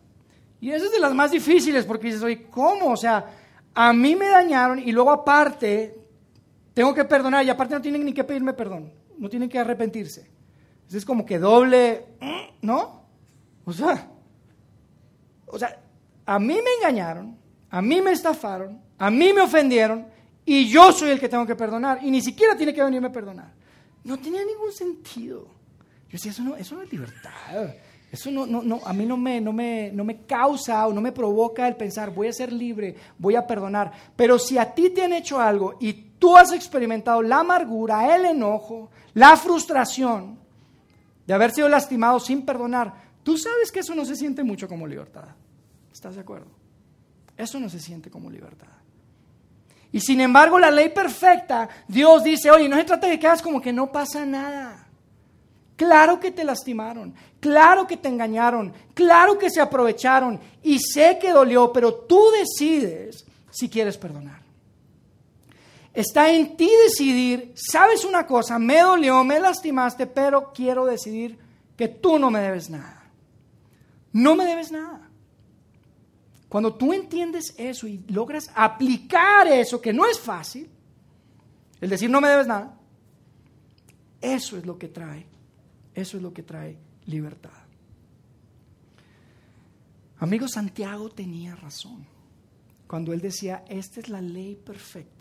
Y 0.60 0.70
esa 0.70 0.86
es 0.86 0.92
de 0.92 1.00
las 1.00 1.14
más 1.14 1.30
difíciles 1.30 1.86
porque 1.86 2.08
dices, 2.08 2.22
oye, 2.22 2.46
¿cómo? 2.50 2.92
O 2.92 2.96
sea, 2.96 3.24
a 3.72 3.92
mí 3.92 4.14
me 4.14 4.28
dañaron 4.28 4.78
y 4.78 4.92
luego 4.92 5.10
aparte 5.10 5.96
tengo 6.74 6.92
que 6.92 7.04
perdonar 7.04 7.44
y 7.44 7.50
aparte 7.50 7.74
no 7.74 7.80
tienen 7.80 8.04
ni 8.04 8.12
que 8.12 8.24
pedirme 8.24 8.52
perdón, 8.52 8.92
no 9.16 9.28
tienen 9.28 9.48
que 9.48 9.58
arrepentirse. 9.58 10.28
Es 10.92 11.04
como 11.04 11.24
que 11.24 11.38
doble, 11.38 12.04
¿no? 12.62 13.04
O 13.64 13.72
sea, 13.72 14.08
o 15.46 15.58
sea, 15.58 15.78
a 16.26 16.38
mí 16.38 16.54
me 16.54 16.70
engañaron, 16.78 17.36
a 17.70 17.80
mí 17.80 18.00
me 18.00 18.12
estafaron, 18.12 18.80
a 18.98 19.10
mí 19.10 19.32
me 19.32 19.40
ofendieron 19.40 20.06
y 20.44 20.68
yo 20.68 20.92
soy 20.92 21.10
el 21.10 21.20
que 21.20 21.28
tengo 21.28 21.46
que 21.46 21.54
perdonar 21.54 22.00
y 22.02 22.10
ni 22.10 22.20
siquiera 22.20 22.56
tiene 22.56 22.74
que 22.74 22.82
venirme 22.82 23.08
a 23.08 23.12
perdonar. 23.12 23.52
No 24.02 24.18
tenía 24.18 24.44
ningún 24.44 24.72
sentido. 24.72 25.46
Yo 26.08 26.12
decía, 26.12 26.32
eso 26.32 26.42
no, 26.42 26.56
eso 26.56 26.74
no 26.74 26.82
es 26.82 26.90
libertad. 26.90 27.74
Eso 28.10 28.30
no, 28.32 28.44
no, 28.44 28.62
no, 28.62 28.80
a 28.84 28.92
mí 28.92 29.06
no 29.06 29.16
me, 29.16 29.40
no, 29.40 29.52
me, 29.52 29.92
no 29.92 30.02
me 30.02 30.22
causa 30.22 30.88
o 30.88 30.92
no 30.92 31.00
me 31.00 31.12
provoca 31.12 31.68
el 31.68 31.76
pensar, 31.76 32.10
voy 32.10 32.26
a 32.26 32.32
ser 32.32 32.52
libre, 32.52 32.96
voy 33.18 33.36
a 33.36 33.46
perdonar. 33.46 33.92
Pero 34.16 34.38
si 34.38 34.58
a 34.58 34.74
ti 34.74 34.90
te 34.90 35.04
han 35.04 35.12
hecho 35.12 35.38
algo 35.38 35.76
y 35.78 35.92
tú 36.18 36.36
has 36.36 36.52
experimentado 36.52 37.22
la 37.22 37.40
amargura, 37.40 38.16
el 38.16 38.24
enojo, 38.24 38.90
la 39.14 39.36
frustración 39.36 40.40
de 41.30 41.34
haber 41.34 41.52
sido 41.52 41.68
lastimado 41.68 42.18
sin 42.18 42.44
perdonar, 42.44 42.92
tú 43.22 43.38
sabes 43.38 43.70
que 43.70 43.78
eso 43.78 43.94
no 43.94 44.04
se 44.04 44.16
siente 44.16 44.42
mucho 44.42 44.66
como 44.66 44.84
libertad. 44.84 45.28
¿Estás 45.92 46.16
de 46.16 46.22
acuerdo? 46.22 46.48
Eso 47.36 47.60
no 47.60 47.68
se 47.68 47.78
siente 47.78 48.10
como 48.10 48.28
libertad. 48.28 48.66
Y 49.92 50.00
sin 50.00 50.20
embargo, 50.20 50.58
la 50.58 50.72
ley 50.72 50.88
perfecta, 50.88 51.68
Dios 51.86 52.24
dice, 52.24 52.50
oye, 52.50 52.68
no 52.68 52.74
se 52.74 52.82
trata 52.82 53.06
de 53.06 53.16
que 53.16 53.28
como 53.44 53.60
que 53.60 53.72
no 53.72 53.92
pasa 53.92 54.26
nada. 54.26 54.88
Claro 55.76 56.18
que 56.18 56.32
te 56.32 56.42
lastimaron, 56.42 57.14
claro 57.38 57.86
que 57.86 57.96
te 57.96 58.08
engañaron, 58.08 58.72
claro 58.92 59.38
que 59.38 59.50
se 59.50 59.60
aprovecharon 59.60 60.40
y 60.64 60.80
sé 60.80 61.16
que 61.20 61.30
dolió, 61.30 61.72
pero 61.72 61.94
tú 61.94 62.20
decides 62.40 63.24
si 63.52 63.68
quieres 63.68 63.96
perdonar. 63.96 64.42
Está 65.92 66.32
en 66.32 66.56
ti 66.56 66.70
decidir, 66.84 67.52
sabes 67.56 68.04
una 68.04 68.26
cosa, 68.26 68.58
me 68.58 68.80
dolió, 68.80 69.24
me 69.24 69.40
lastimaste, 69.40 70.06
pero 70.06 70.52
quiero 70.52 70.86
decidir 70.86 71.38
que 71.76 71.88
tú 71.88 72.18
no 72.18 72.30
me 72.30 72.40
debes 72.40 72.70
nada. 72.70 73.10
No 74.12 74.36
me 74.36 74.44
debes 74.44 74.70
nada. 74.70 75.08
Cuando 76.48 76.74
tú 76.74 76.92
entiendes 76.92 77.54
eso 77.56 77.86
y 77.86 78.04
logras 78.08 78.50
aplicar 78.54 79.48
eso, 79.48 79.80
que 79.80 79.92
no 79.92 80.06
es 80.06 80.18
fácil, 80.18 80.68
el 81.80 81.90
decir 81.90 82.10
no 82.10 82.20
me 82.20 82.28
debes 82.28 82.46
nada, 82.46 82.76
eso 84.20 84.56
es 84.56 84.66
lo 84.66 84.78
que 84.78 84.88
trae, 84.88 85.26
eso 85.94 86.16
es 86.16 86.22
lo 86.22 86.32
que 86.32 86.42
trae 86.42 86.76
libertad. 87.06 87.50
Amigo 90.18 90.46
Santiago 90.46 91.08
tenía 91.10 91.56
razón 91.56 92.06
cuando 92.86 93.12
él 93.12 93.20
decía, 93.20 93.64
esta 93.68 94.00
es 94.00 94.08
la 94.08 94.20
ley 94.20 94.54
perfecta 94.56 95.19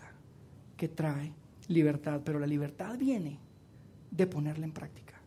que 0.79 0.87
trae 0.87 1.33
libertad, 1.67 2.21
pero 2.23 2.39
la 2.39 2.47
libertad 2.47 2.97
viene 2.97 3.37
de 4.09 4.25
ponerla 4.25 4.65
en 4.65 4.71
práctica. 4.71 5.21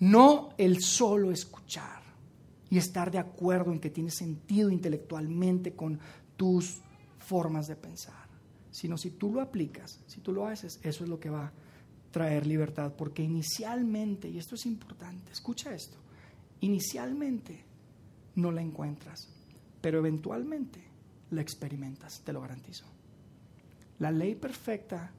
No 0.00 0.50
el 0.58 0.82
solo 0.82 1.30
escuchar 1.30 2.02
y 2.68 2.76
estar 2.76 3.08
de 3.12 3.18
acuerdo 3.18 3.70
en 3.72 3.78
que 3.78 3.90
tiene 3.90 4.10
sentido 4.10 4.68
intelectualmente 4.68 5.74
con 5.74 6.00
tus 6.36 6.80
formas 7.18 7.68
de 7.68 7.76
pensar, 7.76 8.26
sino 8.72 8.98
si 8.98 9.12
tú 9.12 9.32
lo 9.32 9.40
aplicas, 9.40 10.00
si 10.08 10.20
tú 10.20 10.32
lo 10.32 10.46
haces, 10.46 10.80
eso 10.82 11.04
es 11.04 11.08
lo 11.08 11.20
que 11.20 11.30
va 11.30 11.46
a 11.46 11.52
traer 12.10 12.46
libertad, 12.46 12.92
porque 12.98 13.22
inicialmente, 13.22 14.28
y 14.28 14.38
esto 14.38 14.56
es 14.56 14.66
importante, 14.66 15.30
escucha 15.30 15.72
esto, 15.72 15.96
inicialmente 16.60 17.64
no 18.34 18.50
la 18.50 18.60
encuentras, 18.60 19.28
pero 19.80 19.98
eventualmente 19.98 20.82
la 21.30 21.42
experimentas, 21.42 22.22
te 22.24 22.32
lo 22.32 22.40
garantizo. 22.40 22.93
La 23.98 24.10
ley 24.10 24.34
perfecta 24.34 25.12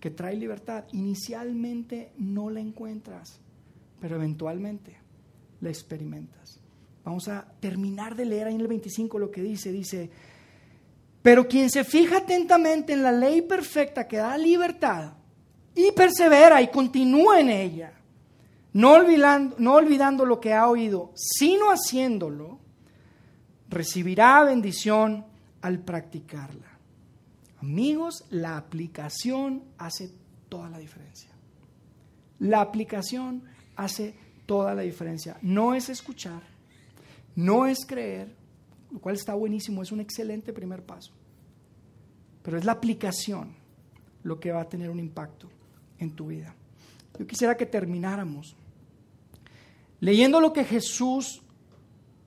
que 0.00 0.10
trae 0.10 0.36
libertad, 0.36 0.84
inicialmente 0.92 2.12
no 2.18 2.50
la 2.50 2.60
encuentras, 2.60 3.40
pero 4.00 4.16
eventualmente 4.16 4.98
la 5.60 5.70
experimentas. 5.70 6.60
Vamos 7.04 7.28
a 7.28 7.46
terminar 7.60 8.14
de 8.14 8.24
leer 8.24 8.48
ahí 8.48 8.54
en 8.54 8.60
el 8.60 8.68
25 8.68 9.18
lo 9.18 9.30
que 9.30 9.42
dice. 9.42 9.72
Dice, 9.72 10.10
pero 11.22 11.48
quien 11.48 11.70
se 11.70 11.84
fija 11.84 12.18
atentamente 12.18 12.92
en 12.92 13.02
la 13.02 13.12
ley 13.12 13.40
perfecta 13.40 14.06
que 14.06 14.18
da 14.18 14.36
libertad 14.36 15.14
y 15.74 15.90
persevera 15.92 16.60
y 16.60 16.68
continúa 16.68 17.40
en 17.40 17.48
ella, 17.48 17.92
no 18.74 18.92
olvidando, 18.92 19.56
no 19.58 19.74
olvidando 19.74 20.26
lo 20.26 20.38
que 20.38 20.52
ha 20.52 20.68
oído, 20.68 21.12
sino 21.14 21.70
haciéndolo, 21.70 22.58
recibirá 23.70 24.44
bendición 24.44 25.24
al 25.62 25.78
practicarla. 25.78 26.73
Amigos, 27.64 28.26
la 28.28 28.58
aplicación 28.58 29.64
hace 29.78 30.10
toda 30.50 30.68
la 30.68 30.76
diferencia. 30.76 31.30
La 32.38 32.60
aplicación 32.60 33.42
hace 33.74 34.14
toda 34.44 34.74
la 34.74 34.82
diferencia. 34.82 35.38
No 35.40 35.74
es 35.74 35.88
escuchar, 35.88 36.42
no 37.34 37.66
es 37.66 37.86
creer, 37.86 38.36
lo 38.90 39.00
cual 39.00 39.14
está 39.14 39.32
buenísimo, 39.32 39.82
es 39.82 39.92
un 39.92 40.00
excelente 40.00 40.52
primer 40.52 40.82
paso. 40.82 41.14
Pero 42.42 42.58
es 42.58 42.66
la 42.66 42.72
aplicación 42.72 43.54
lo 44.24 44.38
que 44.38 44.52
va 44.52 44.60
a 44.60 44.68
tener 44.68 44.90
un 44.90 44.98
impacto 44.98 45.48
en 45.98 46.10
tu 46.10 46.26
vida. 46.26 46.54
Yo 47.18 47.26
quisiera 47.26 47.56
que 47.56 47.64
termináramos 47.64 48.54
leyendo 50.00 50.38
lo 50.38 50.52
que 50.52 50.64
Jesús 50.64 51.40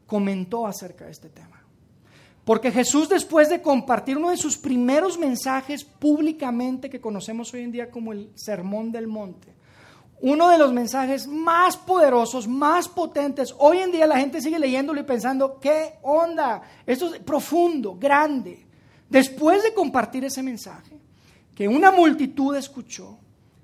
comentó 0.07 0.65
acerca 0.65 1.05
de 1.05 1.11
este 1.11 1.29
tema. 1.29 1.56
Porque 2.47 2.71
Jesús 2.71 3.09
después 3.09 3.49
de 3.49 3.61
compartir 3.61 4.15
uno 4.17 4.29
de 4.29 4.37
sus 4.37 4.57
primeros 4.57 5.17
mensajes 5.17 5.83
públicamente 5.83 6.89
que 6.89 7.01
conocemos 7.01 7.53
hoy 7.53 7.63
en 7.63 7.73
día 7.73 7.91
como 7.91 8.13
el 8.13 8.31
Sermón 8.35 8.89
del 8.89 9.05
Monte, 9.05 9.53
uno 10.21 10.47
de 10.47 10.57
los 10.57 10.71
mensajes 10.71 11.27
más 11.27 11.75
poderosos, 11.75 12.47
más 12.47 12.87
potentes. 12.87 13.53
Hoy 13.57 13.79
en 13.79 13.91
día 13.91 14.07
la 14.07 14.17
gente 14.17 14.39
sigue 14.39 14.59
leyéndolo 14.59 15.01
y 15.01 15.03
pensando, 15.03 15.59
¿qué 15.59 15.95
onda? 16.03 16.61
Esto 16.85 17.13
es 17.13 17.19
profundo, 17.19 17.97
grande. 17.99 18.65
Después 19.09 19.61
de 19.61 19.73
compartir 19.73 20.23
ese 20.23 20.41
mensaje, 20.41 20.97
que 21.53 21.67
una 21.67 21.91
multitud 21.91 22.55
escuchó, 22.55 23.17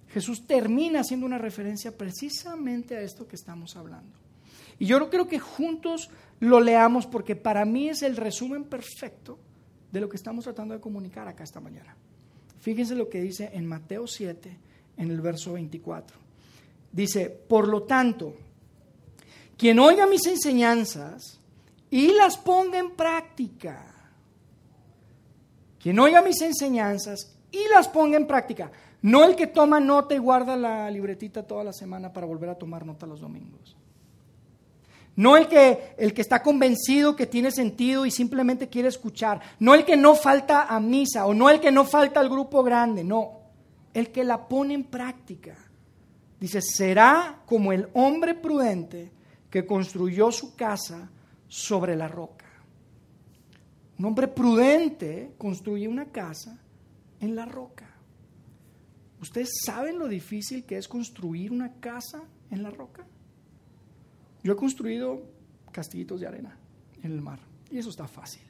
Jesús 0.09 0.45
termina 0.45 0.99
haciendo 0.99 1.25
una 1.25 1.37
referencia 1.37 1.97
precisamente 1.97 2.97
a 2.97 3.01
esto 3.01 3.29
que 3.29 3.37
estamos 3.37 3.77
hablando. 3.77 4.22
Y 4.79 4.85
yo 4.85 5.09
creo 5.09 5.27
que 5.27 5.39
juntos 5.39 6.09
lo 6.39 6.59
leamos 6.59 7.07
porque 7.07 7.35
para 7.35 7.65
mí 7.65 7.89
es 7.89 8.01
el 8.03 8.17
resumen 8.17 8.65
perfecto 8.65 9.37
de 9.91 10.01
lo 10.01 10.09
que 10.09 10.17
estamos 10.17 10.43
tratando 10.43 10.73
de 10.73 10.81
comunicar 10.81 11.27
acá 11.27 11.43
esta 11.43 11.59
mañana. 11.59 11.95
Fíjense 12.59 12.95
lo 12.95 13.09
que 13.09 13.21
dice 13.21 13.51
en 13.53 13.65
Mateo 13.65 14.07
7, 14.07 14.57
en 14.97 15.11
el 15.11 15.21
verso 15.21 15.53
24. 15.53 16.17
Dice, 16.91 17.29
por 17.29 17.67
lo 17.67 17.83
tanto, 17.83 18.35
quien 19.57 19.79
oiga 19.79 20.07
mis 20.07 20.25
enseñanzas 20.25 21.39
y 21.89 22.07
las 22.13 22.37
ponga 22.37 22.79
en 22.79 22.91
práctica, 22.91 23.85
quien 25.79 25.99
oiga 25.99 26.21
mis 26.21 26.41
enseñanzas 26.41 27.37
y 27.51 27.67
las 27.73 27.87
ponga 27.87 28.17
en 28.17 28.25
práctica, 28.25 28.71
no 29.03 29.23
el 29.25 29.35
que 29.35 29.47
toma 29.47 29.79
nota 29.79 30.15
y 30.15 30.17
guarda 30.17 30.55
la 30.55 30.89
libretita 30.89 31.43
toda 31.43 31.63
la 31.63 31.73
semana 31.73 32.11
para 32.11 32.25
volver 32.25 32.49
a 32.49 32.57
tomar 32.57 32.85
nota 32.85 33.05
los 33.05 33.21
domingos. 33.21 33.75
No 35.15 35.37
el 35.37 35.47
que, 35.47 35.95
el 35.97 36.13
que 36.13 36.21
está 36.21 36.41
convencido 36.41 37.15
que 37.15 37.27
tiene 37.27 37.51
sentido 37.51 38.05
y 38.05 38.11
simplemente 38.11 38.69
quiere 38.69 38.87
escuchar. 38.87 39.41
No 39.59 39.75
el 39.75 39.85
que 39.85 39.95
no 39.95 40.15
falta 40.15 40.63
a 40.63 40.79
misa 40.79 41.25
o 41.25 41.33
no 41.33 41.49
el 41.49 41.59
que 41.59 41.71
no 41.71 41.85
falta 41.85 42.19
al 42.19 42.29
grupo 42.29 42.63
grande. 42.63 43.03
No, 43.03 43.41
el 43.93 44.11
que 44.11 44.23
la 44.23 44.47
pone 44.47 44.73
en 44.73 44.85
práctica. 44.85 45.55
Dice, 46.39 46.61
será 46.61 47.41
como 47.45 47.71
el 47.71 47.89
hombre 47.93 48.33
prudente 48.33 49.11
que 49.49 49.65
construyó 49.65 50.31
su 50.31 50.55
casa 50.55 51.09
sobre 51.47 51.95
la 51.95 52.07
roca. 52.07 52.45
Un 53.99 54.05
hombre 54.05 54.27
prudente 54.27 55.35
construye 55.37 55.87
una 55.87 56.05
casa 56.05 56.59
en 57.19 57.35
la 57.35 57.45
roca. 57.45 57.87
¿Ustedes 59.21 59.51
saben 59.63 59.99
lo 59.99 60.07
difícil 60.07 60.65
que 60.65 60.77
es 60.77 60.87
construir 60.87 61.51
una 61.51 61.79
casa 61.79 62.23
en 62.49 62.63
la 62.63 62.71
roca? 62.71 63.05
Yo 64.43 64.53
he 64.53 64.55
construido 64.55 65.21
castillitos 65.71 66.19
de 66.19 66.27
arena 66.27 66.57
en 67.01 67.11
el 67.11 67.21
mar 67.21 67.39
y 67.71 67.77
eso 67.77 67.89
está 67.89 68.07
fácil. 68.07 68.43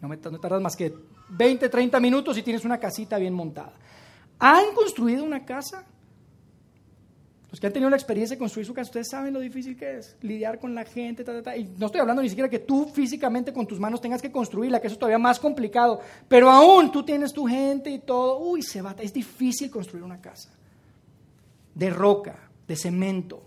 No 0.00 0.08
me 0.08 0.16
tardas 0.16 0.62
más 0.62 0.76
que 0.76 0.94
20, 1.28 1.68
30 1.68 2.00
minutos 2.00 2.38
y 2.38 2.42
tienes 2.42 2.64
una 2.64 2.78
casita 2.78 3.18
bien 3.18 3.34
montada. 3.34 3.72
¿Han 4.38 4.74
construido 4.74 5.24
una 5.24 5.44
casa? 5.44 5.84
Los 7.50 7.60
que 7.60 7.68
han 7.68 7.72
tenido 7.72 7.88
la 7.88 7.96
experiencia 7.96 8.34
de 8.34 8.38
construir 8.38 8.66
su 8.66 8.74
casa, 8.74 8.90
ustedes 8.90 9.08
saben 9.08 9.32
lo 9.32 9.40
difícil 9.40 9.76
que 9.76 9.98
es 9.98 10.16
lidiar 10.20 10.58
con 10.58 10.74
la 10.74 10.84
gente. 10.84 11.24
Y 11.56 11.64
no 11.78 11.86
estoy 11.86 12.00
hablando 12.00 12.22
ni 12.22 12.28
siquiera 12.28 12.50
que 12.50 12.58
tú 12.58 12.86
físicamente 12.92 13.52
con 13.52 13.66
tus 13.66 13.80
manos 13.80 14.00
tengas 14.00 14.20
que 14.20 14.30
construirla, 14.30 14.80
que 14.80 14.88
eso 14.88 14.94
es 14.94 14.98
todavía 14.98 15.18
más 15.18 15.38
complicado. 15.40 16.00
Pero 16.28 16.50
aún 16.50 16.92
tú 16.92 17.02
tienes 17.04 17.32
tu 17.32 17.46
gente 17.46 17.88
y 17.90 18.00
todo. 18.00 18.40
Uy, 18.40 18.62
se 18.62 18.82
va. 18.82 18.94
Es 18.98 19.12
difícil 19.12 19.70
construir 19.70 20.04
una 20.04 20.20
casa. 20.20 20.50
De 21.74 21.88
roca, 21.88 22.36
de 22.66 22.76
cemento. 22.76 23.42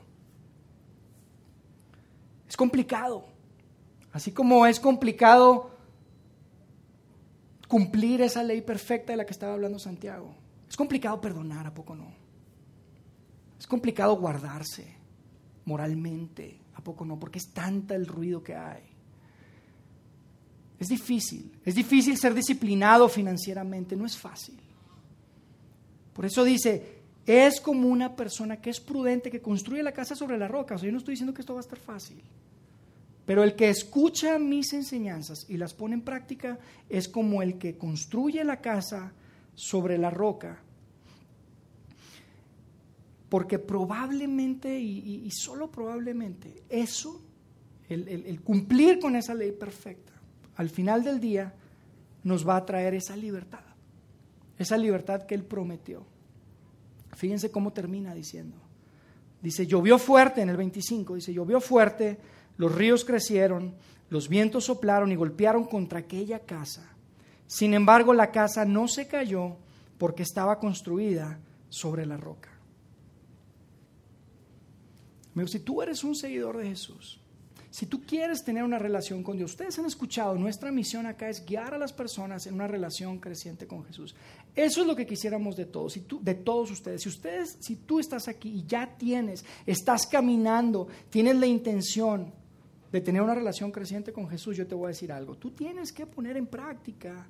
Complicado. 2.59 3.23
Así 4.11 4.33
como 4.33 4.65
es 4.65 4.81
complicado 4.81 5.71
cumplir 7.69 8.21
esa 8.21 8.43
ley 8.43 8.59
perfecta 8.59 9.13
de 9.13 9.17
la 9.17 9.25
que 9.25 9.31
estaba 9.31 9.53
hablando 9.53 9.79
Santiago. 9.79 10.35
Es 10.67 10.75
complicado 10.75 11.21
perdonar, 11.21 11.65
¿a 11.65 11.73
poco 11.73 11.95
no? 11.95 12.11
Es 13.57 13.65
complicado 13.65 14.17
guardarse 14.17 14.93
moralmente, 15.63 16.59
¿a 16.75 16.83
poco 16.83 17.05
no? 17.05 17.17
Porque 17.17 17.39
es 17.39 17.47
tanta 17.53 17.95
el 17.95 18.05
ruido 18.05 18.43
que 18.43 18.55
hay. 18.55 18.83
Es 20.77 20.89
difícil, 20.89 21.57
es 21.63 21.75
difícil 21.75 22.17
ser 22.17 22.33
disciplinado 22.33 23.07
financieramente, 23.07 23.95
no 23.95 24.05
es 24.05 24.17
fácil. 24.17 24.59
Por 26.11 26.25
eso 26.25 26.43
dice, 26.43 27.03
es 27.25 27.61
como 27.61 27.87
una 27.87 28.17
persona 28.17 28.57
que 28.57 28.69
es 28.69 28.81
prudente, 28.81 29.31
que 29.31 29.41
construye 29.41 29.81
la 29.81 29.93
casa 29.93 30.13
sobre 30.13 30.37
la 30.37 30.49
roca. 30.49 30.75
O 30.75 30.77
sea, 30.77 30.87
yo 30.87 30.91
no 30.91 30.97
estoy 30.97 31.13
diciendo 31.13 31.33
que 31.33 31.41
esto 31.41 31.53
va 31.53 31.61
a 31.61 31.63
estar 31.63 31.79
fácil. 31.79 32.21
Pero 33.29 33.43
el 33.43 33.55
que 33.55 33.69
escucha 33.69 34.39
mis 34.39 34.73
enseñanzas 34.73 35.45
y 35.47 35.57
las 35.57 35.75
pone 35.75 35.93
en 35.93 36.01
práctica 36.01 36.57
es 36.89 37.07
como 37.07 37.43
el 37.43 37.59
que 37.59 37.77
construye 37.77 38.43
la 38.43 38.59
casa 38.59 39.13
sobre 39.53 39.99
la 39.99 40.09
roca. 40.09 40.63
Porque 43.29 43.59
probablemente, 43.59 44.79
y, 44.79 45.29
solo 45.29 45.69
probablemente, 45.69 46.63
eso, 46.69 47.21
el, 47.87 48.07
el 48.07 48.41
cumplir 48.41 48.97
con 48.97 49.15
esa 49.15 49.35
ley 49.35 49.51
perfecta, 49.51 50.13
al 50.55 50.71
final 50.71 51.03
del 51.03 51.19
día 51.19 51.53
nos 52.23 52.49
va 52.49 52.55
a 52.55 52.65
traer 52.65 52.95
esa 52.95 53.15
libertad. 53.15 53.63
Esa 54.57 54.75
libertad 54.75 55.27
que 55.27 55.35
Él 55.35 55.43
prometió. 55.43 56.03
Fíjense 57.13 57.51
cómo 57.51 57.73
termina 57.73 58.15
diciendo. 58.15 58.57
Dice, 59.39 59.67
llovió 59.67 59.99
fuerte 59.99 60.41
en 60.41 60.49
el 60.49 60.57
25, 60.57 61.13
dice, 61.13 61.31
llovió 61.31 61.61
fuerte 61.61 62.17
los 62.59 62.75
ríos 62.75 63.05
crecieron, 63.05 63.73
los 64.09 64.27
vientos 64.27 64.65
soplaron 64.65 65.13
y 65.13 65.15
golpearon 65.15 65.63
contra 65.63 65.99
aquella 65.99 66.39
casa. 66.39 66.91
Sin 67.47 67.73
embargo, 67.73 68.13
la 68.13 68.31
casa 68.31 68.65
no 68.65 68.89
se 68.89 69.07
cayó 69.07 69.55
porque 69.97 70.23
estaba 70.23 70.59
construida 70.59 71.39
sobre 71.69 72.05
la 72.05 72.17
roca. 72.17 72.49
Si 75.47 75.59
tú 75.59 75.81
eres 75.81 76.03
un 76.03 76.15
seguidor 76.15 76.57
de 76.57 76.67
Jesús, 76.67 77.21
si 77.69 77.85
tú 77.85 78.01
quieres 78.01 78.43
tener 78.43 78.65
una 78.65 78.77
relación 78.77 79.23
con 79.23 79.37
Dios, 79.37 79.51
ustedes 79.51 79.79
han 79.79 79.85
escuchado, 79.85 80.35
nuestra 80.35 80.69
misión 80.69 81.05
acá 81.05 81.29
es 81.29 81.45
guiar 81.45 81.73
a 81.73 81.77
las 81.77 81.93
personas 81.93 82.45
en 82.45 82.55
una 82.55 82.67
relación 82.67 83.19
creciente 83.19 83.67
con 83.67 83.85
Jesús. 83.85 84.15
Eso 84.53 84.81
es 84.81 84.87
lo 84.87 84.97
que 84.97 85.07
quisiéramos 85.07 85.55
de 85.55 85.65
todos, 85.65 85.97
de 86.21 86.35
todos 86.35 86.71
ustedes. 86.71 87.03
Si 87.03 87.07
ustedes, 87.07 87.55
si 87.61 87.77
tú 87.77 88.01
estás 88.01 88.27
aquí 88.27 88.49
y 88.49 88.65
ya 88.65 88.97
tienes, 88.97 89.45
estás 89.65 90.05
caminando, 90.07 90.89
tienes 91.09 91.37
la 91.37 91.47
intención 91.47 92.37
de 92.91 93.01
tener 93.01 93.21
una 93.21 93.35
relación 93.35 93.71
creciente 93.71 94.11
con 94.11 94.27
Jesús, 94.27 94.57
yo 94.57 94.67
te 94.67 94.75
voy 94.75 94.85
a 94.85 94.87
decir 94.89 95.11
algo. 95.11 95.35
Tú 95.35 95.51
tienes 95.51 95.91
que 95.91 96.05
poner 96.05 96.37
en 96.37 96.47
práctica 96.47 97.27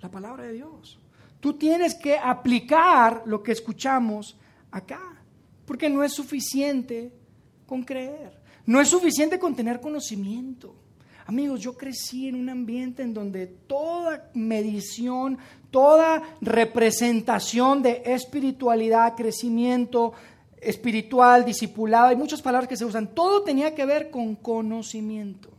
la 0.00 0.10
palabra 0.10 0.44
de 0.44 0.54
Dios. 0.54 0.98
Tú 1.40 1.54
tienes 1.54 1.94
que 1.94 2.18
aplicar 2.18 3.22
lo 3.26 3.42
que 3.42 3.52
escuchamos 3.52 4.36
acá. 4.70 5.00
Porque 5.64 5.88
no 5.88 6.02
es 6.02 6.12
suficiente 6.12 7.12
con 7.66 7.82
creer. 7.82 8.40
No 8.66 8.80
es 8.80 8.88
suficiente 8.88 9.38
con 9.38 9.54
tener 9.54 9.80
conocimiento. 9.80 10.74
Amigos, 11.26 11.60
yo 11.60 11.76
crecí 11.76 12.28
en 12.28 12.34
un 12.34 12.48
ambiente 12.48 13.02
en 13.02 13.14
donde 13.14 13.46
toda 13.46 14.30
medición, 14.34 15.38
toda 15.70 16.22
representación 16.40 17.82
de 17.82 18.02
espiritualidad, 18.04 19.14
crecimiento, 19.16 20.12
espiritual, 20.62 21.44
discipulado, 21.44 22.08
hay 22.08 22.16
muchas 22.16 22.40
palabras 22.40 22.68
que 22.68 22.76
se 22.76 22.84
usan, 22.84 23.08
todo 23.08 23.42
tenía 23.42 23.74
que 23.74 23.84
ver 23.84 24.10
con 24.10 24.36
conocimiento. 24.36 25.50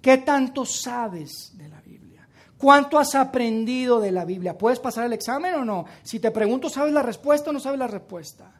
¿Qué 0.00 0.18
tanto 0.18 0.66
sabes 0.66 1.52
de 1.54 1.68
la 1.68 1.80
Biblia? 1.80 2.28
¿Cuánto 2.58 2.98
has 2.98 3.14
aprendido 3.14 4.00
de 4.00 4.12
la 4.12 4.24
Biblia? 4.24 4.56
¿Puedes 4.56 4.78
pasar 4.78 5.06
el 5.06 5.14
examen 5.14 5.54
o 5.54 5.64
no? 5.64 5.86
Si 6.02 6.20
te 6.20 6.30
pregunto, 6.30 6.68
¿sabes 6.68 6.92
la 6.92 7.02
respuesta 7.02 7.50
o 7.50 7.52
no 7.52 7.60
sabes 7.60 7.78
la 7.78 7.86
respuesta? 7.86 8.52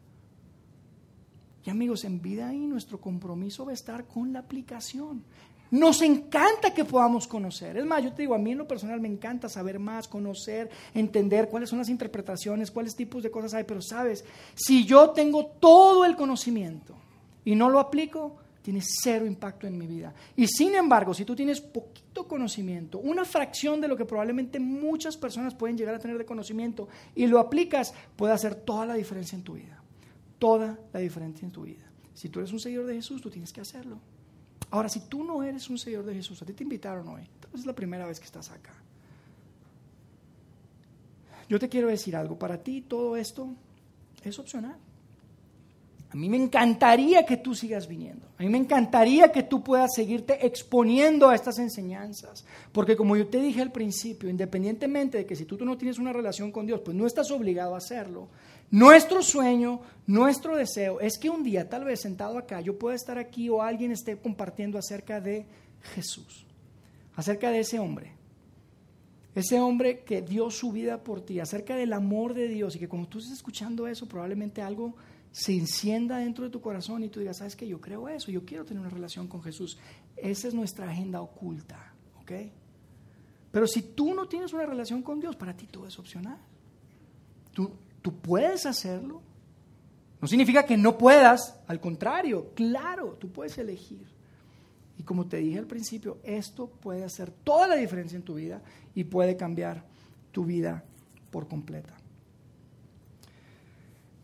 Y 1.64 1.70
amigos, 1.70 2.04
en 2.04 2.20
vida 2.20 2.48
ahí 2.48 2.66
nuestro 2.66 3.00
compromiso 3.00 3.64
va 3.64 3.70
a 3.70 3.74
estar 3.74 4.06
con 4.06 4.32
la 4.32 4.40
aplicación. 4.40 5.24
Nos 5.70 6.02
encanta 6.02 6.72
que 6.72 6.84
podamos 6.84 7.26
conocer. 7.26 7.76
Es 7.76 7.84
más, 7.84 8.02
yo 8.02 8.12
te 8.12 8.22
digo, 8.22 8.34
a 8.34 8.38
mí 8.38 8.52
en 8.52 8.58
lo 8.58 8.68
personal 8.68 9.00
me 9.00 9.08
encanta 9.08 9.48
saber 9.48 9.78
más, 9.78 10.06
conocer, 10.06 10.70
entender 10.94 11.48
cuáles 11.48 11.68
son 11.68 11.78
las 11.78 11.88
interpretaciones, 11.88 12.70
cuáles 12.70 12.94
tipos 12.94 13.22
de 13.22 13.30
cosas 13.30 13.54
hay. 13.54 13.64
Pero 13.64 13.82
sabes, 13.82 14.24
si 14.54 14.84
yo 14.84 15.10
tengo 15.10 15.46
todo 15.46 16.04
el 16.04 16.16
conocimiento 16.16 16.94
y 17.44 17.54
no 17.54 17.70
lo 17.70 17.80
aplico, 17.80 18.36
tiene 18.64 18.80
cero 18.82 19.26
impacto 19.26 19.66
en 19.66 19.76
mi 19.76 19.86
vida. 19.86 20.14
Y 20.36 20.46
sin 20.46 20.74
embargo, 20.74 21.12
si 21.12 21.26
tú 21.26 21.36
tienes 21.36 21.60
poquito 21.60 22.26
conocimiento, 22.26 22.98
una 22.98 23.26
fracción 23.26 23.78
de 23.78 23.88
lo 23.88 23.96
que 23.96 24.06
probablemente 24.06 24.58
muchas 24.58 25.18
personas 25.18 25.54
pueden 25.54 25.76
llegar 25.76 25.94
a 25.94 25.98
tener 25.98 26.16
de 26.16 26.24
conocimiento, 26.24 26.88
y 27.14 27.26
lo 27.26 27.38
aplicas, 27.38 27.92
puede 28.16 28.32
hacer 28.32 28.54
toda 28.54 28.86
la 28.86 28.94
diferencia 28.94 29.36
en 29.36 29.42
tu 29.42 29.52
vida. 29.52 29.82
Toda 30.38 30.78
la 30.92 31.00
diferencia 31.00 31.44
en 31.44 31.52
tu 31.52 31.62
vida. 31.62 31.84
Si 32.14 32.30
tú 32.30 32.38
eres 32.38 32.52
un 32.52 32.60
seguidor 32.60 32.86
de 32.86 32.94
Jesús, 32.94 33.20
tú 33.20 33.28
tienes 33.28 33.52
que 33.52 33.60
hacerlo. 33.60 33.98
Ahora, 34.70 34.88
si 34.88 35.00
tú 35.00 35.24
no 35.24 35.42
eres 35.42 35.70
un 35.70 35.78
seguidor 35.78 36.04
de 36.04 36.14
Jesús, 36.14 36.42
a 36.42 36.46
ti 36.46 36.52
te 36.52 36.64
invitaron 36.64 37.08
hoy, 37.08 37.22
entonces 37.22 37.60
es 37.60 37.66
la 37.66 37.74
primera 37.74 38.06
vez 38.06 38.18
que 38.18 38.26
estás 38.26 38.50
acá. 38.50 38.72
Yo 41.48 41.58
te 41.58 41.68
quiero 41.68 41.88
decir 41.88 42.16
algo, 42.16 42.38
para 42.38 42.62
ti 42.62 42.80
todo 42.80 43.16
esto 43.16 43.54
es 44.22 44.38
opcional. 44.38 44.78
A 46.14 46.16
mí 46.16 46.28
me 46.28 46.36
encantaría 46.36 47.26
que 47.26 47.38
tú 47.38 47.56
sigas 47.56 47.88
viniendo. 47.88 48.28
A 48.38 48.44
mí 48.44 48.48
me 48.48 48.56
encantaría 48.56 49.32
que 49.32 49.42
tú 49.42 49.64
puedas 49.64 49.90
seguirte 49.96 50.46
exponiendo 50.46 51.28
a 51.28 51.34
estas 51.34 51.58
enseñanzas. 51.58 52.44
Porque 52.70 52.94
como 52.94 53.16
yo 53.16 53.26
te 53.26 53.40
dije 53.40 53.60
al 53.60 53.72
principio, 53.72 54.30
independientemente 54.30 55.18
de 55.18 55.26
que 55.26 55.34
si 55.34 55.44
tú, 55.44 55.56
tú 55.56 55.64
no 55.64 55.76
tienes 55.76 55.98
una 55.98 56.12
relación 56.12 56.52
con 56.52 56.66
Dios, 56.66 56.82
pues 56.84 56.96
no 56.96 57.04
estás 57.04 57.32
obligado 57.32 57.74
a 57.74 57.78
hacerlo. 57.78 58.28
Nuestro 58.70 59.22
sueño, 59.22 59.80
nuestro 60.06 60.56
deseo 60.56 61.00
es 61.00 61.18
que 61.18 61.30
un 61.30 61.42
día, 61.42 61.68
tal 61.68 61.82
vez 61.82 62.02
sentado 62.02 62.38
acá, 62.38 62.60
yo 62.60 62.78
pueda 62.78 62.94
estar 62.94 63.18
aquí 63.18 63.48
o 63.48 63.60
alguien 63.60 63.90
esté 63.90 64.16
compartiendo 64.16 64.78
acerca 64.78 65.20
de 65.20 65.46
Jesús, 65.96 66.46
acerca 67.16 67.50
de 67.50 67.58
ese 67.58 67.80
hombre. 67.80 68.12
Ese 69.34 69.58
hombre 69.58 70.04
que 70.04 70.22
dio 70.22 70.48
su 70.52 70.70
vida 70.70 71.02
por 71.02 71.22
ti, 71.22 71.40
acerca 71.40 71.74
del 71.74 71.92
amor 71.92 72.34
de 72.34 72.46
Dios 72.46 72.76
y 72.76 72.78
que 72.78 72.88
como 72.88 73.08
tú 73.08 73.18
estés 73.18 73.34
escuchando 73.34 73.88
eso, 73.88 74.06
probablemente 74.06 74.62
algo 74.62 74.94
se 75.34 75.52
encienda 75.52 76.18
dentro 76.18 76.44
de 76.44 76.50
tu 76.50 76.60
corazón 76.60 77.02
y 77.02 77.08
tú 77.08 77.18
digas, 77.18 77.38
sabes 77.38 77.56
que 77.56 77.66
yo 77.66 77.80
creo 77.80 78.08
eso, 78.08 78.30
yo 78.30 78.44
quiero 78.44 78.64
tener 78.64 78.80
una 78.80 78.88
relación 78.88 79.26
con 79.26 79.42
Jesús. 79.42 79.76
Esa 80.16 80.46
es 80.46 80.54
nuestra 80.54 80.88
agenda 80.88 81.20
oculta, 81.20 81.92
¿ok? 82.20 82.30
Pero 83.50 83.66
si 83.66 83.82
tú 83.82 84.14
no 84.14 84.28
tienes 84.28 84.52
una 84.52 84.64
relación 84.64 85.02
con 85.02 85.18
Dios, 85.18 85.34
para 85.34 85.56
ti 85.56 85.66
todo 85.66 85.88
es 85.88 85.98
opcional. 85.98 86.38
Tú, 87.52 87.72
tú 88.00 88.14
puedes 88.14 88.64
hacerlo. 88.64 89.22
No 90.20 90.28
significa 90.28 90.64
que 90.64 90.76
no 90.76 90.96
puedas, 90.96 91.58
al 91.66 91.80
contrario, 91.80 92.52
claro, 92.54 93.16
tú 93.18 93.28
puedes 93.32 93.58
elegir. 93.58 94.06
Y 94.96 95.02
como 95.02 95.26
te 95.26 95.38
dije 95.38 95.58
al 95.58 95.66
principio, 95.66 96.18
esto 96.22 96.68
puede 96.68 97.02
hacer 97.02 97.32
toda 97.32 97.66
la 97.66 97.74
diferencia 97.74 98.14
en 98.14 98.22
tu 98.22 98.34
vida 98.34 98.62
y 98.94 99.02
puede 99.02 99.36
cambiar 99.36 99.84
tu 100.30 100.44
vida 100.44 100.84
por 101.32 101.48
completa. 101.48 101.96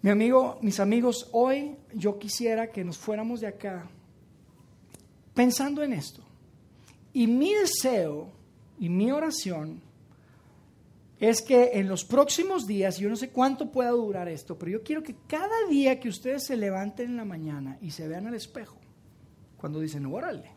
Mi 0.02 0.10
amigo, 0.10 0.58
mis 0.62 0.80
amigos, 0.80 1.28
hoy 1.32 1.76
yo 1.92 2.18
quisiera 2.18 2.70
que 2.70 2.84
nos 2.84 2.96
fuéramos 2.96 3.40
de 3.40 3.48
acá 3.48 3.88
pensando 5.34 5.82
en 5.82 5.92
esto. 5.92 6.22
Y 7.12 7.26
mi 7.26 7.54
deseo 7.54 8.28
y 8.78 8.88
mi 8.88 9.10
oración 9.10 9.82
es 11.18 11.42
que 11.42 11.72
en 11.74 11.86
los 11.86 12.04
próximos 12.04 12.66
días, 12.66 12.96
yo 12.96 13.10
no 13.10 13.16
sé 13.16 13.28
cuánto 13.28 13.70
pueda 13.70 13.90
durar 13.90 14.26
esto, 14.28 14.56
pero 14.58 14.72
yo 14.72 14.82
quiero 14.82 15.02
que 15.02 15.14
cada 15.26 15.66
día 15.68 16.00
que 16.00 16.08
ustedes 16.08 16.46
se 16.46 16.56
levanten 16.56 17.10
en 17.10 17.16
la 17.18 17.26
mañana 17.26 17.76
y 17.82 17.90
se 17.90 18.08
vean 18.08 18.26
al 18.26 18.34
espejo, 18.34 18.78
cuando 19.58 19.80
dicen, 19.80 20.06
órale, 20.06 20.50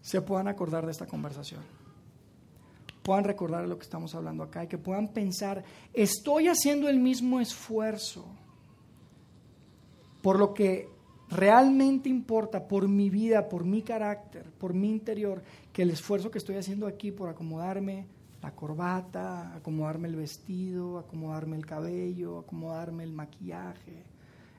se 0.00 0.22
puedan 0.22 0.48
acordar 0.48 0.86
de 0.86 0.92
esta 0.92 1.06
conversación, 1.06 1.60
puedan 3.06 3.22
recordar 3.22 3.68
lo 3.68 3.78
que 3.78 3.84
estamos 3.84 4.16
hablando 4.16 4.42
acá 4.42 4.64
y 4.64 4.66
que 4.66 4.78
puedan 4.78 5.06
pensar, 5.06 5.62
estoy 5.94 6.48
haciendo 6.48 6.88
el 6.88 6.98
mismo 6.98 7.38
esfuerzo 7.38 8.26
por 10.22 10.40
lo 10.40 10.52
que 10.52 10.88
realmente 11.30 12.08
importa, 12.08 12.66
por 12.66 12.88
mi 12.88 13.08
vida, 13.08 13.48
por 13.48 13.64
mi 13.64 13.82
carácter, 13.82 14.50
por 14.58 14.74
mi 14.74 14.90
interior, 14.90 15.40
que 15.72 15.82
el 15.82 15.90
esfuerzo 15.90 16.32
que 16.32 16.38
estoy 16.38 16.56
haciendo 16.56 16.88
aquí 16.88 17.12
por 17.12 17.28
acomodarme 17.28 18.06
la 18.42 18.50
corbata, 18.50 19.54
acomodarme 19.54 20.08
el 20.08 20.16
vestido, 20.16 20.98
acomodarme 20.98 21.56
el 21.56 21.64
cabello, 21.64 22.40
acomodarme 22.40 23.04
el 23.04 23.12
maquillaje. 23.12 24.02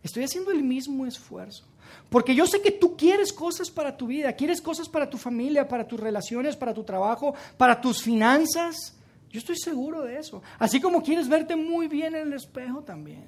Estoy 0.07 0.23
haciendo 0.23 0.51
el 0.51 0.63
mismo 0.63 1.05
esfuerzo. 1.05 1.65
Porque 2.09 2.33
yo 2.33 2.47
sé 2.47 2.61
que 2.61 2.71
tú 2.71 2.95
quieres 2.95 3.33
cosas 3.33 3.69
para 3.69 3.97
tu 3.97 4.07
vida, 4.07 4.31
quieres 4.31 4.61
cosas 4.61 4.87
para 4.87 5.09
tu 5.09 5.17
familia, 5.17 5.67
para 5.67 5.85
tus 5.85 5.99
relaciones, 5.99 6.55
para 6.55 6.73
tu 6.73 6.85
trabajo, 6.85 7.33
para 7.57 7.81
tus 7.81 8.01
finanzas. 8.01 8.97
Yo 9.29 9.39
estoy 9.39 9.57
seguro 9.57 10.03
de 10.03 10.17
eso. 10.17 10.41
Así 10.57 10.79
como 10.79 11.03
quieres 11.03 11.27
verte 11.27 11.57
muy 11.57 11.89
bien 11.89 12.15
en 12.15 12.27
el 12.27 12.33
espejo 12.33 12.83
también. 12.83 13.25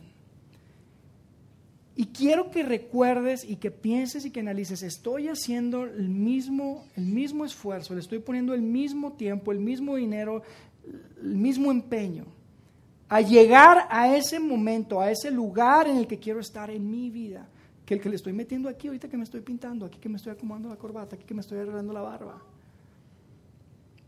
Y 1.97 2.05
quiero 2.07 2.49
que 2.49 2.63
recuerdes 2.63 3.43
y 3.43 3.57
que 3.57 3.71
pienses 3.71 4.25
y 4.25 4.32
que 4.32 4.39
analices, 4.39 4.82
estoy 4.82 5.27
haciendo 5.27 5.84
el 5.84 6.07
mismo, 6.07 6.88
el 6.95 7.07
mismo 7.07 7.43
esfuerzo, 7.43 7.93
le 7.93 7.99
estoy 7.99 8.19
poniendo 8.19 8.53
el 8.53 8.61
mismo 8.61 9.11
tiempo, 9.11 9.51
el 9.51 9.59
mismo 9.59 9.97
dinero, 9.97 10.43
el 11.21 11.36
mismo 11.36 11.71
empeño 11.71 12.39
a 13.10 13.22
llegar 13.22 13.88
a 13.89 14.16
ese 14.16 14.39
momento, 14.39 15.01
a 15.01 15.12
ese 15.12 15.32
lugar 15.32 15.88
en 15.88 15.97
el 15.97 16.07
que 16.07 16.20
quiero 16.20 16.39
estar 16.39 16.70
en 16.70 16.89
mi 16.89 17.10
vida 17.10 17.49
que 17.89 17.95
el 17.95 18.01
que 18.01 18.10
le 18.10 18.18
estoy 18.18 18.34
metiendo 18.34 18.70
aquí 18.70 18.86
ahorita 18.88 19.10
que 19.10 19.18
me 19.18 19.24
estoy 19.24 19.41
pintando, 19.41 19.84
aquí 19.84 19.97
que 19.97 20.10
me 20.10 20.18
estoy 20.18 20.32
acomodando 20.32 20.70
la 20.70 20.76
corbata, 20.76 21.16
aquí 21.16 21.26
que 21.26 21.34
me 21.34 21.41
estoy 21.41 21.57
arreglando 21.57 21.91
la 21.91 22.01
barba. 22.01 22.39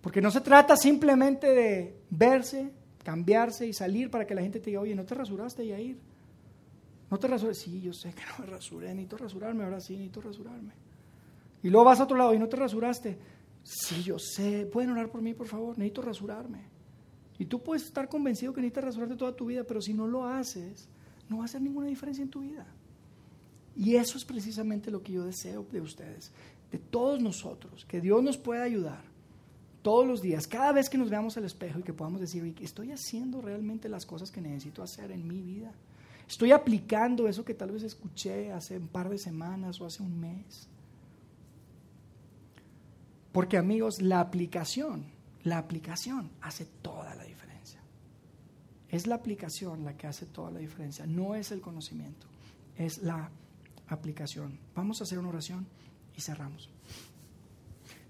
Porque 0.01 0.21
no 0.21 0.29
se 0.29 0.41
trata 0.41 0.77
simplemente 0.77 1.47
de 1.47 1.95
verse, 2.11 2.71
cambiarse 3.03 3.65
y 3.65 3.73
salir 3.73 4.11
para 4.11 4.27
que 4.27 4.35
la 4.35 4.43
gente 4.43 4.59
te 4.59 4.69
diga, 4.69 4.81
oye, 4.81 4.93
no 4.93 5.03
te 5.03 5.15
rasuraste, 5.15 5.65
ir 5.65 5.97
No 7.09 7.17
te 7.17 7.27
rasuraste. 7.27 7.63
Sí, 7.63 7.81
yo 7.81 7.91
sé 7.91 8.13
que 8.13 8.21
no 8.21 8.45
me 8.45 8.51
rasuré, 8.51 8.89
necesito 8.89 9.17
rasurarme, 9.17 9.63
ahora 9.63 9.79
sí, 9.79 9.93
necesito 9.93 10.21
rasurarme. 10.21 10.73
Y 11.63 11.69
luego 11.71 11.85
vas 11.85 11.99
a 11.99 12.03
otro 12.03 12.17
lado 12.17 12.35
y 12.35 12.39
no 12.39 12.47
te 12.47 12.57
rasuraste. 12.57 13.17
Sí, 13.63 14.03
yo 14.03 14.19
sé. 14.19 14.67
¿Pueden 14.67 14.91
orar 14.91 15.09
por 15.09 15.23
mí, 15.23 15.33
por 15.33 15.47
favor? 15.47 15.75
Necesito 15.75 16.03
rasurarme. 16.03 16.70
Y 17.41 17.45
tú 17.45 17.59
puedes 17.59 17.85
estar 17.85 18.07
convencido 18.07 18.53
que 18.53 18.61
necesitas 18.61 18.83
rasurarte 18.83 19.15
toda 19.15 19.35
tu 19.35 19.47
vida, 19.47 19.63
pero 19.63 19.81
si 19.81 19.95
no 19.95 20.05
lo 20.05 20.27
haces, 20.27 20.87
no 21.27 21.37
va 21.37 21.41
a 21.41 21.45
hacer 21.45 21.59
ninguna 21.59 21.87
diferencia 21.87 22.21
en 22.21 22.29
tu 22.29 22.41
vida. 22.41 22.67
Y 23.75 23.95
eso 23.95 24.19
es 24.19 24.25
precisamente 24.25 24.91
lo 24.91 25.01
que 25.01 25.13
yo 25.13 25.25
deseo 25.25 25.65
de 25.71 25.81
ustedes, 25.81 26.31
de 26.71 26.77
todos 26.77 27.19
nosotros, 27.19 27.83
que 27.85 27.99
Dios 27.99 28.21
nos 28.21 28.37
pueda 28.37 28.61
ayudar 28.61 29.01
todos 29.81 30.05
los 30.05 30.21
días, 30.21 30.45
cada 30.45 30.71
vez 30.71 30.87
que 30.87 30.99
nos 30.99 31.09
veamos 31.09 31.35
al 31.35 31.45
espejo 31.45 31.79
y 31.79 31.83
que 31.83 31.93
podamos 31.93 32.21
decir, 32.21 32.55
estoy 32.61 32.91
haciendo 32.91 33.41
realmente 33.41 33.89
las 33.89 34.05
cosas 34.05 34.29
que 34.29 34.39
necesito 34.39 34.83
hacer 34.83 35.11
en 35.11 35.27
mi 35.27 35.41
vida. 35.41 35.71
Estoy 36.29 36.51
aplicando 36.51 37.27
eso 37.27 37.43
que 37.43 37.55
tal 37.55 37.71
vez 37.71 37.81
escuché 37.81 38.51
hace 38.51 38.77
un 38.77 38.87
par 38.87 39.09
de 39.09 39.17
semanas 39.17 39.81
o 39.81 39.87
hace 39.87 40.03
un 40.03 40.19
mes. 40.19 40.67
Porque 43.31 43.57
amigos, 43.57 43.99
la 43.99 44.19
aplicación, 44.19 45.05
la 45.43 45.57
aplicación 45.57 46.29
hace 46.41 46.65
toda 46.81 47.15
la 47.15 47.23
diferencia. 47.23 47.30
Es 48.91 49.07
la 49.07 49.15
aplicación 49.15 49.83
la 49.85 49.97
que 49.97 50.05
hace 50.05 50.25
toda 50.25 50.51
la 50.51 50.59
diferencia, 50.59 51.07
no 51.07 51.33
es 51.33 51.51
el 51.51 51.61
conocimiento, 51.61 52.27
es 52.77 52.99
la 52.99 53.31
aplicación. 53.87 54.59
Vamos 54.75 54.99
a 55.01 55.05
hacer 55.05 55.17
una 55.17 55.29
oración 55.29 55.65
y 56.15 56.21
cerramos. 56.21 56.69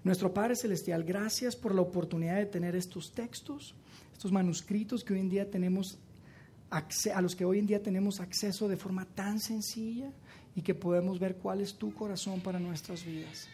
Nuestro 0.04 0.34
Padre 0.34 0.56
Celestial, 0.56 1.04
gracias 1.04 1.54
por 1.54 1.74
la 1.74 1.80
oportunidad 1.80 2.36
de 2.36 2.46
tener 2.46 2.74
estos 2.74 3.12
textos, 3.12 3.74
estos 4.12 4.32
manuscritos 4.32 5.04
que 5.04 5.14
hoy 5.14 5.20
en 5.20 5.28
día 5.28 5.48
tenemos 5.48 5.98
a 6.70 7.20
los 7.20 7.36
que 7.36 7.44
hoy 7.44 7.58
en 7.58 7.66
día 7.66 7.82
tenemos 7.82 8.18
acceso 8.18 8.66
de 8.66 8.78
forma 8.78 9.04
tan 9.04 9.38
sencilla 9.40 10.10
y 10.56 10.62
que 10.62 10.74
podemos 10.74 11.18
ver 11.18 11.36
cuál 11.36 11.60
es 11.60 11.74
tu 11.74 11.94
corazón 11.94 12.40
para 12.40 12.58
nuestras 12.58 13.04
vidas. 13.04 13.48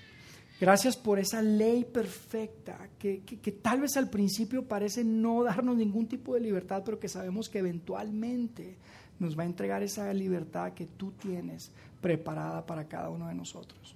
Gracias 0.60 0.96
por 0.96 1.20
esa 1.20 1.40
ley 1.40 1.84
perfecta 1.84 2.88
que, 2.98 3.20
que, 3.22 3.52
tal 3.52 3.80
vez 3.80 3.96
al 3.96 4.10
principio 4.10 4.66
parece 4.66 5.04
no 5.04 5.44
darnos 5.44 5.76
ningún 5.76 6.08
tipo 6.08 6.34
de 6.34 6.40
libertad, 6.40 6.82
pero 6.84 6.98
que 6.98 7.08
sabemos 7.08 7.48
que 7.48 7.60
eventualmente 7.60 8.76
nos 9.20 9.38
va 9.38 9.44
a 9.44 9.46
entregar 9.46 9.82
esa 9.84 10.12
libertad 10.12 10.72
que 10.72 10.86
tú 10.86 11.12
tienes 11.12 11.70
preparada 12.00 12.66
para 12.66 12.88
cada 12.88 13.08
uno 13.08 13.28
de 13.28 13.34
nosotros. 13.34 13.94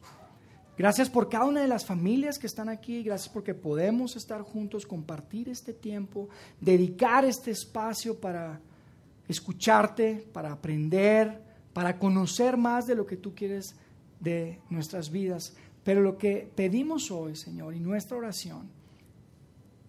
Gracias 0.78 1.10
por 1.10 1.28
cada 1.28 1.46
una 1.46 1.60
de 1.60 1.68
las 1.68 1.84
familias 1.84 2.38
que 2.38 2.46
están 2.46 2.68
aquí, 2.68 3.02
gracias 3.02 3.28
porque 3.28 3.54
podemos 3.54 4.16
estar 4.16 4.40
juntos, 4.42 4.86
compartir 4.86 5.48
este 5.48 5.72
tiempo, 5.72 6.28
dedicar 6.60 7.24
este 7.24 7.50
espacio 7.50 8.18
para 8.18 8.60
escucharte, 9.28 10.26
para 10.32 10.52
aprender, 10.52 11.42
para 11.72 11.98
conocer 11.98 12.56
más 12.56 12.86
de 12.86 12.94
lo 12.94 13.04
que 13.04 13.16
tú 13.16 13.34
quieres 13.34 13.74
de 14.20 14.60
nuestras 14.70 15.10
vidas. 15.10 15.54
Pero 15.84 16.00
lo 16.00 16.16
que 16.16 16.50
pedimos 16.54 17.10
hoy, 17.10 17.36
Señor, 17.36 17.74
y 17.74 17.80
nuestra 17.80 18.16
oración, 18.16 18.68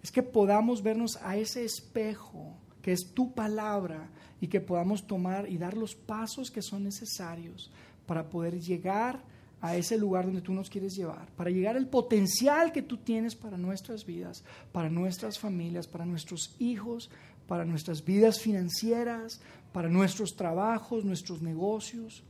es 0.02 0.12
que 0.12 0.24
podamos 0.24 0.84
vernos 0.84 1.18
a 1.22 1.38
ese 1.38 1.64
espejo 1.64 2.58
que 2.82 2.91
es 2.91 3.14
tu 3.14 3.34
palabra 3.34 4.10
y 4.41 4.48
que 4.48 4.60
podamos 4.60 5.08
tomar 5.08 5.50
y 5.50 5.58
dar 5.58 5.78
los 5.78 5.96
pasos 5.96 6.52
que 6.52 6.62
son 6.62 6.84
necesarios 6.84 7.72
para 8.06 8.30
poder 8.30 8.60
llegar 8.60 9.24
a 9.62 9.78
ese 9.78 9.98
lugar 9.98 10.26
donde 10.26 10.41
tú 10.41 10.52
nos 10.52 10.70
quieres 10.70 10.94
llevar, 10.94 11.32
para 11.38 11.50
llegar 11.50 11.78
al 11.78 11.88
potencial 11.88 12.74
que 12.74 12.82
tú 12.82 12.98
tienes 12.98 13.34
para 13.34 13.58
nuestras 13.58 14.06
vidas, 14.06 14.44
para 14.74 14.89
nuestras 14.89 15.39
familias, 15.39 15.88
para 15.88 16.06
nuestros 16.06 16.54
hijos, 16.60 17.10
para 17.48 17.64
nuestras 17.64 18.04
vidas 18.04 18.41
financieras, 18.41 19.39
para 19.72 19.88
nuestros 19.88 20.36
trabajos, 20.36 21.06
nuestros 21.06 21.41
negocios. 21.41 22.24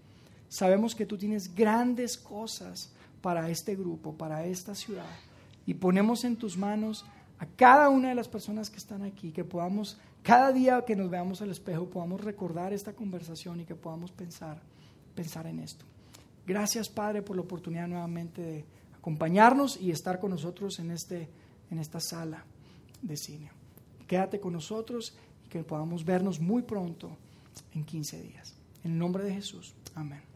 Sabemos 0.48 0.94
que 0.94 1.08
tú 1.08 1.18
tienes 1.18 1.56
grandes 1.56 2.20
cosas 2.20 2.94
para 3.24 3.50
este 3.50 3.78
grupo, 3.78 4.18
para 4.18 4.46
esta 4.46 4.76
ciudad. 4.76 5.08
Y 5.66 5.76
ponemos 5.76 6.26
en 6.26 6.36
tus 6.36 6.58
manos 6.58 7.06
a 7.40 7.46
cada 7.46 7.88
una 7.88 8.10
de 8.10 8.16
las 8.16 8.28
personas 8.28 8.70
que 8.70 8.76
están 8.76 9.02
aquí, 9.02 9.32
que 9.32 9.46
podamos, 9.46 9.98
cada 10.22 10.52
día 10.52 10.84
que 10.86 10.98
nos 10.98 11.10
veamos 11.10 11.42
al 11.42 11.50
espejo, 11.50 11.90
podamos 11.90 12.20
recordar 12.20 12.74
esta 12.74 12.92
conversación 12.92 13.62
y 13.62 13.66
que 13.66 13.76
podamos 13.76 14.12
pensar, 14.12 14.62
pensar 15.16 15.48
en 15.48 15.60
esto. 15.60 15.86
Gracias, 16.46 16.90
Padre, 16.90 17.22
por 17.22 17.38
la 17.38 17.44
oportunidad 17.44 17.88
nuevamente 17.88 18.42
de 18.42 18.66
acompañarnos 18.98 19.80
y 19.80 19.92
estar 19.92 20.20
con 20.20 20.32
nosotros 20.32 20.78
en, 20.80 20.92
este, 20.92 21.30
en 21.72 21.80
esta 21.80 22.02
sala 22.02 22.44
de 23.02 23.16
cine. 23.16 23.52
Quédate 24.06 24.42
con 24.42 24.52
nosotros 24.52 25.16
y 25.46 25.48
que 25.48 25.64
podamos 25.64 26.04
vernos 26.04 26.42
muy 26.42 26.64
pronto 26.64 27.16
en 27.74 27.86
15 27.86 28.22
días. 28.22 28.54
En 28.84 28.92
el 28.92 28.98
nombre 28.98 29.24
de 29.24 29.34
Jesús. 29.34 29.74
Amén. 29.96 30.33